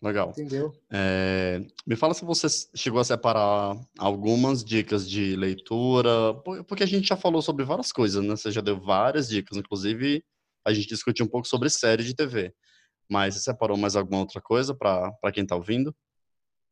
Legal. 0.03 0.31
Entendeu? 0.31 0.73
É, 0.91 1.65
me 1.87 1.97
fala 1.97 2.13
se 2.13 2.25
você 2.25 2.47
chegou 2.75 3.01
a 3.01 3.05
separar 3.05 3.77
algumas 3.99 4.65
dicas 4.65 5.09
de 5.09 5.35
leitura, 5.37 6.35
porque 6.69 6.83
a 6.83 6.87
gente 6.87 7.09
já 7.09 7.17
falou 7.17 7.41
sobre 7.41 7.65
várias 7.65 7.93
coisas, 7.93 8.23
né? 8.23 8.37
Você 8.37 8.51
já 8.51 8.61
deu 8.61 8.79
várias 8.79 9.29
dicas, 9.29 9.57
inclusive 9.57 10.23
a 10.65 10.73
gente 10.73 10.89
discutiu 10.89 11.25
um 11.25 11.29
pouco 11.29 11.47
sobre 11.47 11.71
série 11.71 12.05
de 12.05 12.15
TV. 12.15 12.55
Mas 13.09 13.35
você 13.35 13.41
separou 13.41 13.77
mais 13.77 13.97
alguma 13.97 14.21
outra 14.21 14.41
coisa 14.41 14.75
para 14.75 15.33
quem 15.33 15.45
está 15.45 15.57
ouvindo? 15.57 15.95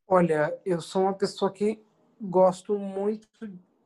Olha, 0.06 0.54
eu 0.66 0.80
sou 0.80 1.02
uma 1.02 1.14
pessoa 1.14 1.50
que 1.50 1.80
gosto 2.20 2.78
muito 2.78 3.28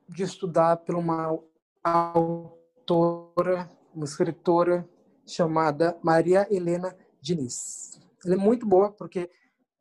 de 0.07 0.23
estudar 0.23 0.77
por 0.77 0.95
uma 0.95 1.39
autora 1.83 3.69
uma 3.93 4.05
escritora 4.05 4.87
chamada 5.25 5.97
Maria 6.03 6.47
Helena 6.49 6.95
Diniz. 7.21 7.99
Ela 8.25 8.35
é 8.35 8.37
muito 8.37 8.65
boa 8.65 8.91
porque 8.91 9.29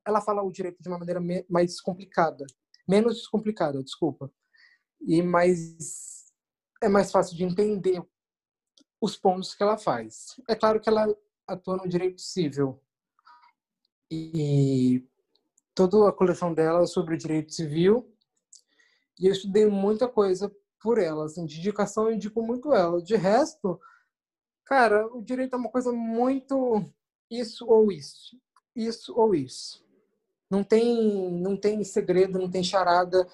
ela 0.07 0.21
fala 0.21 0.43
o 0.43 0.51
direito 0.53 0.83
de 0.83 0.89
uma 0.89 0.99
maneira 0.99 1.21
mais 1.49 1.81
complicada, 1.81 2.47
menos 2.89 3.17
descomplicada, 3.17 3.83
desculpa, 3.83 4.33
e 5.01 5.23
mais 5.23 6.27
é 6.83 6.89
mais 6.89 7.11
fácil 7.11 7.37
de 7.37 7.45
entender 7.45 8.03
os 9.01 9.17
pontos 9.17 9.55
que 9.55 9.63
ela 9.63 9.77
faz. 9.77 10.41
É 10.49 10.55
claro 10.55 10.81
que 10.81 10.89
ela 10.89 11.07
atua 11.47 11.77
no 11.77 11.89
direito 11.89 12.21
civil 12.21 12.81
e 14.11 15.07
toda 15.75 16.09
a 16.09 16.13
coleção 16.13 16.55
dela 16.55 16.83
é 16.83 16.87
sobre 16.87 17.15
o 17.15 17.19
direito 17.19 17.53
civil 17.53 18.13
e 19.19 19.27
eu 19.27 19.33
estudei 19.33 19.67
muita 19.67 20.09
coisa 20.09 20.55
por 20.81 20.99
ela, 20.99 21.25
assim, 21.25 21.45
de 21.45 21.59
indicação 21.59 22.07
eu 22.07 22.15
indico 22.15 22.41
muito 22.41 22.73
ela. 22.73 23.03
De 23.03 23.17
resto, 23.17 23.81
Cara, 24.69 25.07
o 25.07 25.23
direito 25.23 25.55
é 25.55 25.57
uma 25.57 25.71
coisa 25.71 25.91
muito 25.91 26.85
isso 27.31 27.67
ou 27.67 27.91
isso, 27.91 28.39
isso 28.77 29.15
ou 29.17 29.35
isso. 29.35 29.83
Não 30.51 30.63
tem, 30.63 31.33
não 31.41 31.57
tem 31.57 31.83
segredo, 31.83 32.39
não 32.39 32.51
tem 32.51 32.63
charada. 32.63 33.27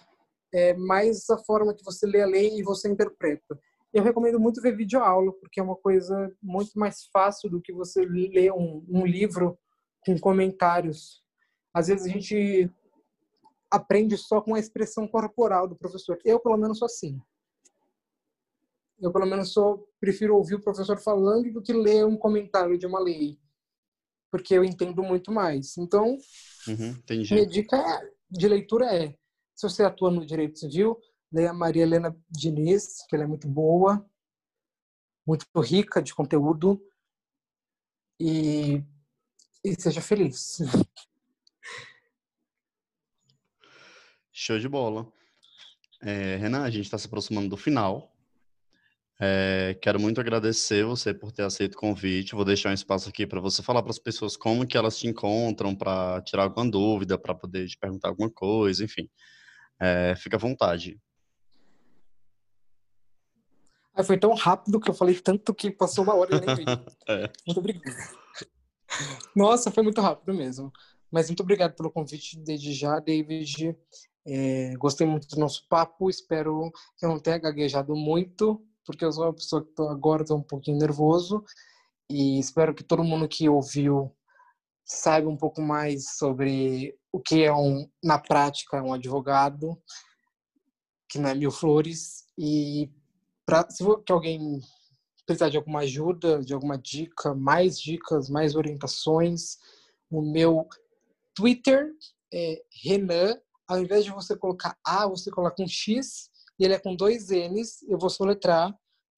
É 0.53 0.74
mais 0.74 1.28
a 1.30 1.39
forma 1.39 1.74
que 1.74 1.85
você 1.85 2.07
lê 2.07 2.22
a 2.22 2.26
lei 2.26 2.57
e 2.57 2.62
você 2.62 2.89
interpreta. 2.89 3.59
Eu 3.93 4.05
recomendo 4.05 4.39
muito 4.39 4.62
ver 4.62 4.76
vídeo 4.76 5.01
aula, 5.01 5.32
porque 5.32 5.59
é 5.59 5.62
uma 5.62 5.74
coisa 5.74 6.32
muito 6.41 6.78
mais 6.78 7.05
fácil 7.12 7.51
do 7.51 7.61
que 7.61 7.72
você 7.72 8.05
ler 8.05 8.53
um, 8.53 8.85
um 8.89 9.05
livro 9.05 9.59
com 10.07 10.16
comentários. 10.16 11.20
Às 11.74 11.89
vezes 11.89 12.07
a 12.07 12.11
gente 12.11 12.70
aprende 13.68 14.16
só 14.16 14.41
com 14.41 14.55
a 14.55 14.61
expressão 14.61 15.09
corporal 15.09 15.66
do 15.66 15.74
professor. 15.74 16.16
Eu, 16.24 16.39
pelo 16.39 16.57
menos, 16.57 16.78
sou 16.78 16.87
assim 16.87 17.20
eu 19.05 19.12
pelo 19.12 19.26
menos 19.26 19.52
sou 19.52 19.86
prefiro 20.00 20.34
ouvir 20.34 20.55
o 20.55 20.62
professor 20.62 20.98
falando 20.98 21.52
do 21.52 21.61
que 21.61 21.74
ler 21.74 22.07
um 22.07 22.16
comentário 22.16 22.78
de 22.78 22.86
uma 22.86 22.98
lei, 22.98 23.38
porque 24.30 24.55
eu 24.55 24.64
entendo 24.64 25.02
muito 25.02 25.30
mais. 25.30 25.76
Então, 25.76 26.16
uhum, 26.66 26.96
minha 27.30 27.46
dica 27.46 27.76
de 28.30 28.48
leitura 28.48 28.86
é: 28.94 29.11
se 29.55 29.68
você 29.68 29.84
atua 29.84 30.11
no 30.11 30.24
direito 30.24 30.59
civil, 30.59 30.98
leia 31.30 31.52
Maria 31.52 31.82
Helena 31.82 32.16
Diniz, 32.30 33.07
que 33.07 33.14
ela 33.14 33.24
é 33.24 33.26
muito 33.26 33.46
boa, 33.46 34.02
muito 35.26 35.44
rica 35.61 36.00
de 36.00 36.14
conteúdo 36.14 36.82
e, 38.18 38.82
e 39.62 39.78
seja 39.78 40.00
feliz. 40.00 40.61
Show 44.32 44.59
de 44.59 44.68
bola. 44.68 45.12
É, 46.00 46.36
Renan, 46.36 46.62
a 46.62 46.70
gente 46.70 46.86
está 46.86 46.96
se 46.96 47.07
aproximando 47.07 47.50
do 47.50 47.57
final. 47.57 48.13
É, 49.20 49.78
quero 49.80 50.00
muito 50.00 50.20
agradecer 50.20 50.84
você 50.84 51.14
por 51.14 51.30
ter 51.30 51.42
aceito 51.42 51.74
o 51.74 51.78
convite. 51.78 52.34
Vou 52.34 52.44
deixar 52.44 52.70
um 52.70 52.74
espaço 52.74 53.08
aqui 53.08 53.26
para 53.26 53.40
você 53.40 53.62
falar 53.62 53.82
para 53.82 53.90
as 53.90 53.98
pessoas 53.98 54.36
como 54.36 54.66
que 54.66 54.76
elas 54.76 54.98
te 54.98 55.06
encontram, 55.06 55.74
para 55.74 56.20
tirar 56.22 56.44
alguma 56.44 56.68
dúvida, 56.68 57.16
para 57.16 57.34
poder 57.34 57.66
te 57.68 57.78
perguntar 57.78 58.08
alguma 58.08 58.30
coisa, 58.30 58.84
enfim. 58.84 59.08
É, 59.80 60.14
fica 60.16 60.36
à 60.36 60.40
vontade. 60.40 61.00
Ah, 63.94 64.02
foi 64.02 64.18
tão 64.18 64.34
rápido 64.34 64.80
que 64.80 64.90
eu 64.90 64.94
falei 64.94 65.14
tanto 65.20 65.54
que 65.54 65.70
passou 65.70 66.02
uma 66.02 66.14
hora 66.14 66.36
e 66.36 66.40
nem 66.40 66.56
vi. 66.56 66.64
é. 67.08 67.30
Muito 67.46 67.60
obrigado. 67.60 67.94
Nossa, 69.34 69.70
foi 69.70 69.84
muito 69.84 70.00
rápido 70.00 70.34
mesmo. 70.34 70.72
Mas 71.10 71.28
muito 71.28 71.44
obrigado 71.44 71.76
pelo 71.76 71.92
convite 71.92 72.36
desde 72.40 72.72
já, 72.72 72.98
David. 72.98 73.76
É, 74.26 74.74
gostei 74.76 75.06
muito 75.06 75.28
do 75.28 75.38
nosso 75.38 75.68
papo. 75.68 76.10
Espero 76.10 76.72
que 76.98 77.06
eu 77.06 77.08
não 77.08 77.20
tenha 77.20 77.38
gaguejado 77.38 77.94
muito 77.94 78.60
porque 78.85 79.05
eu 79.05 79.12
sou 79.12 79.24
uma 79.24 79.35
pessoa 79.35 79.64
que 79.64 79.72
tô, 79.72 79.89
agora 79.89 80.22
estou 80.22 80.39
um 80.39 80.43
pouquinho 80.43 80.78
nervoso 80.78 81.45
e 82.11 82.39
espero 82.39 82.74
que 82.74 82.85
todo 82.85 83.05
mundo 83.05 83.28
que 83.28 83.49
ouviu 83.49 84.14
saiba 84.85 85.28
um 85.28 85.37
pouco 85.37 85.62
mais 85.62 86.16
sobre 86.16 86.97
o 87.11 87.20
que 87.20 87.43
é 87.43 87.53
um, 87.53 87.89
na 88.03 88.18
prática 88.18 88.82
um 88.82 88.93
advogado, 88.93 89.80
que 91.09 91.18
não 91.18 91.30
é 91.30 91.35
mil 91.35 91.51
flores. 91.51 92.26
E 92.37 92.91
pra, 93.47 93.68
se 93.70 93.85
que 94.05 94.12
alguém 94.12 94.61
precisar 95.26 95.49
de 95.49 95.57
alguma 95.57 95.80
ajuda, 95.80 96.41
de 96.41 96.53
alguma 96.53 96.76
dica, 96.76 97.35
mais 97.35 97.80
dicas, 97.80 98.28
mais 98.28 98.55
orientações, 98.55 99.57
o 100.11 100.20
meu 100.20 100.68
Twitter 101.35 101.91
é 102.32 102.62
Renan, 102.82 103.39
ao 103.66 103.80
invés 103.80 104.05
de 104.05 104.11
você 104.11 104.37
colocar 104.37 104.76
A, 104.85 105.07
você 105.07 105.30
coloca 105.30 105.62
um 105.62 105.68
X 105.68 106.30
e 106.59 106.64
ele 106.64 106.74
é 106.74 106.78
com 106.78 106.94
dois 106.94 107.28
N's. 107.30 107.82
Eu 107.88 107.98
vou 107.98 108.11
soletrar 108.11 108.76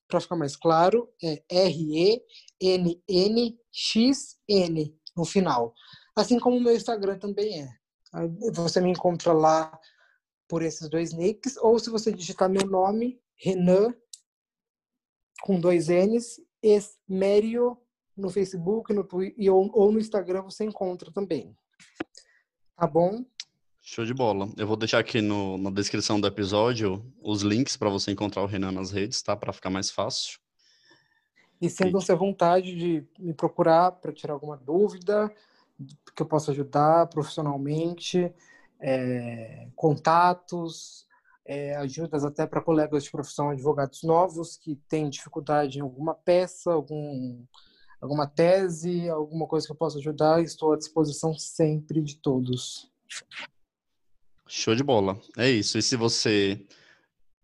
para 0.08 0.20
ficar 0.20 0.36
mais 0.36 0.56
claro. 0.56 1.12
É 1.22 1.42
R-E-N-N-X-N 1.48 2.20
no 5.16 5.24
final. 5.24 5.74
Assim 6.14 6.38
como 6.38 6.56
o 6.56 6.60
meu 6.60 6.74
Instagram 6.74 7.18
também 7.18 7.62
é. 7.62 7.68
Você 8.52 8.80
me 8.80 8.90
encontra 8.90 9.32
lá 9.32 9.78
por 10.48 10.62
esses 10.62 10.88
dois 10.88 11.12
nicks. 11.12 11.56
Ou 11.58 11.78
se 11.78 11.90
você 11.90 12.12
digitar 12.12 12.48
meu 12.48 12.66
nome, 12.66 13.20
Renan, 13.36 13.94
com 15.42 15.60
dois 15.60 15.88
N's, 15.88 16.40
Esmério 16.62 17.76
no 18.16 18.30
Facebook 18.30 18.94
no 18.94 19.06
ou 19.50 19.92
no 19.92 19.98
Instagram 20.00 20.42
você 20.42 20.64
encontra 20.64 21.12
também. 21.12 21.54
Tá 22.74 22.86
bom? 22.86 23.24
Show 23.88 24.04
de 24.04 24.12
bola. 24.12 24.48
Eu 24.56 24.66
vou 24.66 24.76
deixar 24.76 24.98
aqui 24.98 25.20
no, 25.20 25.56
na 25.56 25.70
descrição 25.70 26.20
do 26.20 26.26
episódio 26.26 27.06
os 27.22 27.42
links 27.42 27.76
para 27.76 27.88
você 27.88 28.10
encontrar 28.10 28.42
o 28.42 28.46
Renan 28.46 28.72
nas 28.72 28.90
redes, 28.90 29.22
tá? 29.22 29.36
Para 29.36 29.52
ficar 29.52 29.70
mais 29.70 29.92
fácil. 29.92 30.40
E 31.62 31.70
sintam-se 31.70 32.10
à 32.10 32.16
vontade 32.16 32.74
de 32.74 33.06
me 33.16 33.32
procurar 33.32 33.92
para 33.92 34.12
tirar 34.12 34.34
alguma 34.34 34.56
dúvida, 34.56 35.32
que 36.16 36.20
eu 36.20 36.26
possa 36.26 36.50
ajudar 36.50 37.06
profissionalmente, 37.06 38.28
é, 38.80 39.68
contatos, 39.76 41.06
é, 41.44 41.76
ajudas 41.76 42.24
até 42.24 42.44
para 42.44 42.60
colegas 42.60 43.04
de 43.04 43.10
profissão, 43.12 43.50
advogados 43.50 44.02
novos 44.02 44.56
que 44.56 44.74
têm 44.88 45.08
dificuldade 45.08 45.78
em 45.78 45.82
alguma 45.82 46.12
peça, 46.12 46.72
algum, 46.72 47.40
alguma 48.00 48.26
tese, 48.26 49.08
alguma 49.08 49.46
coisa 49.46 49.64
que 49.64 49.72
eu 49.72 49.76
possa 49.76 49.98
ajudar. 49.98 50.42
Estou 50.42 50.72
à 50.72 50.76
disposição 50.76 51.38
sempre 51.38 52.02
de 52.02 52.16
todos. 52.16 52.90
Show 54.48 54.74
de 54.74 54.82
bola. 54.82 55.18
É 55.36 55.50
isso. 55.50 55.76
E 55.78 55.82
se 55.82 55.96
você 55.96 56.64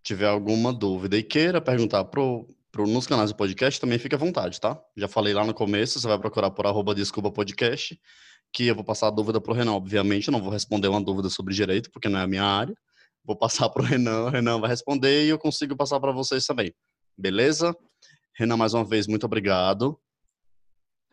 tiver 0.03 0.27
alguma 0.27 0.73
dúvida 0.73 1.17
e 1.17 1.23
queira 1.23 1.61
perguntar 1.61 2.05
pro, 2.05 2.49
pro, 2.71 2.87
nos 2.87 3.07
canais 3.07 3.31
do 3.31 3.37
podcast, 3.37 3.81
também 3.81 3.99
fique 3.99 4.15
à 4.15 4.19
vontade, 4.19 4.61
tá? 4.61 4.81
Já 4.97 5.09
falei 5.09 5.35
lá 5.35 5.45
no 5.45 5.55
começo, 5.55 6.01
você 6.01 6.07
vai 6.07 6.19
procurar 6.19 6.51
por 6.51 6.67
arroba 6.67 6.95
desculpa 6.95 7.31
podcast, 7.31 7.99
que 8.53 8.67
eu 8.67 8.75
vou 8.75 8.85
passar 8.85 9.09
a 9.09 9.11
dúvida 9.11 9.41
pro 9.41 9.53
Renan, 9.53 9.73
obviamente. 9.73 10.29
Eu 10.29 10.33
não 10.33 10.41
vou 10.43 10.51
responder 10.51 10.89
uma 10.89 11.01
dúvida 11.01 11.29
sobre 11.29 11.55
direito, 11.55 11.91
porque 11.91 12.09
não 12.09 12.19
é 12.21 12.23
a 12.23 12.27
minha 12.27 12.45
área. 12.45 12.75
Vou 13.25 13.37
passar 13.37 13.69
pro 13.71 13.83
Renan, 13.83 14.25
o 14.25 14.29
Renan 14.29 14.61
vai 14.61 14.71
responder 14.71 15.25
e 15.25 15.29
eu 15.29 15.39
consigo 15.39 15.77
passar 15.77 16.01
para 16.01 16.13
vocês 16.13 16.45
também. 16.47 16.73
Beleza? 17.17 17.77
Renan, 18.35 18.57
mais 18.57 18.75
uma 18.75 18.85
vez, 18.85 19.07
muito 19.07 19.27
obrigado. 19.27 19.99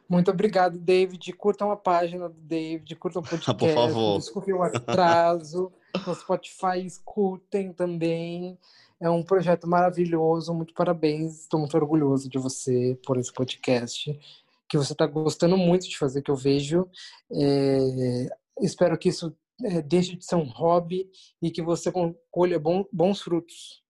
Muito 0.10 0.32
obrigado, 0.32 0.80
David. 0.80 1.32
Curtam 1.34 1.70
a 1.70 1.78
página 1.78 2.28
do 2.28 2.42
David, 2.42 2.96
curtam 2.96 3.22
o 3.22 3.26
podcast. 3.26 3.54
Por 3.60 3.72
favor. 3.72 4.18
Desculpe 4.18 4.52
o 4.52 4.64
atraso. 4.64 5.72
no 6.08 6.16
Spotify, 6.16 6.84
escutem 6.84 7.72
também. 7.72 8.58
É 9.00 9.08
um 9.08 9.22
projeto 9.22 9.68
maravilhoso. 9.68 10.52
Muito 10.52 10.74
parabéns. 10.74 11.42
Estou 11.42 11.60
muito 11.60 11.78
orgulhoso 11.78 12.28
de 12.28 12.40
você 12.40 12.98
por 13.06 13.18
esse 13.18 13.32
podcast. 13.32 14.20
Que 14.68 14.78
você 14.78 14.94
está 14.94 15.06
gostando 15.06 15.56
muito 15.56 15.88
de 15.88 15.96
fazer, 15.96 16.24
que 16.24 16.32
eu 16.32 16.36
vejo. 16.36 16.90
É... 17.32 18.30
Espero 18.62 18.98
que 18.98 19.10
isso 19.10 19.32
é, 19.64 19.80
deixe 19.80 20.16
de 20.16 20.26
ser 20.26 20.36
um 20.36 20.50
hobby 20.50 21.08
e 21.40 21.52
que 21.52 21.62
você 21.62 21.92
colha 22.32 22.60
bom, 22.60 22.84
bons 22.92 23.22
frutos 23.22 23.84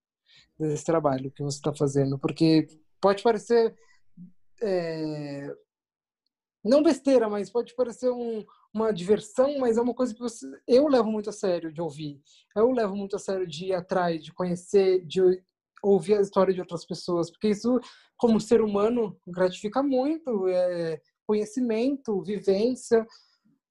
desse 0.60 0.84
trabalho 0.84 1.32
que 1.32 1.42
você 1.42 1.58
está 1.58 1.74
fazendo. 1.74 2.20
Porque 2.20 2.68
pode 3.00 3.24
parecer. 3.24 3.74
É 4.62 5.56
não 6.64 6.84
besteira, 6.84 7.30
mas 7.30 7.50
pode 7.50 7.76
parecer 7.76 8.10
um, 8.10 8.44
uma 8.74 8.92
diversão, 8.92 9.58
mas 9.60 9.78
é 9.78 9.82
uma 9.82 9.94
coisa 9.94 10.14
que 10.14 10.20
você, 10.20 10.46
eu 10.68 10.88
levo 10.88 11.12
muito 11.12 11.30
a 11.30 11.34
sério 11.34 11.72
de 11.72 11.82
ouvir. 11.82 12.22
Eu 12.56 12.72
levo 12.72 12.96
muito 12.96 13.16
a 13.16 13.20
sério 13.20 13.48
de 13.48 13.68
ir 13.68 13.74
atrás, 13.74 14.24
de 14.24 14.34
conhecer, 14.34 15.06
de 15.06 15.22
ouvir 15.82 16.16
a 16.16 16.22
história 16.22 16.54
de 16.54 16.60
outras 16.60 16.86
pessoas, 16.86 17.32
porque 17.32 17.50
isso, 17.50 17.80
como 18.18 18.42
ser 18.42 18.62
humano, 18.62 19.18
gratifica 19.28 19.82
muito. 19.82 20.48
É 20.48 21.02
conhecimento, 21.30 22.24
vivência. 22.24 23.06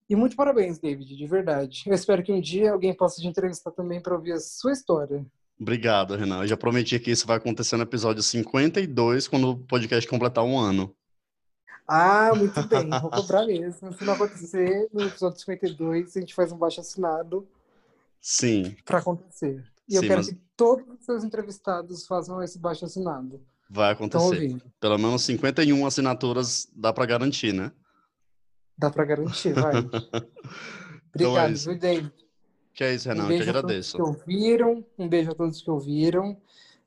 E 0.09 0.15
muito 0.15 0.37
parabéns, 0.37 0.79
David, 0.79 1.17
de 1.17 1.27
verdade. 1.27 1.83
Eu 1.87 1.93
espero 1.93 2.23
que 2.23 2.33
um 2.33 2.41
dia 2.41 2.71
alguém 2.71 2.95
possa 2.95 3.21
te 3.21 3.27
entrevistar 3.27 3.73
também 3.73 4.01
para 4.01 4.15
ouvir 4.15 4.33
a 4.33 4.39
sua 4.39 4.71
história. 4.71 5.27
Obrigado, 5.61 6.15
Renan. 6.15 6.43
Eu 6.43 6.47
já 6.47 6.57
prometi 6.57 7.01
que 7.01 7.11
isso 7.11 7.27
vai 7.27 7.37
acontecer 7.37 7.77
no 7.77 7.83
episódio 7.83 8.23
52, 8.23 9.27
quando 9.27 9.51
o 9.51 9.59
podcast 9.59 10.09
completar 10.09 10.45
um 10.45 10.57
ano. 10.57 10.95
Ah, 11.89 12.33
muito 12.37 12.63
bem, 12.69 12.91
vou 13.01 13.11
cobrar 13.11 13.47
mesmo. 13.47 13.93
Se 13.95 14.05
não 14.05 14.13
acontecer, 14.13 14.89
no 14.93 15.05
episódio 15.05 15.39
52, 15.41 16.17
a 16.17 16.21
gente 16.21 16.35
faz 16.35 16.53
um 16.53 16.59
baixo 16.59 16.81
assinado. 16.83 17.49
Sim. 18.21 18.77
Para 18.85 18.99
acontecer. 18.99 19.65
E 19.89 19.93
Sim, 19.93 19.97
eu 19.97 20.03
quero 20.03 20.17
mas... 20.17 20.29
que 20.29 20.39
todos 20.55 20.87
os 20.87 21.05
seus 21.07 21.25
entrevistados 21.25 22.07
façam 22.07 22.43
esse 22.43 22.59
baixo 22.59 22.85
assinado. 22.85 23.41
Vai 23.71 23.93
acontecer. 23.93 24.57
Pelo 24.79 24.99
menos 24.99 25.23
51 25.25 25.87
assinaturas 25.87 26.69
dá 26.75 26.93
para 26.93 27.07
garantir, 27.07 27.55
né? 27.55 27.73
Dá 28.77 28.91
para 28.91 29.05
garantir, 29.05 29.55
vai. 29.55 29.79
Obrigado, 31.15 31.53
então 31.57 31.73
é 31.73 31.77
David? 31.77 32.13
Que 32.75 32.85
é 32.85 32.95
isso, 32.95 33.09
Renan, 33.09 33.25
um 33.27 33.33
eu 33.33 33.43
que 33.43 33.51
agradeço. 33.51 33.97
que 33.97 34.03
ouviram, 34.03 34.85
um 34.97 35.09
beijo 35.09 35.33
a 35.33 35.35
todos 35.35 35.61
que 35.61 35.71
ouviram. 35.71 36.37